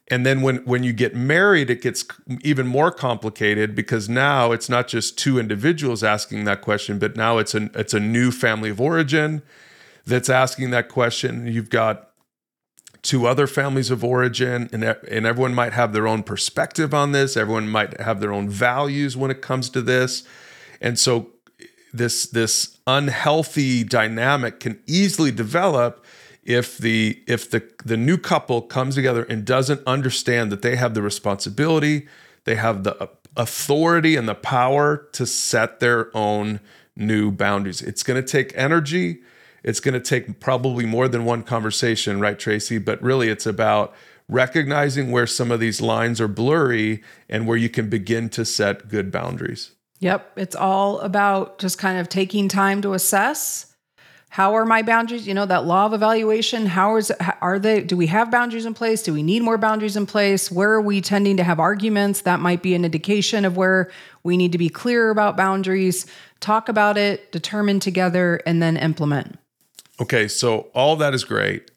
and 0.10 0.26
then 0.26 0.42
when 0.42 0.58
when 0.66 0.84
you 0.84 0.94
get 0.94 1.16
married 1.16 1.70
it 1.70 1.82
gets 1.82 2.06
even 2.42 2.66
more 2.66 2.92
complicated 2.92 3.76
because 3.76 4.08
now 4.08 4.52
it's 4.52 4.70
not 4.70 4.88
just 4.88 5.18
two 5.18 5.38
individuals 5.38 6.04
asking 6.04 6.46
that 6.46 6.62
question 6.62 6.98
but 6.98 7.18
now 7.18 7.40
it's 7.40 7.54
a 7.54 7.70
it's 7.78 7.94
a 7.94 8.00
new 8.00 8.32
family 8.32 8.70
of 8.70 8.80
origin 8.80 9.42
that's 10.06 10.30
asking 10.30 10.70
that 10.70 10.88
question 10.88 11.46
you've 11.46 11.70
got 11.70 12.13
two 13.04 13.28
other 13.28 13.46
families 13.46 13.92
of 13.92 14.04
origin 14.04 14.70
and 14.74 14.84
and 14.84 15.26
everyone 15.26 15.54
might 15.54 15.74
have 15.74 15.94
their 15.94 16.08
own 16.08 16.24
perspective 16.24 16.94
on 16.94 17.12
this 17.12 17.38
everyone 17.38 17.70
might 17.70 18.00
have 18.00 18.20
their 18.20 18.34
own 18.34 18.50
values 18.50 19.16
when 19.16 19.30
it 19.30 19.42
comes 19.42 19.70
to 19.70 19.82
this 19.82 20.24
and 20.82 20.98
so 20.98 21.30
this 21.94 22.26
this 22.26 22.80
unhealthy 22.88 23.84
dynamic 23.84 24.60
can 24.60 24.82
easily 24.88 25.32
develop 25.32 26.04
if 26.44 26.78
the 26.78 27.22
if 27.28 27.50
the 27.50 27.64
the 27.86 27.98
new 27.98 28.18
couple 28.18 28.62
comes 28.62 28.96
together 28.96 29.24
and 29.24 29.46
doesn't 29.46 29.82
understand 29.88 30.52
that 30.52 30.62
they 30.62 30.76
have 30.76 30.94
the 30.94 31.02
responsibility, 31.02 32.08
they 32.44 32.56
have 32.56 32.84
the 32.84 33.02
uh, 33.02 33.08
authority 33.38 34.16
and 34.16 34.28
the 34.28 34.36
power 34.36 35.08
to 35.14 35.26
set 35.26 35.80
their 35.80 36.16
own 36.16 36.60
new 36.96 37.32
boundaries. 37.32 37.82
It's 37.82 38.04
going 38.04 38.24
to 38.24 38.28
take 38.28 38.52
energy. 38.56 39.22
It's 39.64 39.80
going 39.80 39.94
to 39.94 40.00
take 40.00 40.40
probably 40.40 40.86
more 40.86 41.08
than 41.08 41.26
one 41.26 41.44
conversation, 41.44 42.20
right 42.20 42.38
Tracy? 42.38 42.78
But 42.78 43.02
really 43.02 43.30
it's 43.30 43.46
about 43.46 43.94
recognizing 44.30 45.12
where 45.12 45.28
some 45.28 45.52
of 45.52 45.60
these 45.60 45.82
lines 45.82 46.20
are 46.20 46.28
blurry 46.28 47.04
and 47.30 47.48
where 47.48 47.58
you 47.58 47.70
can 47.70 47.90
begin 47.90 48.30
to 48.30 48.46
set 48.46 48.88
good 48.88 49.12
boundaries. 49.12 49.72
Yep. 50.00 50.34
It's 50.38 50.56
all 50.56 51.00
about 51.00 51.60
just 51.60 51.78
kind 51.78 52.00
of 52.00 52.10
taking 52.10 52.50
time 52.50 52.82
to 52.82 52.94
assess 52.94 53.74
how 54.34 54.56
are 54.56 54.66
my 54.66 54.82
boundaries 54.82 55.28
you 55.28 55.34
know 55.36 55.46
that 55.46 55.64
law 55.64 55.86
of 55.86 55.94
evaluation 55.94 56.66
how 56.66 56.96
is 56.96 57.12
are 57.40 57.60
they 57.60 57.82
do 57.82 57.96
we 57.96 58.08
have 58.08 58.32
boundaries 58.32 58.66
in 58.66 58.74
place 58.74 59.04
do 59.04 59.14
we 59.14 59.22
need 59.22 59.44
more 59.44 59.60
boundaries 59.60 59.96
in 59.96 60.08
place 60.08 60.52
where 60.52 60.72
are 60.72 60.82
we 60.82 61.00
tending 61.02 61.38
to 61.38 61.44
have 61.44 61.60
arguments 61.60 62.22
that 62.22 62.40
might 62.40 62.64
be 62.64 62.74
an 62.74 62.84
indication 62.84 63.46
of 63.46 63.56
where 63.56 63.92
we 64.24 64.36
need 64.36 64.52
to 64.52 64.58
be 64.58 64.70
clear 64.70 65.12
about 65.12 65.38
boundaries 65.38 66.08
talk 66.40 66.68
about 66.68 66.98
it 66.98 67.32
determine 67.32 67.80
together 67.80 68.42
and 68.48 68.60
then 68.60 68.76
implement 68.76 69.38
okay 70.00 70.28
so 70.28 70.70
all 70.74 70.96
that 70.96 71.14
is 71.14 71.24
great 71.24 71.72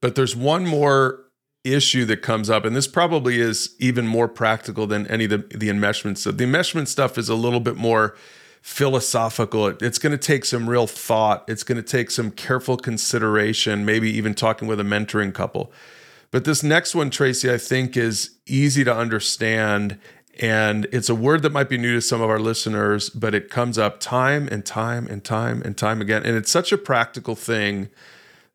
but 0.00 0.14
there's 0.16 0.36
one 0.36 0.66
more 0.66 1.24
issue 1.64 2.04
that 2.04 2.18
comes 2.18 2.50
up, 2.50 2.64
and 2.64 2.76
this 2.76 2.86
probably 2.86 3.40
is 3.40 3.74
even 3.78 4.06
more 4.06 4.28
practical 4.28 4.86
than 4.86 5.06
any 5.06 5.24
of 5.24 5.30
the, 5.30 5.38
the 5.56 5.70
enmeshment 5.70 6.18
stuff. 6.18 6.36
The 6.36 6.44
enmeshment 6.44 6.88
stuff 6.88 7.16
is 7.16 7.30
a 7.30 7.34
little 7.34 7.60
bit 7.60 7.76
more 7.76 8.14
philosophical. 8.60 9.66
It, 9.68 9.80
it's 9.80 9.98
going 9.98 10.12
to 10.12 10.18
take 10.18 10.44
some 10.44 10.68
real 10.68 10.86
thought. 10.86 11.44
It's 11.48 11.62
going 11.62 11.82
to 11.82 11.82
take 11.82 12.10
some 12.10 12.30
careful 12.30 12.76
consideration, 12.76 13.86
maybe 13.86 14.10
even 14.10 14.34
talking 14.34 14.68
with 14.68 14.78
a 14.78 14.84
mentoring 14.84 15.32
couple. 15.32 15.72
But 16.30 16.44
this 16.44 16.62
next 16.62 16.94
one, 16.94 17.08
Tracy, 17.08 17.50
I 17.50 17.58
think 17.58 17.96
is 17.96 18.36
easy 18.46 18.84
to 18.84 18.94
understand. 18.94 19.98
And 20.40 20.86
it's 20.90 21.08
a 21.08 21.14
word 21.14 21.42
that 21.42 21.52
might 21.52 21.68
be 21.68 21.78
new 21.78 21.94
to 21.94 22.00
some 22.00 22.20
of 22.20 22.28
our 22.28 22.40
listeners, 22.40 23.08
but 23.08 23.34
it 23.34 23.50
comes 23.50 23.78
up 23.78 24.00
time 24.00 24.48
and 24.48 24.64
time 24.64 25.06
and 25.06 25.22
time 25.22 25.62
and 25.62 25.76
time 25.76 26.00
again. 26.00 26.24
And 26.24 26.36
it's 26.36 26.50
such 26.50 26.72
a 26.72 26.78
practical 26.78 27.36
thing 27.36 27.88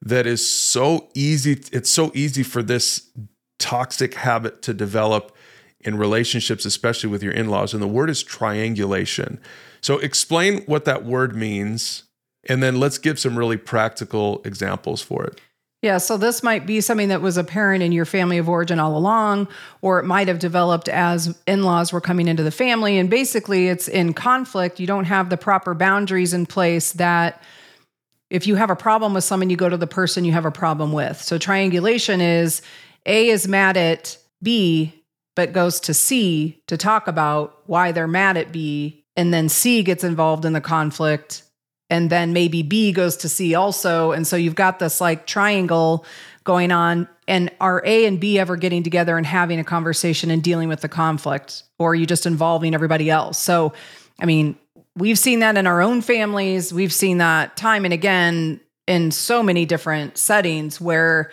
that 0.01 0.25
is 0.25 0.47
so 0.47 1.09
easy. 1.13 1.61
It's 1.71 1.89
so 1.89 2.11
easy 2.13 2.43
for 2.43 2.61
this 2.61 3.09
toxic 3.59 4.15
habit 4.15 4.61
to 4.63 4.73
develop 4.73 5.35
in 5.81 5.97
relationships, 5.97 6.65
especially 6.65 7.09
with 7.09 7.23
your 7.23 7.31
in 7.31 7.49
laws. 7.49 7.73
And 7.73 7.81
the 7.81 7.87
word 7.87 8.09
is 8.09 8.23
triangulation. 8.23 9.39
So, 9.81 9.97
explain 9.99 10.61
what 10.63 10.85
that 10.85 11.05
word 11.05 11.35
means, 11.35 12.03
and 12.49 12.61
then 12.61 12.79
let's 12.79 12.97
give 12.97 13.19
some 13.19 13.37
really 13.37 13.57
practical 13.57 14.41
examples 14.43 15.01
for 15.01 15.23
it. 15.23 15.39
Yeah, 15.81 15.97
so 15.97 16.17
this 16.17 16.43
might 16.43 16.65
be 16.65 16.81
something 16.81 17.07
that 17.07 17.21
was 17.21 17.37
apparent 17.37 17.83
in 17.83 17.93
your 17.93 18.03
family 18.03 18.37
of 18.37 18.49
origin 18.49 18.79
all 18.79 18.97
along, 18.97 19.47
or 19.81 19.99
it 19.99 20.03
might 20.03 20.27
have 20.27 20.39
developed 20.39 20.89
as 20.89 21.37
in 21.47 21.63
laws 21.63 21.93
were 21.93 22.01
coming 22.01 22.27
into 22.27 22.43
the 22.43 22.51
family. 22.51 22.97
And 22.97 23.09
basically, 23.09 23.69
it's 23.69 23.87
in 23.87 24.13
conflict. 24.13 24.81
You 24.81 24.87
don't 24.87 25.05
have 25.05 25.29
the 25.29 25.37
proper 25.37 25.73
boundaries 25.73 26.33
in 26.33 26.45
place 26.45 26.91
that 26.93 27.41
if 28.29 28.45
you 28.45 28.55
have 28.55 28.69
a 28.69 28.75
problem 28.75 29.13
with 29.13 29.23
someone, 29.23 29.49
you 29.49 29.55
go 29.55 29.69
to 29.69 29.77
the 29.77 29.87
person 29.87 30.25
you 30.25 30.33
have 30.33 30.45
a 30.45 30.51
problem 30.51 30.91
with. 30.91 31.21
So 31.21 31.37
triangulation 31.37 32.19
is 32.19 32.61
A 33.05 33.29
is 33.29 33.47
mad 33.47 33.77
at 33.77 34.17
B, 34.43 34.93
but 35.35 35.53
goes 35.53 35.79
to 35.81 35.93
C 35.93 36.61
to 36.67 36.75
talk 36.75 37.07
about 37.07 37.63
why 37.67 37.93
they're 37.93 38.05
mad 38.05 38.35
at 38.35 38.51
B. 38.51 39.05
And 39.15 39.33
then 39.33 39.47
C 39.47 39.81
gets 39.81 40.03
involved 40.03 40.43
in 40.43 40.51
the 40.51 40.61
conflict. 40.61 41.43
And 41.89 42.09
then 42.09 42.33
maybe 42.33 42.61
B 42.61 42.91
goes 42.91 43.17
to 43.17 43.29
C 43.29 43.55
also. 43.55 44.11
And 44.11 44.27
so 44.27 44.35
you've 44.35 44.55
got 44.55 44.79
this 44.79 45.01
like 45.01 45.25
triangle 45.25 46.05
going 46.43 46.71
on. 46.71 47.07
And 47.27 47.51
are 47.59 47.83
A 47.85 48.05
and 48.05 48.19
B 48.19 48.39
ever 48.39 48.55
getting 48.55 48.83
together 48.83 49.17
and 49.17 49.25
having 49.25 49.59
a 49.59 49.63
conversation 49.63 50.31
and 50.31 50.43
dealing 50.43 50.69
with 50.69 50.81
the 50.81 50.89
conflict? 50.89 51.63
Or 51.77 51.91
are 51.91 51.95
you 51.95 52.05
just 52.05 52.25
involving 52.25 52.73
everybody 52.73 53.09
else? 53.09 53.37
So, 53.37 53.73
I 54.19 54.25
mean, 54.25 54.57
we've 54.95 55.19
seen 55.19 55.39
that 55.39 55.57
in 55.57 55.67
our 55.67 55.81
own 55.81 56.01
families. 56.01 56.73
We've 56.73 56.93
seen 56.93 57.19
that 57.19 57.55
time 57.55 57.85
and 57.85 57.93
again 57.93 58.59
in 58.87 59.11
so 59.11 59.43
many 59.43 59.65
different 59.65 60.17
settings 60.17 60.81
where 60.81 61.31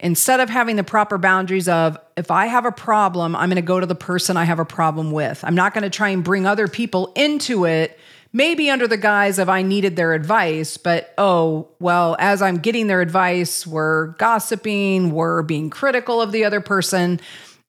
instead 0.00 0.40
of 0.40 0.48
having 0.48 0.76
the 0.76 0.84
proper 0.84 1.18
boundaries 1.18 1.68
of 1.68 1.98
if 2.16 2.30
I 2.30 2.46
have 2.46 2.64
a 2.64 2.72
problem, 2.72 3.34
I'm 3.34 3.48
going 3.48 3.56
to 3.56 3.62
go 3.62 3.80
to 3.80 3.86
the 3.86 3.94
person 3.94 4.36
I 4.36 4.44
have 4.44 4.58
a 4.58 4.64
problem 4.64 5.10
with. 5.10 5.42
I'm 5.44 5.54
not 5.54 5.74
going 5.74 5.82
to 5.82 5.90
try 5.90 6.10
and 6.10 6.22
bring 6.22 6.46
other 6.46 6.68
people 6.68 7.12
into 7.16 7.64
it, 7.64 7.98
maybe 8.34 8.68
under 8.68 8.86
the 8.86 8.98
guise 8.98 9.38
of 9.38 9.48
I 9.48 9.62
needed 9.62 9.96
their 9.96 10.12
advice, 10.12 10.76
but 10.76 11.14
oh, 11.16 11.68
well, 11.80 12.16
as 12.18 12.42
I'm 12.42 12.58
getting 12.58 12.88
their 12.88 13.00
advice, 13.00 13.66
we're 13.66 14.08
gossiping, 14.18 15.12
we're 15.12 15.42
being 15.42 15.70
critical 15.70 16.20
of 16.20 16.32
the 16.32 16.44
other 16.44 16.60
person. 16.60 17.20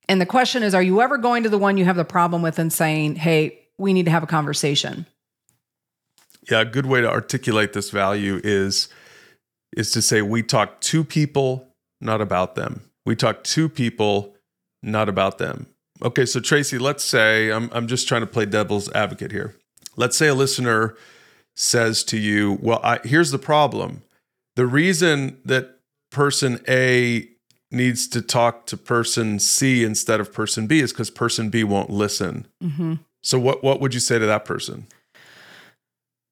And 0.10 0.19
the 0.19 0.25
question 0.25 0.63
is, 0.63 0.75
are 0.75 0.82
you 0.82 1.01
ever 1.01 1.17
going 1.17 1.43
to 1.43 1.49
the 1.49 1.58
one 1.58 1.78
you 1.78 1.86
have 1.86 1.95
the 1.95 2.04
problem 2.04 2.41
with 2.41 2.60
and 2.60 2.73
saying, 2.73 3.15
hey, 3.15 3.60
we 3.78 3.93
need 3.93 4.06
to 4.06 4.12
have 4.12 4.23
a 4.23 4.28
conversation? 4.28 5.06
Yeah, 6.49 6.62
a 6.62 6.65
good 6.65 6.88
way 6.88 7.01
to 7.01 7.10
articulate 7.10 7.73
this 7.73 7.91
value 7.91 8.41
is 8.43 8.89
is 9.75 9.91
to 9.91 10.01
say 10.01 10.21
we 10.21 10.41
talk 10.41 10.80
to 10.80 11.04
people, 11.04 11.67
not 11.99 12.21
about 12.21 12.56
them. 12.56 12.82
We 13.06 13.15
talk 13.15 13.43
to 13.43 13.67
people, 13.67 14.36
not 14.82 15.10
about 15.10 15.38
them. 15.38 15.67
Okay, 16.01 16.25
so 16.25 16.39
Tracy, 16.39 16.78
let's 16.78 17.04
say 17.04 17.51
I'm 17.51 17.69
I'm 17.73 17.88
just 17.88 18.08
trying 18.08 18.21
to 18.21 18.28
play 18.28 18.45
devil's 18.45 18.91
advocate 18.91 19.32
here. 19.32 19.56
Let's 19.96 20.18
say 20.18 20.28
a 20.28 20.36
listener 20.36 20.96
says 21.56 22.04
to 22.06 22.18
you, 22.18 22.60
"Well, 22.62 22.80
I, 22.84 23.00
here's 23.04 23.32
the 23.32 23.40
problem. 23.40 24.04
The 24.56 24.66
reason 24.66 25.38
that 25.46 25.80
person 26.12 26.62
A 26.68 27.28
needs 27.72 28.08
to 28.10 28.22
talk 28.22 28.66
to 28.68 28.78
person 28.78 29.40
C 29.40 29.84
instead 29.84 30.20
of 30.20 30.32
person 30.32 30.68
B 30.68 30.80
is 30.80 30.92
because 30.92 31.10
person 31.10 31.50
B 31.50 31.64
won't 31.64 31.90
listen." 31.90 32.48
Mm-hmm. 32.64 32.96
So 33.24 33.40
what 33.40 33.64
what 33.64 33.80
would 33.82 33.94
you 33.94 34.00
say 34.00 34.20
to 34.20 34.26
that 34.26 34.46
person? 34.46 34.88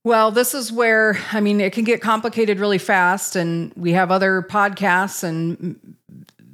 Well, 0.06 0.32
this 0.32 0.54
is 0.54 0.70
where, 0.70 1.18
I 1.32 1.40
mean, 1.40 1.62
it 1.62 1.72
can 1.72 1.86
get 1.86 2.02
complicated 2.02 2.60
really 2.60 2.78
fast. 2.78 3.38
And 3.38 3.72
we 3.78 3.94
have 3.94 4.12
other 4.12 4.42
podcasts 4.42 5.24
and 5.24 5.96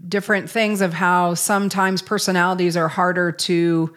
different 0.08 0.50
things 0.50 0.82
of 0.82 0.93
how 0.93 1.34
sometimes 1.34 2.02
personalities 2.02 2.78
are 2.78 2.88
harder 2.88 3.32
to 3.32 3.95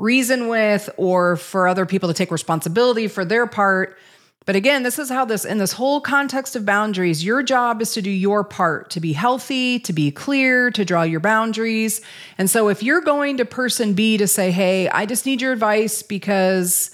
reason 0.00 0.48
with 0.48 0.88
or 0.96 1.36
for 1.36 1.68
other 1.68 1.84
people 1.84 2.08
to 2.08 2.14
take 2.14 2.30
responsibility 2.30 3.06
for 3.06 3.24
their 3.24 3.46
part. 3.46 3.98
But 4.46 4.56
again, 4.56 4.82
this 4.82 4.98
is 4.98 5.10
how 5.10 5.26
this, 5.26 5.44
in 5.44 5.58
this 5.58 5.72
whole 5.72 6.00
context 6.00 6.56
of 6.56 6.64
boundaries, 6.64 7.22
your 7.22 7.42
job 7.42 7.82
is 7.82 7.92
to 7.92 8.02
do 8.02 8.10
your 8.10 8.42
part, 8.42 8.88
to 8.90 9.00
be 9.00 9.12
healthy, 9.12 9.78
to 9.80 9.92
be 9.92 10.10
clear, 10.10 10.70
to 10.70 10.84
draw 10.84 11.02
your 11.02 11.20
boundaries. 11.20 12.00
And 12.38 12.48
so 12.48 12.68
if 12.68 12.82
you're 12.82 13.02
going 13.02 13.36
to 13.36 13.44
person 13.44 13.92
B 13.92 14.16
to 14.16 14.26
say, 14.26 14.50
hey, 14.50 14.88
I 14.88 15.04
just 15.04 15.26
need 15.26 15.42
your 15.42 15.52
advice 15.52 16.02
because 16.02 16.90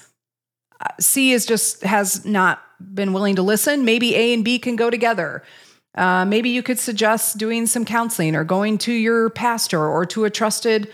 C 0.99 1.33
is 1.33 1.47
just 1.47 1.83
has 1.85 2.25
not 2.25 2.61
been 2.81 3.13
willing 3.13 3.37
to 3.37 3.43
listen. 3.43 3.85
Maybe 3.85 4.17
A 4.17 4.35
and 4.35 4.45
B 4.45 4.59
can 4.59 4.75
go 4.75 4.91
together. 4.91 5.45
Uh, 5.95 6.25
maybe 6.27 6.51
you 6.51 6.63
could 6.63 6.79
suggest 6.79 7.39
doing 7.39 7.67
some 7.67 7.85
counseling 7.85 8.35
or 8.35 8.45
going 8.45 8.77
to 8.79 8.93
your 8.93 9.31
pastor 9.31 9.87
or 9.87 10.05
to 10.05 10.25
a 10.25 10.31
trusted 10.31 10.93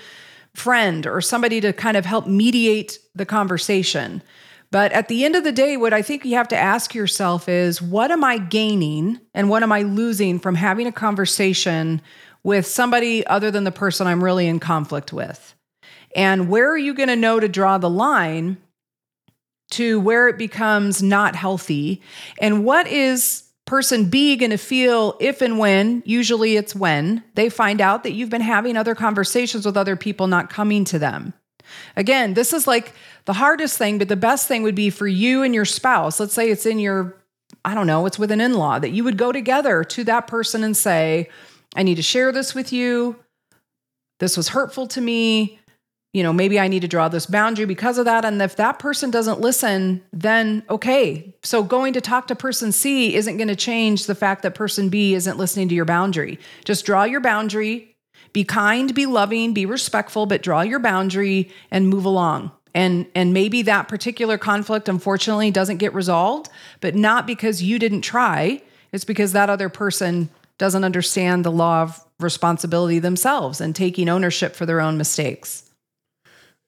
friend 0.55 1.07
or 1.07 1.21
somebody 1.21 1.61
to 1.61 1.73
kind 1.73 1.97
of 1.97 2.05
help 2.05 2.27
mediate 2.27 2.99
the 3.15 3.27
conversation. 3.27 4.23
But 4.71 4.93
at 4.93 5.09
the 5.09 5.25
end 5.25 5.37
of 5.37 5.45
the 5.45 5.53
day, 5.53 5.77
what 5.77 5.93
I 5.93 6.01
think 6.01 6.25
you 6.25 6.37
have 6.37 6.49
to 6.49 6.57
ask 6.57 6.95
yourself 6.95 7.49
is 7.49 7.83
what 7.83 8.11
am 8.11 8.25
I 8.25 8.39
gaining 8.39 9.21
and 9.35 9.51
what 9.51 9.63
am 9.63 9.71
I 9.71 9.83
losing 9.83 10.39
from 10.39 10.55
having 10.55 10.87
a 10.87 10.93
conversation 10.93 12.01
with 12.43 12.67
somebody 12.67 13.27
other 13.27 13.51
than 13.51 13.65
the 13.65 13.71
person 13.71 14.07
I'm 14.07 14.25
really 14.25 14.47
in 14.47 14.61
conflict 14.61 15.13
with? 15.13 15.55
And 16.17 16.49
where 16.49 16.71
are 16.71 16.79
you 16.79 16.95
going 16.95 17.09
to 17.09 17.17
know 17.17 17.39
to 17.39 17.49
draw 17.49 17.79
the 17.79 17.91
line 17.91 18.57
to 19.73 20.01
where 20.01 20.29
it 20.29 20.39
becomes 20.39 21.03
not 21.03 21.37
healthy? 21.37 22.03
And 22.39 22.65
what 22.65 22.87
is 22.87 23.45
person 23.73 24.11
B 24.11 24.37
going 24.37 24.51
to 24.51 24.59
feel 24.59 25.17
if 25.19 25.41
and 25.41 25.59
when, 25.59 26.03
usually 26.05 26.59
it's 26.59 26.75
when, 26.75 27.25
they 27.37 27.49
find 27.49 27.81
out 27.81 28.03
that 28.03 28.13
you've 28.13 28.29
been 28.29 28.43
having 28.43 28.77
other 28.77 28.95
conversations 28.95 29.65
with 29.65 29.79
other 29.79 29.97
people 29.97 30.27
not 30.27 30.51
coming 30.51 30.85
to 30.85 30.99
them? 30.99 31.33
Again, 31.97 32.35
this 32.35 32.53
is 32.53 32.67
like 32.67 32.93
the 33.25 33.33
hardest 33.33 33.79
thing, 33.79 33.97
but 33.97 34.09
the 34.09 34.15
best 34.15 34.47
thing 34.47 34.63
would 34.63 34.75
be 34.75 34.91
for 34.91 35.07
you 35.07 35.43
and 35.43 35.55
your 35.55 35.65
spouse. 35.65 36.21
Let's 36.21 36.35
say 36.35 36.51
it's 36.51 36.67
in 36.67 36.81
your, 36.81 37.17
I 37.65 37.75
don't 37.75 37.87
know, 37.87 38.05
it's 38.05 38.19
with 38.19 38.31
an 38.31 38.43
in 38.43 38.53
law, 38.53 38.79
that 38.79 38.91
you 38.91 39.05
would 39.05 39.17
go 39.17 39.33
together 39.33 39.85
to 39.85 40.05
that 40.05 40.27
person 40.27 40.65
and 40.65 40.77
say, 40.77 41.31
I 41.75 41.83
need 41.83 41.95
to 41.95 42.03
share 42.03 42.31
this 42.31 42.55
with 42.55 42.75
you. 42.75 43.17
This 44.21 44.37
was 44.37 44.49
hurtful 44.49 44.87
to 44.89 45.01
me. 45.01 45.61
You 46.13 46.23
know, 46.23 46.33
maybe 46.33 46.61
I 46.61 46.69
need 46.69 46.83
to 46.83 46.89
draw 46.89 47.09
this 47.09 47.25
boundary 47.25 47.65
because 47.65 47.97
of 47.97 48.05
that. 48.05 48.25
And 48.25 48.41
if 48.43 48.57
that 48.57 48.79
person 48.79 49.11
doesn't 49.11 49.41
listen, 49.41 50.03
then 50.13 50.63
okay. 50.69 51.35
So 51.43 51.63
going 51.63 51.95
to 51.95 52.03
talk 52.03 52.27
to 52.27 52.35
person 52.35 52.71
C 52.71 53.15
isn't 53.15 53.39
going 53.39 53.49
to 53.49 53.57
change 53.57 54.07
the 54.07 54.15
fact 54.15 54.43
that 54.43 54.55
person 54.55 54.91
B 54.91 55.15
isn't 55.15 55.39
listening 55.39 55.69
to 55.71 55.75
your 55.75 55.87
boundary. 55.87 56.39
Just 56.67 56.85
draw 56.85 57.05
your 57.05 57.21
boundary, 57.21 57.97
be 58.35 58.45
kind, 58.45 58.95
be 58.95 59.07
loving, 59.07 59.55
be 59.55 59.65
respectful, 59.65 60.27
but 60.27 60.43
draw 60.43 60.61
your 60.61 60.79
boundary 60.79 61.51
and 61.71 61.89
move 61.89 62.05
along. 62.05 62.53
And 62.75 63.07
and 63.15 63.33
maybe 63.33 63.63
that 63.63 63.89
particular 63.89 64.37
conflict 64.37 64.91
unfortunately 64.91 65.51
doesn't 65.51 65.79
get 65.79 65.95
resolved, 65.95 66.51
but 66.81 66.95
not 66.95 67.27
because 67.27 67.63
you 67.63 67.79
didn't 67.79 68.03
try. 68.03 68.61
It's 68.93 69.05
because 69.05 69.33
that 69.33 69.49
other 69.49 69.71
person 69.71 70.29
doesn't 70.59 70.85
understand 70.85 71.45
the 71.45 71.51
law 71.51 71.83
of 71.83 72.05
responsibility 72.21 72.99
themselves 72.99 73.63
and 73.63 73.75
taking 73.75 74.11
ownership 74.11 74.55
for 74.55 74.67
their 74.67 74.81
own 74.81 74.99
mistakes. 74.99 75.71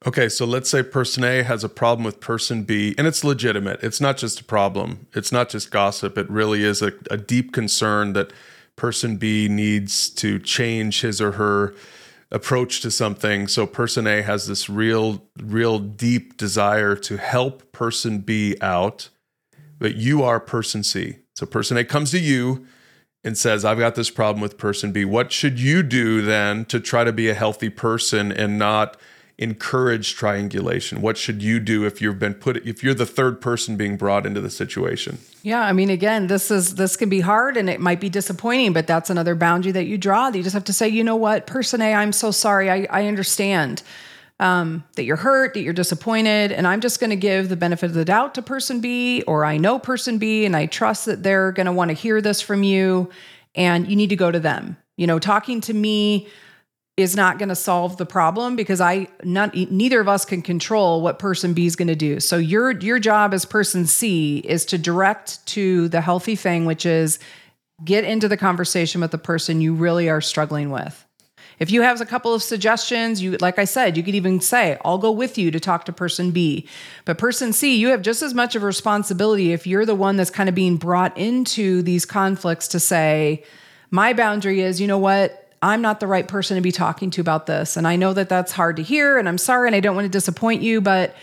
Okay, 0.06 0.28
so 0.28 0.44
let's 0.44 0.68
say 0.68 0.82
person 0.82 1.24
A 1.24 1.42
has 1.42 1.64
a 1.64 1.68
problem 1.68 2.04
with 2.04 2.20
person 2.20 2.64
B, 2.64 2.94
and 2.98 3.06
it's 3.06 3.24
legitimate. 3.24 3.82
It's 3.82 4.02
not 4.02 4.18
just 4.18 4.38
a 4.38 4.44
problem, 4.44 5.06
it's 5.14 5.32
not 5.32 5.48
just 5.48 5.70
gossip. 5.70 6.18
It 6.18 6.28
really 6.28 6.62
is 6.62 6.82
a, 6.82 6.92
a 7.10 7.16
deep 7.16 7.54
concern 7.54 8.12
that 8.12 8.30
person 8.76 9.16
B 9.16 9.48
needs 9.48 10.10
to 10.10 10.38
change 10.38 11.00
his 11.00 11.22
or 11.22 11.32
her 11.32 11.74
approach 12.30 12.82
to 12.82 12.90
something. 12.90 13.48
So 13.48 13.66
person 13.66 14.06
A 14.06 14.20
has 14.20 14.46
this 14.46 14.68
real, 14.68 15.22
real 15.42 15.78
deep 15.78 16.36
desire 16.36 16.96
to 16.96 17.16
help 17.16 17.72
person 17.72 18.18
B 18.18 18.56
out, 18.60 19.08
but 19.78 19.94
you 19.94 20.22
are 20.22 20.38
person 20.38 20.82
C. 20.82 21.16
So 21.34 21.46
person 21.46 21.78
A 21.78 21.84
comes 21.84 22.10
to 22.10 22.18
you 22.18 22.66
and 23.22 23.38
says, 23.38 23.64
I've 23.64 23.78
got 23.78 23.94
this 23.94 24.10
problem 24.10 24.42
with 24.42 24.58
person 24.58 24.92
B. 24.92 25.06
What 25.06 25.32
should 25.32 25.58
you 25.58 25.82
do 25.82 26.20
then 26.20 26.66
to 26.66 26.78
try 26.78 27.04
to 27.04 27.12
be 27.12 27.30
a 27.30 27.34
healthy 27.34 27.70
person 27.70 28.30
and 28.30 28.58
not 28.58 28.98
encourage 29.38 30.14
triangulation? 30.14 31.00
What 31.00 31.18
should 31.18 31.42
you 31.42 31.58
do 31.58 31.84
if 31.84 32.00
you've 32.00 32.18
been 32.18 32.34
put 32.34 32.56
if 32.66 32.84
you're 32.84 32.94
the 32.94 33.06
third 33.06 33.40
person 33.40 33.76
being 33.76 33.96
brought 33.96 34.26
into 34.26 34.40
the 34.40 34.50
situation? 34.50 35.18
Yeah, 35.42 35.62
I 35.62 35.72
mean 35.72 35.90
again, 35.90 36.28
this 36.28 36.50
is 36.50 36.76
this 36.76 36.96
can 36.96 37.08
be 37.08 37.20
hard 37.20 37.56
and 37.56 37.68
it 37.68 37.80
might 37.80 38.00
be 38.00 38.08
disappointing, 38.08 38.72
but 38.72 38.86
that's 38.86 39.10
another 39.10 39.34
boundary 39.34 39.72
that 39.72 39.86
you 39.86 39.98
draw. 39.98 40.28
You 40.28 40.42
just 40.42 40.54
have 40.54 40.64
to 40.64 40.72
say, 40.72 40.88
you 40.88 41.02
know 41.02 41.16
what, 41.16 41.46
person 41.46 41.82
A, 41.82 41.94
I'm 41.94 42.12
so 42.12 42.30
sorry. 42.30 42.70
I, 42.70 42.86
I 42.90 43.06
understand 43.06 43.82
um, 44.40 44.84
that 44.96 45.04
you're 45.04 45.16
hurt, 45.16 45.54
that 45.54 45.60
you're 45.60 45.72
disappointed, 45.72 46.52
and 46.52 46.66
I'm 46.66 46.80
just 46.80 47.00
going 47.00 47.10
to 47.10 47.16
give 47.16 47.48
the 47.48 47.56
benefit 47.56 47.86
of 47.86 47.94
the 47.94 48.04
doubt 48.04 48.34
to 48.34 48.42
person 48.42 48.80
B, 48.80 49.22
or 49.22 49.44
I 49.44 49.56
know 49.56 49.78
person 49.78 50.18
B, 50.18 50.44
and 50.44 50.56
I 50.56 50.66
trust 50.66 51.06
that 51.06 51.22
they're 51.22 51.52
going 51.52 51.66
to 51.66 51.72
want 51.72 51.90
to 51.90 51.94
hear 51.94 52.20
this 52.20 52.40
from 52.40 52.62
you, 52.62 53.10
and 53.54 53.88
you 53.88 53.96
need 53.96 54.10
to 54.10 54.16
go 54.16 54.30
to 54.30 54.40
them. 54.40 54.76
You 54.96 55.06
know, 55.06 55.18
talking 55.18 55.60
to 55.62 55.74
me 55.74 56.28
is 56.96 57.16
not 57.16 57.38
going 57.38 57.48
to 57.48 57.56
solve 57.56 57.96
the 57.96 58.06
problem 58.06 58.54
because 58.54 58.80
I 58.80 59.08
not 59.24 59.54
neither 59.54 60.00
of 60.00 60.08
us 60.08 60.24
can 60.24 60.42
control 60.42 61.02
what 61.02 61.18
person 61.18 61.52
B 61.52 61.66
is 61.66 61.74
going 61.74 61.88
to 61.88 61.96
do. 61.96 62.20
So 62.20 62.36
your 62.36 62.70
your 62.70 63.00
job 63.00 63.34
as 63.34 63.44
person 63.44 63.86
C 63.86 64.38
is 64.38 64.64
to 64.66 64.78
direct 64.78 65.44
to 65.46 65.88
the 65.88 66.00
healthy 66.00 66.36
thing 66.36 66.66
which 66.66 66.86
is 66.86 67.18
get 67.84 68.04
into 68.04 68.28
the 68.28 68.36
conversation 68.36 69.00
with 69.00 69.10
the 69.10 69.18
person 69.18 69.60
you 69.60 69.74
really 69.74 70.08
are 70.08 70.20
struggling 70.20 70.70
with. 70.70 71.04
If 71.58 71.70
you 71.70 71.82
have 71.82 72.00
a 72.00 72.06
couple 72.06 72.32
of 72.32 72.44
suggestions, 72.44 73.20
you 73.20 73.36
like 73.40 73.58
I 73.58 73.64
said, 73.64 73.96
you 73.96 74.04
could 74.04 74.14
even 74.14 74.40
say, 74.40 74.78
"I'll 74.84 74.98
go 74.98 75.10
with 75.10 75.36
you 75.36 75.50
to 75.50 75.58
talk 75.58 75.84
to 75.86 75.92
person 75.92 76.30
B." 76.30 76.68
But 77.04 77.18
person 77.18 77.52
C, 77.52 77.74
you 77.76 77.88
have 77.88 78.02
just 78.02 78.22
as 78.22 78.34
much 78.34 78.54
of 78.54 78.62
a 78.62 78.66
responsibility 78.66 79.52
if 79.52 79.66
you're 79.66 79.86
the 79.86 79.96
one 79.96 80.16
that's 80.16 80.30
kind 80.30 80.48
of 80.48 80.54
being 80.54 80.76
brought 80.76 81.16
into 81.18 81.82
these 81.82 82.04
conflicts 82.04 82.68
to 82.68 82.78
say, 82.78 83.42
"My 83.90 84.12
boundary 84.12 84.60
is, 84.60 84.80
you 84.80 84.86
know 84.86 84.98
what? 84.98 85.43
I'm 85.64 85.80
not 85.80 85.98
the 85.98 86.06
right 86.06 86.28
person 86.28 86.56
to 86.56 86.60
be 86.60 86.72
talking 86.72 87.10
to 87.12 87.20
about 87.22 87.46
this. 87.46 87.76
And 87.76 87.88
I 87.88 87.96
know 87.96 88.12
that 88.12 88.28
that's 88.28 88.52
hard 88.52 88.76
to 88.76 88.82
hear, 88.82 89.18
and 89.18 89.26
I'm 89.28 89.38
sorry, 89.38 89.68
and 89.68 89.74
I 89.74 89.80
don't 89.80 89.94
want 89.94 90.04
to 90.04 90.10
disappoint 90.10 90.60
you, 90.62 90.80
but 90.80 91.16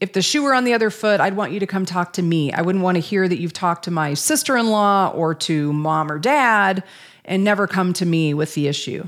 if 0.00 0.14
the 0.14 0.22
shoe 0.22 0.42
were 0.42 0.54
on 0.54 0.64
the 0.64 0.72
other 0.72 0.90
foot, 0.90 1.20
I'd 1.20 1.36
want 1.36 1.52
you 1.52 1.60
to 1.60 1.66
come 1.66 1.84
talk 1.84 2.14
to 2.14 2.22
me. 2.22 2.52
I 2.52 2.62
wouldn't 2.62 2.82
want 2.82 2.96
to 2.96 3.00
hear 3.00 3.28
that 3.28 3.38
you've 3.38 3.52
talked 3.52 3.84
to 3.84 3.90
my 3.90 4.14
sister 4.14 4.56
in 4.56 4.68
law 4.68 5.08
or 5.14 5.34
to 5.34 5.72
mom 5.72 6.10
or 6.10 6.18
dad 6.18 6.82
and 7.26 7.44
never 7.44 7.66
come 7.66 7.92
to 7.94 8.06
me 8.06 8.32
with 8.34 8.54
the 8.54 8.68
issue. 8.68 9.06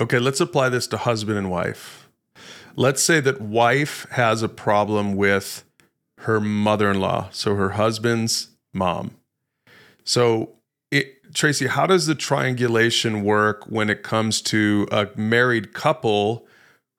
Okay, 0.00 0.18
let's 0.18 0.40
apply 0.40 0.70
this 0.70 0.86
to 0.88 0.96
husband 0.96 1.36
and 1.36 1.50
wife. 1.50 2.08
Let's 2.76 3.02
say 3.02 3.20
that 3.20 3.42
wife 3.42 4.06
has 4.12 4.42
a 4.42 4.48
problem 4.48 5.16
with 5.16 5.64
her 6.20 6.40
mother 6.40 6.90
in 6.90 6.98
law, 6.98 7.28
so 7.30 7.56
her 7.56 7.70
husband's 7.70 8.48
mom. 8.72 9.16
So 10.04 10.56
it, 10.90 11.34
Tracy, 11.34 11.66
how 11.66 11.86
does 11.86 12.06
the 12.06 12.14
triangulation 12.14 13.22
work 13.22 13.64
when 13.66 13.90
it 13.90 14.02
comes 14.02 14.40
to 14.42 14.88
a 14.90 15.08
married 15.16 15.72
couple 15.72 16.46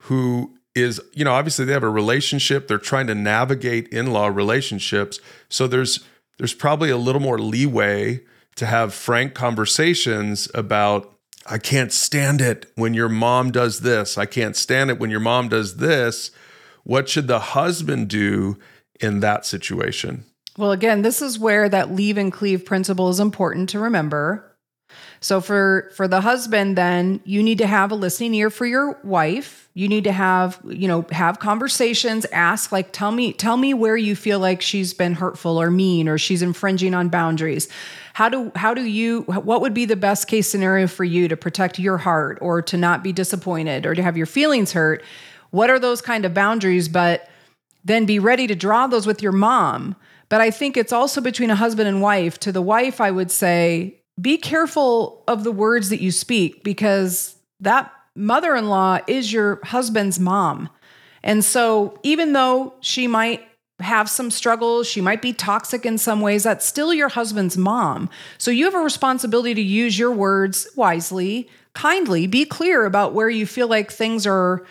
who 0.02 0.54
is, 0.74 1.00
you 1.12 1.24
know, 1.24 1.32
obviously 1.32 1.64
they 1.64 1.72
have 1.72 1.82
a 1.82 1.90
relationship, 1.90 2.66
they're 2.66 2.78
trying 2.78 3.06
to 3.06 3.14
navigate 3.14 3.88
in-law 3.88 4.28
relationships. 4.28 5.20
So 5.48 5.66
there's 5.66 6.00
there's 6.38 6.54
probably 6.54 6.90
a 6.90 6.96
little 6.96 7.20
more 7.20 7.38
leeway 7.38 8.22
to 8.56 8.66
have 8.66 8.94
frank 8.94 9.34
conversations 9.34 10.48
about 10.54 11.12
I 11.46 11.58
can't 11.58 11.92
stand 11.92 12.40
it 12.40 12.70
when 12.74 12.94
your 12.94 13.08
mom 13.08 13.50
does 13.50 13.80
this. 13.80 14.16
I 14.16 14.26
can't 14.26 14.56
stand 14.56 14.90
it 14.90 14.98
when 14.98 15.10
your 15.10 15.20
mom 15.20 15.48
does 15.48 15.76
this. 15.76 16.30
What 16.84 17.08
should 17.08 17.26
the 17.26 17.40
husband 17.40 18.08
do 18.08 18.58
in 19.00 19.20
that 19.20 19.44
situation? 19.44 20.24
Well, 20.58 20.72
again, 20.72 21.02
this 21.02 21.22
is 21.22 21.38
where 21.38 21.68
that 21.68 21.92
leave 21.92 22.18
and 22.18 22.32
cleave 22.32 22.64
principle 22.64 23.08
is 23.08 23.20
important 23.20 23.70
to 23.70 23.78
remember. 23.78 24.52
So 25.20 25.40
for 25.40 25.90
for 25.94 26.08
the 26.08 26.20
husband 26.20 26.76
then 26.76 27.20
you 27.24 27.42
need 27.42 27.58
to 27.58 27.66
have 27.66 27.92
a 27.92 27.94
listening 27.94 28.34
ear 28.34 28.50
for 28.50 28.66
your 28.66 28.98
wife. 29.04 29.70
You 29.72 29.88
need 29.88 30.04
to 30.04 30.12
have, 30.12 30.60
you 30.66 30.88
know, 30.88 31.06
have 31.12 31.38
conversations, 31.38 32.26
ask 32.32 32.72
like 32.72 32.92
tell 32.92 33.12
me 33.12 33.32
tell 33.32 33.56
me 33.56 33.72
where 33.72 33.96
you 33.96 34.16
feel 34.16 34.40
like 34.40 34.60
she's 34.60 34.92
been 34.92 35.14
hurtful 35.14 35.60
or 35.60 35.70
mean 35.70 36.08
or 36.08 36.18
she's 36.18 36.42
infringing 36.42 36.92
on 36.92 37.08
boundaries. 37.08 37.68
How 38.14 38.28
do 38.28 38.50
how 38.56 38.74
do 38.74 38.82
you 38.82 39.22
what 39.22 39.60
would 39.60 39.74
be 39.74 39.84
the 39.84 39.96
best 39.96 40.26
case 40.26 40.50
scenario 40.50 40.88
for 40.88 41.04
you 41.04 41.28
to 41.28 41.36
protect 41.36 41.78
your 41.78 41.98
heart 41.98 42.38
or 42.42 42.60
to 42.62 42.76
not 42.76 43.02
be 43.02 43.12
disappointed 43.12 43.86
or 43.86 43.94
to 43.94 44.02
have 44.02 44.16
your 44.16 44.26
feelings 44.26 44.72
hurt? 44.72 45.04
What 45.50 45.70
are 45.70 45.78
those 45.78 46.02
kind 46.02 46.24
of 46.24 46.34
boundaries 46.34 46.88
but 46.88 47.28
then 47.84 48.06
be 48.06 48.18
ready 48.18 48.46
to 48.46 48.54
draw 48.54 48.88
those 48.88 49.06
with 49.06 49.22
your 49.22 49.32
mom 49.32 49.96
but 50.32 50.40
I 50.40 50.50
think 50.50 50.78
it's 50.78 50.94
also 50.94 51.20
between 51.20 51.50
a 51.50 51.54
husband 51.54 51.90
and 51.90 52.00
wife. 52.00 52.40
To 52.40 52.52
the 52.52 52.62
wife, 52.62 53.02
I 53.02 53.10
would 53.10 53.30
say, 53.30 54.00
be 54.18 54.38
careful 54.38 55.22
of 55.28 55.44
the 55.44 55.52
words 55.52 55.90
that 55.90 56.00
you 56.00 56.10
speak 56.10 56.64
because 56.64 57.36
that 57.60 57.92
mother 58.16 58.56
in 58.56 58.70
law 58.70 59.00
is 59.06 59.30
your 59.30 59.60
husband's 59.62 60.18
mom. 60.18 60.70
And 61.22 61.44
so, 61.44 61.98
even 62.02 62.32
though 62.32 62.72
she 62.80 63.06
might 63.06 63.46
have 63.80 64.08
some 64.08 64.30
struggles, 64.30 64.88
she 64.88 65.02
might 65.02 65.20
be 65.20 65.34
toxic 65.34 65.84
in 65.84 65.98
some 65.98 66.22
ways, 66.22 66.44
that's 66.44 66.64
still 66.64 66.94
your 66.94 67.10
husband's 67.10 67.58
mom. 67.58 68.08
So, 68.38 68.50
you 68.50 68.64
have 68.64 68.74
a 68.74 68.78
responsibility 68.78 69.52
to 69.52 69.60
use 69.60 69.98
your 69.98 70.12
words 70.12 70.66
wisely, 70.76 71.46
kindly, 71.74 72.26
be 72.26 72.46
clear 72.46 72.86
about 72.86 73.12
where 73.12 73.28
you 73.28 73.44
feel 73.44 73.68
like 73.68 73.92
things 73.92 74.26
are 74.26 74.64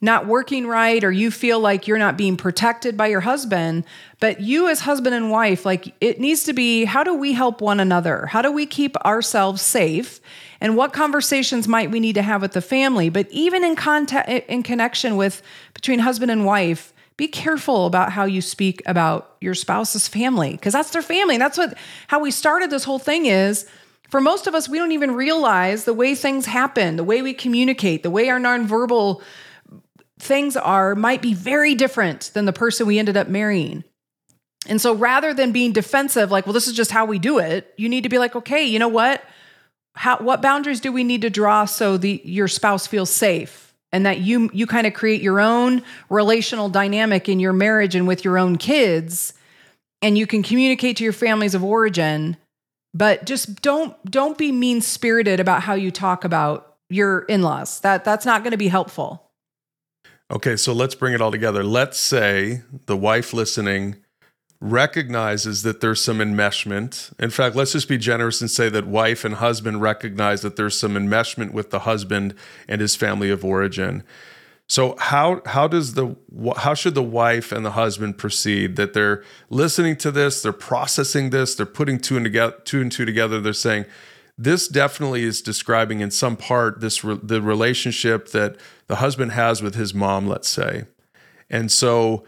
not 0.00 0.26
working 0.26 0.66
right 0.66 1.04
or 1.04 1.12
you 1.12 1.30
feel 1.30 1.60
like 1.60 1.86
you're 1.86 1.98
not 1.98 2.16
being 2.16 2.36
protected 2.36 2.96
by 2.96 3.06
your 3.06 3.20
husband. 3.20 3.84
But 4.18 4.40
you 4.40 4.68
as 4.68 4.80
husband 4.80 5.14
and 5.14 5.30
wife 5.30 5.66
like 5.66 5.94
it 6.00 6.18
needs 6.18 6.44
to 6.44 6.52
be 6.52 6.84
how 6.84 7.04
do 7.04 7.14
we 7.14 7.32
help 7.32 7.60
one 7.60 7.80
another? 7.80 8.26
How 8.26 8.42
do 8.42 8.50
we 8.50 8.66
keep 8.66 8.96
ourselves 9.04 9.60
safe? 9.60 10.20
And 10.60 10.76
what 10.76 10.92
conversations 10.92 11.68
might 11.68 11.90
we 11.90 12.00
need 12.00 12.14
to 12.14 12.22
have 12.22 12.42
with 12.42 12.52
the 12.52 12.62
family? 12.62 13.10
But 13.10 13.28
even 13.30 13.64
in 13.64 13.76
contact 13.76 14.28
in 14.28 14.62
connection 14.62 15.16
with 15.16 15.42
between 15.74 15.98
husband 15.98 16.30
and 16.30 16.44
wife 16.44 16.92
be 17.16 17.28
careful 17.28 17.84
about 17.84 18.12
how 18.12 18.24
you 18.24 18.40
speak 18.40 18.82
about 18.86 19.36
your 19.42 19.52
spouse's 19.52 20.08
family 20.08 20.52
because 20.52 20.72
that's 20.72 20.90
their 20.90 21.02
family. 21.02 21.34
And 21.34 21.42
that's 21.42 21.58
what 21.58 21.76
how 22.06 22.20
we 22.20 22.30
started 22.30 22.70
this 22.70 22.84
whole 22.84 22.98
thing 22.98 23.26
is 23.26 23.66
for 24.08 24.22
most 24.22 24.46
of 24.46 24.54
us 24.54 24.70
we 24.70 24.78
don't 24.78 24.92
even 24.92 25.12
realize 25.14 25.84
the 25.84 25.92
way 25.92 26.14
things 26.14 26.46
happen 26.46 26.96
the 26.96 27.04
way 27.04 27.22
we 27.22 27.32
communicate 27.32 28.02
the 28.02 28.10
way 28.10 28.28
our 28.28 28.40
nonverbal 28.40 29.22
things 30.20 30.56
are 30.56 30.94
might 30.94 31.22
be 31.22 31.34
very 31.34 31.74
different 31.74 32.30
than 32.34 32.44
the 32.44 32.52
person 32.52 32.86
we 32.86 32.98
ended 32.98 33.16
up 33.16 33.28
marrying. 33.28 33.84
And 34.66 34.80
so 34.80 34.94
rather 34.94 35.32
than 35.32 35.52
being 35.52 35.72
defensive, 35.72 36.30
like, 36.30 36.46
well, 36.46 36.52
this 36.52 36.68
is 36.68 36.74
just 36.74 36.90
how 36.90 37.06
we 37.06 37.18
do 37.18 37.38
it, 37.38 37.72
you 37.76 37.88
need 37.88 38.02
to 38.02 38.10
be 38.10 38.18
like, 38.18 38.36
okay, 38.36 38.64
you 38.64 38.78
know 38.78 38.88
what? 38.88 39.24
How 39.94 40.18
what 40.18 40.42
boundaries 40.42 40.80
do 40.80 40.92
we 40.92 41.02
need 41.02 41.22
to 41.22 41.30
draw 41.30 41.64
so 41.64 41.96
the 41.96 42.20
your 42.24 42.48
spouse 42.48 42.86
feels 42.86 43.10
safe 43.10 43.70
and 43.92 44.06
that 44.06 44.20
you 44.20 44.50
you 44.52 44.66
kind 44.66 44.86
of 44.86 44.94
create 44.94 45.20
your 45.20 45.40
own 45.40 45.82
relational 46.08 46.68
dynamic 46.68 47.28
in 47.28 47.40
your 47.40 47.52
marriage 47.52 47.94
and 47.94 48.06
with 48.06 48.24
your 48.24 48.38
own 48.38 48.56
kids 48.56 49.34
and 50.02 50.16
you 50.16 50.26
can 50.26 50.42
communicate 50.42 50.96
to 50.98 51.04
your 51.04 51.12
families 51.12 51.54
of 51.54 51.64
origin 51.64 52.36
but 52.94 53.24
just 53.24 53.62
don't 53.62 53.94
don't 54.10 54.38
be 54.38 54.52
mean 54.52 54.80
spirited 54.80 55.40
about 55.40 55.62
how 55.62 55.74
you 55.74 55.90
talk 55.90 56.24
about 56.24 56.76
your 56.88 57.22
in-laws 57.22 57.80
that 57.80 58.04
that's 58.04 58.26
not 58.26 58.42
going 58.42 58.52
to 58.52 58.56
be 58.56 58.68
helpful 58.68 59.29
okay 60.30 60.56
so 60.56 60.72
let's 60.72 60.94
bring 60.94 61.14
it 61.14 61.20
all 61.20 61.30
together 61.30 61.62
let's 61.62 61.98
say 61.98 62.62
the 62.86 62.96
wife 62.96 63.32
listening 63.32 63.96
recognizes 64.60 65.62
that 65.62 65.80
there's 65.80 66.02
some 66.02 66.18
enmeshment. 66.18 67.12
In 67.18 67.30
fact, 67.30 67.56
let's 67.56 67.72
just 67.72 67.88
be 67.88 67.96
generous 67.96 68.40
and 68.40 68.50
say 68.50 68.68
that 68.68 68.86
wife 68.86 69.24
and 69.24 69.36
husband 69.36 69.80
recognize 69.80 70.42
that 70.42 70.56
there's 70.56 70.78
some 70.78 70.94
enmeshment 70.94 71.52
with 71.52 71.70
the 71.70 71.80
husband 71.80 72.34
and 72.68 72.80
his 72.80 72.94
family 72.94 73.30
of 73.30 73.44
origin. 73.44 74.02
So 74.66 74.96
how 74.98 75.42
how 75.46 75.66
does 75.66 75.94
the 75.94 76.14
how 76.58 76.74
should 76.74 76.94
the 76.94 77.02
wife 77.02 77.50
and 77.50 77.64
the 77.66 77.72
husband 77.72 78.18
proceed? 78.18 78.76
That 78.76 78.92
they're 78.92 79.24
listening 79.48 79.96
to 79.96 80.12
this, 80.12 80.42
they're 80.42 80.52
processing 80.52 81.30
this, 81.30 81.56
they're 81.56 81.66
putting 81.66 81.98
two 81.98 82.16
and 82.16 82.24
together, 82.24 82.54
two 82.64 82.80
and 82.80 82.92
two 82.92 83.04
together. 83.04 83.40
They're 83.40 83.52
saying 83.52 83.86
this 84.42 84.68
definitely 84.68 85.24
is 85.24 85.42
describing 85.42 86.00
in 86.00 86.10
some 86.10 86.34
part 86.34 86.80
this 86.80 87.02
the 87.02 87.42
relationship 87.42 88.28
that 88.28 88.56
the 88.86 88.96
husband 88.96 89.32
has 89.32 89.62
with 89.62 89.74
his 89.74 89.92
mom, 89.92 90.26
let's 90.26 90.48
say, 90.48 90.84
and 91.50 91.70
so 91.70 92.24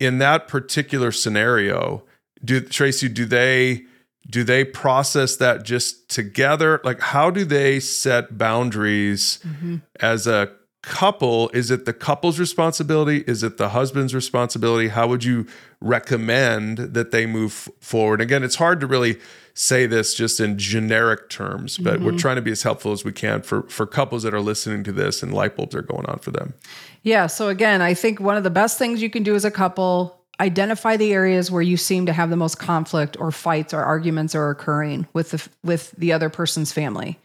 in 0.00 0.18
that 0.18 0.48
particular 0.48 1.12
scenario, 1.12 2.04
do 2.44 2.60
Tracy, 2.60 3.08
do 3.08 3.24
they 3.24 3.84
do 4.28 4.42
they 4.42 4.64
process 4.64 5.36
that 5.36 5.62
just 5.62 6.08
together? 6.08 6.80
Like 6.82 7.00
how 7.00 7.30
do 7.30 7.44
they 7.44 7.78
set 7.78 8.36
boundaries 8.36 9.38
mm-hmm. 9.46 9.76
as 10.00 10.26
a 10.26 10.50
couple? 10.82 11.48
Is 11.50 11.70
it 11.70 11.84
the 11.84 11.92
couple's 11.92 12.38
responsibility? 12.38 13.24
Is 13.26 13.42
it 13.42 13.56
the 13.56 13.70
husband's 13.70 14.14
responsibility? 14.14 14.88
How 14.88 15.06
would 15.06 15.24
you 15.24 15.46
recommend 15.80 16.78
that 16.78 17.12
they 17.12 17.24
move 17.24 17.70
forward? 17.80 18.20
Again, 18.20 18.42
it's 18.42 18.56
hard 18.56 18.80
to 18.80 18.86
really 18.86 19.18
say 19.54 19.86
this 19.86 20.14
just 20.14 20.40
in 20.40 20.58
generic 20.58 21.28
terms, 21.28 21.78
but 21.78 21.96
mm-hmm. 21.96 22.06
we're 22.06 22.18
trying 22.18 22.36
to 22.36 22.42
be 22.42 22.50
as 22.50 22.62
helpful 22.62 22.92
as 22.92 23.04
we 23.04 23.12
can 23.12 23.42
for 23.42 23.62
for 23.64 23.86
couples 23.86 24.22
that 24.24 24.34
are 24.34 24.40
listening 24.40 24.82
to 24.84 24.92
this 24.92 25.22
and 25.22 25.32
light 25.32 25.56
bulbs 25.56 25.74
are 25.74 25.82
going 25.82 26.06
on 26.06 26.18
for 26.18 26.30
them. 26.30 26.54
Yeah. 27.02 27.26
So 27.26 27.48
again, 27.48 27.80
I 27.80 27.94
think 27.94 28.20
one 28.20 28.36
of 28.36 28.44
the 28.44 28.50
best 28.50 28.78
things 28.78 29.02
you 29.02 29.10
can 29.10 29.22
do 29.22 29.34
as 29.34 29.44
a 29.44 29.50
couple 29.50 30.18
identify 30.40 30.96
the 30.96 31.12
areas 31.12 31.50
where 31.50 31.62
you 31.62 31.76
seem 31.76 32.06
to 32.06 32.12
have 32.12 32.30
the 32.30 32.36
most 32.36 32.58
conflict 32.58 33.16
or 33.20 33.30
fights 33.30 33.72
or 33.72 33.82
arguments 33.82 34.34
are 34.34 34.50
occurring 34.50 35.06
with 35.12 35.30
the 35.30 35.48
with 35.62 35.92
the 35.92 36.12
other 36.12 36.28
person's 36.28 36.72
family 36.72 37.18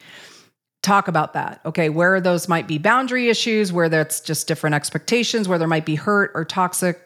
talk 0.88 1.08
about 1.08 1.34
that 1.34 1.62
okay? 1.66 1.90
Where 1.90 2.20
those 2.22 2.48
might 2.48 2.68
be 2.68 2.78
boundary 2.78 3.30
issues 3.30 3.72
where 3.72 3.90
that's 3.90 4.20
just 4.20 4.48
different 4.48 4.76
expectations 4.76 5.48
where 5.48 5.60
there 5.60 5.68
might 5.68 5.86
be 5.86 5.96
hurt 5.96 6.32
or 6.34 6.46
toxic 6.46 7.00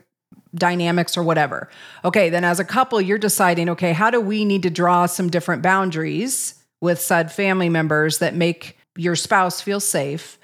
dynamics 0.53 1.17
or 1.17 1.23
whatever. 1.23 1.69
Okay 2.05 2.29
then 2.29 2.43
as 2.43 2.59
a 2.59 2.65
couple 2.65 3.01
you're 3.01 3.17
deciding 3.17 3.69
okay 3.69 3.93
how 3.93 4.09
do 4.09 4.21
we 4.21 4.45
need 4.45 4.63
to 4.63 4.69
draw 4.69 5.05
some 5.05 5.29
different 5.29 5.61
boundaries 5.61 6.55
with 6.82 6.99
said 6.99 7.32
family 7.32 7.69
members 7.69 8.19
that 8.19 8.36
make 8.36 8.77
your 8.95 9.15
spouse 9.15 9.61
feel 9.61 9.79
safe? 9.79 10.38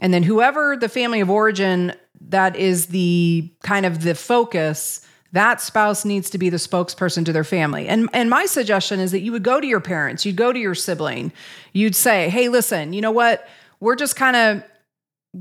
And 0.00 0.12
then 0.12 0.22
whoever 0.22 0.76
the 0.76 0.88
family 0.88 1.20
of 1.20 1.30
origin 1.30 1.94
that 2.28 2.56
is 2.56 2.86
the 2.86 3.50
kind 3.62 3.86
of 3.86 4.02
the 4.02 4.14
focus, 4.14 5.05
that 5.32 5.60
spouse 5.60 6.04
needs 6.04 6.30
to 6.30 6.38
be 6.38 6.50
the 6.50 6.56
spokesperson 6.56 7.24
to 7.24 7.32
their 7.32 7.44
family. 7.44 7.88
And 7.88 8.08
and 8.12 8.30
my 8.30 8.46
suggestion 8.46 9.00
is 9.00 9.12
that 9.12 9.20
you 9.20 9.32
would 9.32 9.42
go 9.42 9.60
to 9.60 9.66
your 9.66 9.80
parents, 9.80 10.24
you'd 10.24 10.36
go 10.36 10.52
to 10.52 10.58
your 10.58 10.74
sibling, 10.74 11.32
you'd 11.72 11.94
say, 11.94 12.28
"Hey, 12.28 12.48
listen, 12.48 12.92
you 12.92 13.00
know 13.00 13.10
what? 13.10 13.48
We're 13.80 13.96
just 13.96 14.16
kind 14.16 14.36
of 14.36 14.62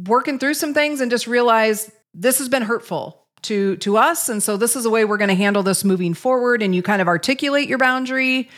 working 0.07 0.39
through 0.39 0.55
some 0.55 0.73
things 0.73 1.01
and 1.01 1.09
just 1.09 1.27
realize 1.27 1.91
this 2.13 2.39
has 2.39 2.49
been 2.49 2.63
hurtful 2.63 3.21
to 3.43 3.75
to 3.77 3.95
us 3.95 4.27
and 4.27 4.41
so 4.41 4.57
this 4.57 4.75
is 4.75 4.83
the 4.83 4.89
way 4.89 5.05
we're 5.05 5.17
going 5.17 5.29
to 5.29 5.35
handle 5.35 5.61
this 5.61 5.83
moving 5.83 6.13
forward 6.13 6.63
and 6.63 6.73
you 6.73 6.81
kind 6.81 7.01
of 7.01 7.07
articulate 7.07 7.69
your 7.69 7.77
boundary 7.77 8.49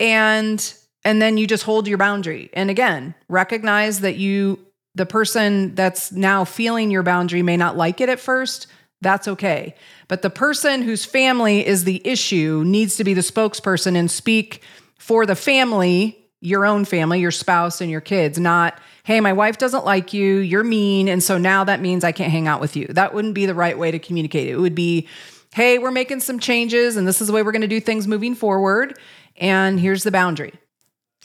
and 0.00 0.74
and 1.04 1.20
then 1.20 1.36
you 1.36 1.46
just 1.46 1.64
hold 1.64 1.88
your 1.88 1.98
boundary. 1.98 2.50
And 2.52 2.70
again, 2.70 3.14
recognize 3.28 4.00
that 4.00 4.16
you 4.16 4.58
the 4.94 5.06
person 5.06 5.74
that's 5.74 6.12
now 6.12 6.44
feeling 6.44 6.90
your 6.90 7.02
boundary 7.02 7.42
may 7.42 7.56
not 7.56 7.76
like 7.76 8.00
it 8.00 8.10
at 8.10 8.20
first. 8.20 8.66
That's 9.02 9.26
okay. 9.26 9.74
But 10.06 10.22
the 10.22 10.30
person 10.30 10.82
whose 10.82 11.04
family 11.04 11.66
is 11.66 11.84
the 11.84 12.00
issue 12.06 12.62
needs 12.64 12.96
to 12.96 13.04
be 13.04 13.14
the 13.14 13.20
spokesperson 13.20 13.96
and 13.96 14.10
speak 14.10 14.62
for 14.96 15.26
the 15.26 15.34
family, 15.34 16.24
your 16.40 16.64
own 16.64 16.84
family, 16.84 17.20
your 17.20 17.32
spouse, 17.32 17.80
and 17.80 17.90
your 17.90 18.00
kids, 18.00 18.38
not, 18.38 18.78
hey, 19.02 19.20
my 19.20 19.32
wife 19.32 19.58
doesn't 19.58 19.84
like 19.84 20.12
you, 20.12 20.36
you're 20.38 20.62
mean. 20.62 21.08
And 21.08 21.20
so 21.20 21.36
now 21.36 21.64
that 21.64 21.80
means 21.80 22.04
I 22.04 22.12
can't 22.12 22.30
hang 22.30 22.46
out 22.46 22.60
with 22.60 22.76
you. 22.76 22.86
That 22.90 23.12
wouldn't 23.12 23.34
be 23.34 23.44
the 23.44 23.54
right 23.54 23.76
way 23.76 23.90
to 23.90 23.98
communicate. 23.98 24.48
It 24.48 24.58
would 24.58 24.76
be, 24.76 25.08
hey, 25.52 25.78
we're 25.78 25.90
making 25.90 26.20
some 26.20 26.38
changes 26.38 26.96
and 26.96 27.06
this 27.06 27.20
is 27.20 27.26
the 27.26 27.32
way 27.32 27.42
we're 27.42 27.52
going 27.52 27.62
to 27.62 27.68
do 27.68 27.80
things 27.80 28.06
moving 28.06 28.36
forward. 28.36 28.96
And 29.36 29.80
here's 29.80 30.04
the 30.04 30.12
boundary. 30.12 30.54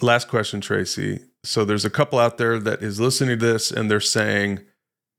Last 0.02 0.28
question, 0.28 0.62
Tracy. 0.62 1.20
So 1.44 1.64
there's 1.64 1.86
a 1.86 1.92
couple 1.92 2.18
out 2.18 2.40
there 2.40 2.58
that 2.58 2.82
is 2.82 3.00
listening 3.00 3.38
to 3.38 3.46
this 3.46 3.70
and 3.70 3.90
they're 3.90 4.00
saying, 4.00 4.62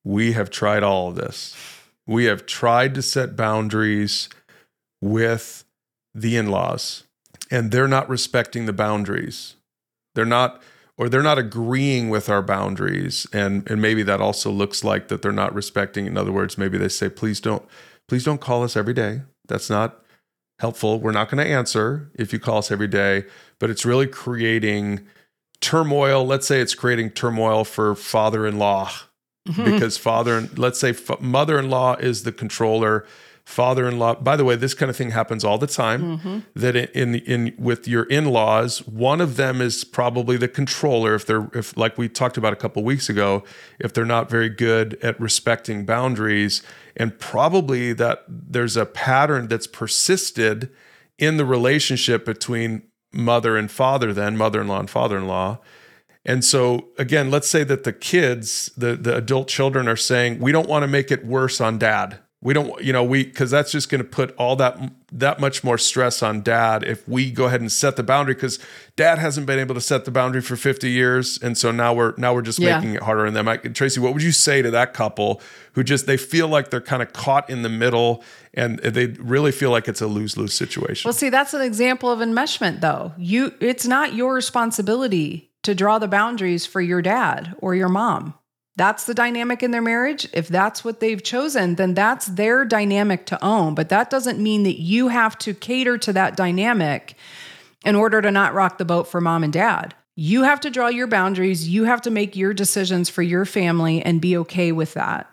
We 0.02 0.32
have 0.32 0.50
tried 0.50 0.82
all 0.82 1.08
of 1.08 1.14
this. 1.14 1.54
We 2.08 2.24
have 2.24 2.46
tried 2.46 2.94
to 2.94 3.02
set 3.02 3.36
boundaries 3.36 4.30
with 5.02 5.64
the 6.14 6.38
in 6.38 6.50
laws, 6.50 7.04
and 7.50 7.70
they're 7.70 7.86
not 7.86 8.08
respecting 8.08 8.64
the 8.64 8.72
boundaries. 8.72 9.56
They're 10.14 10.24
not, 10.24 10.62
or 10.96 11.10
they're 11.10 11.22
not 11.22 11.36
agreeing 11.36 12.08
with 12.08 12.30
our 12.30 12.40
boundaries. 12.40 13.26
And, 13.30 13.70
and 13.70 13.82
maybe 13.82 14.02
that 14.04 14.22
also 14.22 14.50
looks 14.50 14.82
like 14.82 15.08
that 15.08 15.20
they're 15.20 15.32
not 15.32 15.54
respecting. 15.54 16.06
In 16.06 16.16
other 16.16 16.32
words, 16.32 16.56
maybe 16.56 16.78
they 16.78 16.88
say, 16.88 17.10
Please 17.10 17.40
don't, 17.40 17.62
please 18.08 18.24
don't 18.24 18.40
call 18.40 18.64
us 18.64 18.74
every 18.74 18.94
day. 18.94 19.20
That's 19.46 19.68
not 19.68 20.02
helpful. 20.60 20.98
We're 20.98 21.12
not 21.12 21.30
going 21.30 21.44
to 21.44 21.52
answer 21.52 22.10
if 22.14 22.32
you 22.32 22.38
call 22.38 22.58
us 22.58 22.70
every 22.70 22.88
day, 22.88 23.24
but 23.58 23.68
it's 23.68 23.84
really 23.84 24.06
creating 24.06 25.06
turmoil. 25.60 26.24
Let's 26.24 26.46
say 26.46 26.62
it's 26.62 26.74
creating 26.74 27.10
turmoil 27.10 27.64
for 27.64 27.94
father 27.94 28.46
in 28.46 28.58
law 28.58 28.90
mm-hmm. 29.48 29.64
because 29.64 29.96
father, 29.96 30.36
and 30.36 30.58
let's 30.58 30.78
say 30.78 30.94
mother 31.20 31.58
in 31.58 31.70
law 31.70 31.94
is 31.94 32.22
the 32.22 32.32
controller. 32.32 33.06
Father 33.44 33.88
in 33.88 33.98
law, 33.98 34.14
by 34.14 34.36
the 34.36 34.44
way, 34.44 34.56
this 34.56 34.74
kind 34.74 34.90
of 34.90 34.96
thing 34.96 35.12
happens 35.12 35.42
all 35.42 35.56
the 35.56 35.66
time. 35.66 36.18
Mm-hmm. 36.18 36.38
That 36.54 36.76
in, 36.76 37.14
in 37.14 37.14
in 37.14 37.54
with 37.58 37.88
your 37.88 38.02
in 38.04 38.26
laws, 38.26 38.86
one 38.86 39.22
of 39.22 39.36
them 39.36 39.62
is 39.62 39.84
probably 39.84 40.36
the 40.36 40.48
controller. 40.48 41.14
If 41.14 41.24
they're 41.24 41.48
if 41.54 41.74
like 41.74 41.96
we 41.96 42.10
talked 42.10 42.36
about 42.36 42.52
a 42.52 42.56
couple 42.56 42.84
weeks 42.84 43.08
ago, 43.08 43.44
if 43.80 43.94
they're 43.94 44.04
not 44.04 44.28
very 44.28 44.50
good 44.50 44.98
at 45.02 45.18
respecting 45.18 45.86
boundaries, 45.86 46.62
and 46.94 47.18
probably 47.18 47.94
that 47.94 48.24
there's 48.28 48.76
a 48.76 48.84
pattern 48.84 49.48
that's 49.48 49.66
persisted 49.66 50.70
in 51.16 51.38
the 51.38 51.46
relationship 51.46 52.26
between 52.26 52.82
mother 53.12 53.56
and 53.56 53.70
father 53.70 54.12
then 54.12 54.36
mother-in-law 54.36 54.80
and 54.80 54.90
father-in-law 54.90 55.58
and 56.24 56.44
so 56.44 56.88
again 56.98 57.30
let's 57.30 57.48
say 57.48 57.64
that 57.64 57.84
the 57.84 57.92
kids 57.92 58.70
the 58.76 58.96
the 58.96 59.16
adult 59.16 59.48
children 59.48 59.88
are 59.88 59.96
saying 59.96 60.38
we 60.38 60.52
don't 60.52 60.68
want 60.68 60.82
to 60.82 60.88
make 60.88 61.10
it 61.10 61.24
worse 61.24 61.60
on 61.60 61.78
dad. 61.78 62.18
We 62.40 62.54
don't 62.54 62.80
you 62.80 62.92
know 62.92 63.02
we 63.02 63.24
because 63.24 63.50
that's 63.50 63.72
just 63.72 63.88
going 63.88 64.02
to 64.02 64.08
put 64.08 64.32
all 64.36 64.54
that 64.56 64.78
that 65.10 65.40
much 65.40 65.64
more 65.64 65.76
stress 65.76 66.22
on 66.22 66.42
dad 66.42 66.84
if 66.84 67.08
we 67.08 67.32
go 67.32 67.46
ahead 67.46 67.60
and 67.60 67.72
set 67.72 67.96
the 67.96 68.04
boundary 68.04 68.34
because 68.34 68.60
dad 68.94 69.18
hasn't 69.18 69.46
been 69.46 69.58
able 69.58 69.74
to 69.74 69.80
set 69.80 70.04
the 70.04 70.12
boundary 70.12 70.40
for 70.40 70.54
50 70.54 70.88
years 70.88 71.38
and 71.42 71.58
so 71.58 71.72
now 71.72 71.92
we're 71.92 72.14
now 72.16 72.32
we're 72.32 72.42
just 72.42 72.60
yeah. 72.60 72.78
making 72.78 72.94
it 72.94 73.02
harder 73.02 73.26
on 73.26 73.34
them. 73.34 73.48
I, 73.48 73.56
tracy 73.56 73.98
what 73.98 74.12
would 74.12 74.22
you 74.22 74.30
say 74.30 74.62
to 74.62 74.70
that 74.70 74.94
couple 74.94 75.40
who 75.72 75.82
just 75.82 76.06
they 76.06 76.16
feel 76.16 76.46
like 76.46 76.70
they're 76.70 76.80
kind 76.80 77.02
of 77.02 77.12
caught 77.12 77.50
in 77.50 77.62
the 77.62 77.68
middle 77.68 78.22
and 78.54 78.78
they 78.80 79.06
really 79.06 79.50
feel 79.50 79.70
like 79.70 79.88
it's 79.88 80.00
a 80.00 80.06
lose-lose 80.06 80.54
situation? 80.54 81.08
Well 81.08 81.14
see 81.14 81.30
that's 81.30 81.54
an 81.54 81.62
example 81.62 82.12
of 82.12 82.20
enmeshment 82.20 82.80
though. 82.82 83.14
You 83.18 83.52
it's 83.58 83.86
not 83.86 84.14
your 84.14 84.32
responsibility 84.32 85.47
to 85.64 85.74
draw 85.74 85.98
the 85.98 86.08
boundaries 86.08 86.66
for 86.66 86.80
your 86.80 87.02
dad 87.02 87.54
or 87.60 87.74
your 87.74 87.88
mom 87.88 88.34
that's 88.78 89.06
the 89.06 89.14
dynamic 89.14 89.64
in 89.64 89.72
their 89.72 89.82
marriage. 89.82 90.28
If 90.32 90.46
that's 90.46 90.84
what 90.84 91.00
they've 91.00 91.22
chosen, 91.22 91.74
then 91.74 91.94
that's 91.94 92.26
their 92.26 92.64
dynamic 92.64 93.26
to 93.26 93.44
own. 93.44 93.74
But 93.74 93.88
that 93.88 94.08
doesn't 94.08 94.38
mean 94.38 94.62
that 94.62 94.80
you 94.80 95.08
have 95.08 95.36
to 95.38 95.52
cater 95.52 95.98
to 95.98 96.12
that 96.12 96.36
dynamic 96.36 97.16
in 97.84 97.96
order 97.96 98.22
to 98.22 98.30
not 98.30 98.54
rock 98.54 98.78
the 98.78 98.84
boat 98.84 99.08
for 99.08 99.20
mom 99.20 99.42
and 99.42 99.52
dad. 99.52 99.94
You 100.14 100.44
have 100.44 100.60
to 100.60 100.70
draw 100.70 100.86
your 100.86 101.08
boundaries. 101.08 101.68
You 101.68 101.84
have 101.84 102.02
to 102.02 102.10
make 102.10 102.36
your 102.36 102.54
decisions 102.54 103.08
for 103.08 103.22
your 103.22 103.44
family 103.44 104.00
and 104.00 104.20
be 104.20 104.36
okay 104.38 104.70
with 104.70 104.94
that 104.94 105.26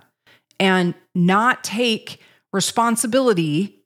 and 0.60 0.96
not 1.14 1.64
take 1.64 2.20
responsibility 2.52 3.85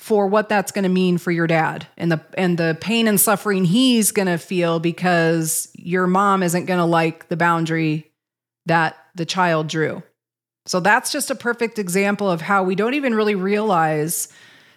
for 0.00 0.26
what 0.26 0.48
that's 0.48 0.72
going 0.72 0.84
to 0.84 0.88
mean 0.88 1.18
for 1.18 1.30
your 1.30 1.46
dad 1.46 1.86
and 1.98 2.10
the 2.10 2.18
and 2.38 2.56
the 2.56 2.74
pain 2.80 3.06
and 3.06 3.20
suffering 3.20 3.66
he's 3.66 4.12
going 4.12 4.26
to 4.26 4.38
feel 4.38 4.80
because 4.80 5.68
your 5.74 6.06
mom 6.06 6.42
isn't 6.42 6.64
going 6.64 6.78
to 6.78 6.86
like 6.86 7.28
the 7.28 7.36
boundary 7.36 8.10
that 8.64 8.96
the 9.14 9.26
child 9.26 9.68
drew. 9.68 10.02
So 10.64 10.80
that's 10.80 11.12
just 11.12 11.30
a 11.30 11.34
perfect 11.34 11.78
example 11.78 12.30
of 12.30 12.40
how 12.40 12.62
we 12.62 12.74
don't 12.74 12.94
even 12.94 13.14
really 13.14 13.34
realize 13.34 14.28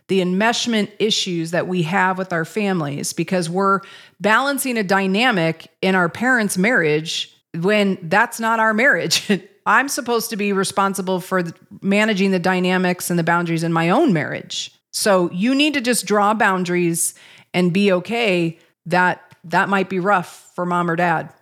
the 0.09 0.19
enmeshment 0.19 0.91
issues 0.99 1.51
that 1.51 1.69
we 1.69 1.83
have 1.83 2.17
with 2.17 2.33
our 2.33 2.43
families 2.43 3.13
because 3.13 3.49
we're 3.49 3.79
balancing 4.19 4.77
a 4.77 4.83
dynamic 4.83 5.67
in 5.81 5.95
our 5.95 6.09
parents' 6.09 6.57
marriage 6.57 7.33
when 7.55 7.97
that's 8.03 8.41
not 8.41 8.59
our 8.59 8.73
marriage. 8.73 9.31
I'm 9.65 9.87
supposed 9.87 10.31
to 10.31 10.35
be 10.35 10.51
responsible 10.51 11.21
for 11.21 11.43
managing 11.81 12.31
the 12.31 12.39
dynamics 12.39 13.09
and 13.09 13.17
the 13.17 13.23
boundaries 13.23 13.63
in 13.63 13.71
my 13.71 13.89
own 13.89 14.11
marriage. 14.11 14.77
So 14.93 15.29
you 15.31 15.55
need 15.55 15.73
to 15.73 15.81
just 15.81 16.05
draw 16.05 16.33
boundaries 16.33 17.13
and 17.53 17.73
be 17.73 17.91
okay 17.91 18.59
that 18.85 19.35
that 19.43 19.67
might 19.67 19.89
be 19.89 19.99
rough 19.99 20.51
for 20.55 20.65
mom 20.65 20.89
or 20.89 20.95
dad. 20.95 21.33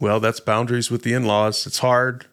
Well, 0.00 0.18
that's 0.18 0.40
boundaries 0.40 0.90
with 0.90 1.02
the 1.02 1.12
in 1.12 1.24
laws. 1.24 1.66
It's 1.66 1.78
hard. 1.78 2.26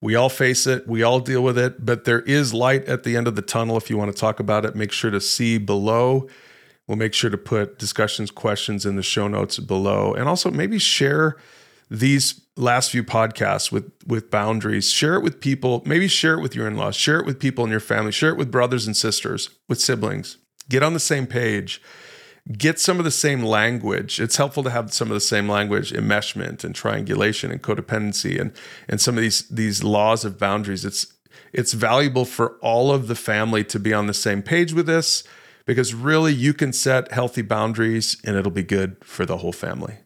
We 0.00 0.14
all 0.14 0.28
face 0.28 0.66
it, 0.66 0.86
we 0.86 1.02
all 1.02 1.18
deal 1.18 1.42
with 1.42 1.56
it, 1.56 1.86
but 1.86 2.04
there 2.04 2.20
is 2.20 2.52
light 2.52 2.84
at 2.84 3.04
the 3.04 3.16
end 3.16 3.26
of 3.26 3.36
the 3.36 3.42
tunnel. 3.42 3.78
If 3.78 3.88
you 3.88 3.96
want 3.96 4.12
to 4.12 4.20
talk 4.20 4.38
about 4.38 4.66
it, 4.66 4.76
make 4.76 4.92
sure 4.92 5.10
to 5.10 5.20
see 5.20 5.56
below. 5.56 6.28
We'll 6.86 6.98
make 6.98 7.14
sure 7.14 7.30
to 7.30 7.38
put 7.38 7.78
discussions, 7.78 8.30
questions 8.30 8.84
in 8.84 8.96
the 8.96 9.02
show 9.02 9.28
notes 9.28 9.58
below. 9.58 10.12
And 10.12 10.28
also 10.28 10.50
maybe 10.50 10.78
share 10.78 11.36
these 11.90 12.40
last 12.56 12.90
few 12.90 13.02
podcasts 13.02 13.72
with 13.72 13.90
with 14.06 14.30
boundaries 14.30 14.90
share 14.90 15.14
it 15.14 15.22
with 15.22 15.40
people 15.40 15.82
maybe 15.84 16.06
share 16.06 16.34
it 16.34 16.40
with 16.40 16.54
your 16.54 16.68
in-laws 16.68 16.94
share 16.94 17.18
it 17.18 17.26
with 17.26 17.40
people 17.40 17.64
in 17.64 17.70
your 17.70 17.80
family 17.80 18.12
share 18.12 18.30
it 18.30 18.36
with 18.36 18.50
brothers 18.50 18.86
and 18.86 18.96
sisters 18.96 19.50
with 19.68 19.80
siblings. 19.80 20.38
Get 20.68 20.82
on 20.82 20.94
the 20.94 21.00
same 21.00 21.26
page. 21.26 21.82
Get 22.58 22.78
some 22.78 22.98
of 22.98 23.04
the 23.04 23.10
same 23.10 23.42
language. 23.42 24.20
It's 24.20 24.36
helpful 24.36 24.62
to 24.64 24.70
have 24.70 24.92
some 24.92 25.08
of 25.08 25.14
the 25.14 25.20
same 25.20 25.48
language 25.48 25.92
enmeshment 25.92 26.62
and 26.62 26.74
triangulation 26.74 27.50
and 27.50 27.62
codependency 27.62 28.38
and 28.38 28.52
and 28.88 29.00
some 29.00 29.16
of 29.16 29.22
these 29.22 29.48
these 29.48 29.82
laws 29.82 30.24
of 30.24 30.38
boundaries. 30.38 30.84
It's 30.84 31.12
it's 31.52 31.72
valuable 31.72 32.24
for 32.24 32.58
all 32.60 32.92
of 32.92 33.06
the 33.06 33.14
family 33.14 33.64
to 33.64 33.78
be 33.78 33.94
on 33.94 34.06
the 34.06 34.14
same 34.14 34.42
page 34.42 34.72
with 34.74 34.86
this 34.86 35.24
because 35.64 35.94
really 35.94 36.34
you 36.34 36.52
can 36.52 36.72
set 36.72 37.12
healthy 37.12 37.42
boundaries 37.42 38.20
and 38.24 38.36
it'll 38.36 38.52
be 38.52 38.62
good 38.62 38.96
for 39.02 39.24
the 39.24 39.38
whole 39.38 39.52
family 39.52 40.03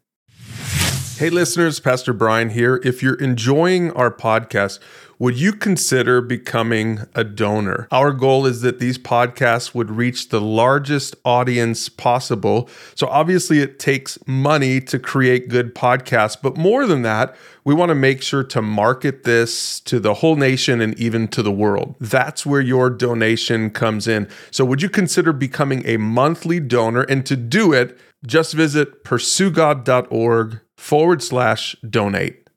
Hey, 1.18 1.30
listeners, 1.30 1.80
Pastor 1.80 2.12
Brian 2.12 2.50
here. 2.50 2.80
If 2.84 3.02
you're 3.02 3.16
enjoying 3.16 3.90
our 3.94 4.08
podcast, 4.08 4.78
would 5.18 5.36
you 5.36 5.52
consider 5.52 6.20
becoming 6.20 7.00
a 7.12 7.24
donor? 7.24 7.88
Our 7.90 8.12
goal 8.12 8.46
is 8.46 8.60
that 8.60 8.78
these 8.78 8.98
podcasts 8.98 9.74
would 9.74 9.90
reach 9.90 10.28
the 10.28 10.40
largest 10.40 11.16
audience 11.24 11.88
possible. 11.88 12.70
So, 12.94 13.08
obviously, 13.08 13.58
it 13.58 13.80
takes 13.80 14.16
money 14.28 14.80
to 14.82 15.00
create 15.00 15.48
good 15.48 15.74
podcasts, 15.74 16.36
but 16.40 16.56
more 16.56 16.86
than 16.86 17.02
that, 17.02 17.34
we 17.64 17.74
want 17.74 17.88
to 17.90 17.96
make 17.96 18.22
sure 18.22 18.44
to 18.44 18.62
market 18.62 19.24
this 19.24 19.80
to 19.80 19.98
the 19.98 20.14
whole 20.14 20.36
nation 20.36 20.80
and 20.80 20.96
even 21.00 21.26
to 21.28 21.42
the 21.42 21.50
world. 21.50 21.96
That's 21.98 22.46
where 22.46 22.60
your 22.60 22.90
donation 22.90 23.70
comes 23.70 24.06
in. 24.06 24.28
So, 24.52 24.64
would 24.64 24.82
you 24.82 24.88
consider 24.88 25.32
becoming 25.32 25.84
a 25.84 25.96
monthly 25.96 26.60
donor? 26.60 27.02
And 27.02 27.26
to 27.26 27.34
do 27.34 27.72
it, 27.72 27.98
just 28.26 28.54
visit 28.54 29.04
pursuegod.org 29.04 30.60
forward 30.76 31.22
slash 31.22 31.76
donate. 31.88 32.47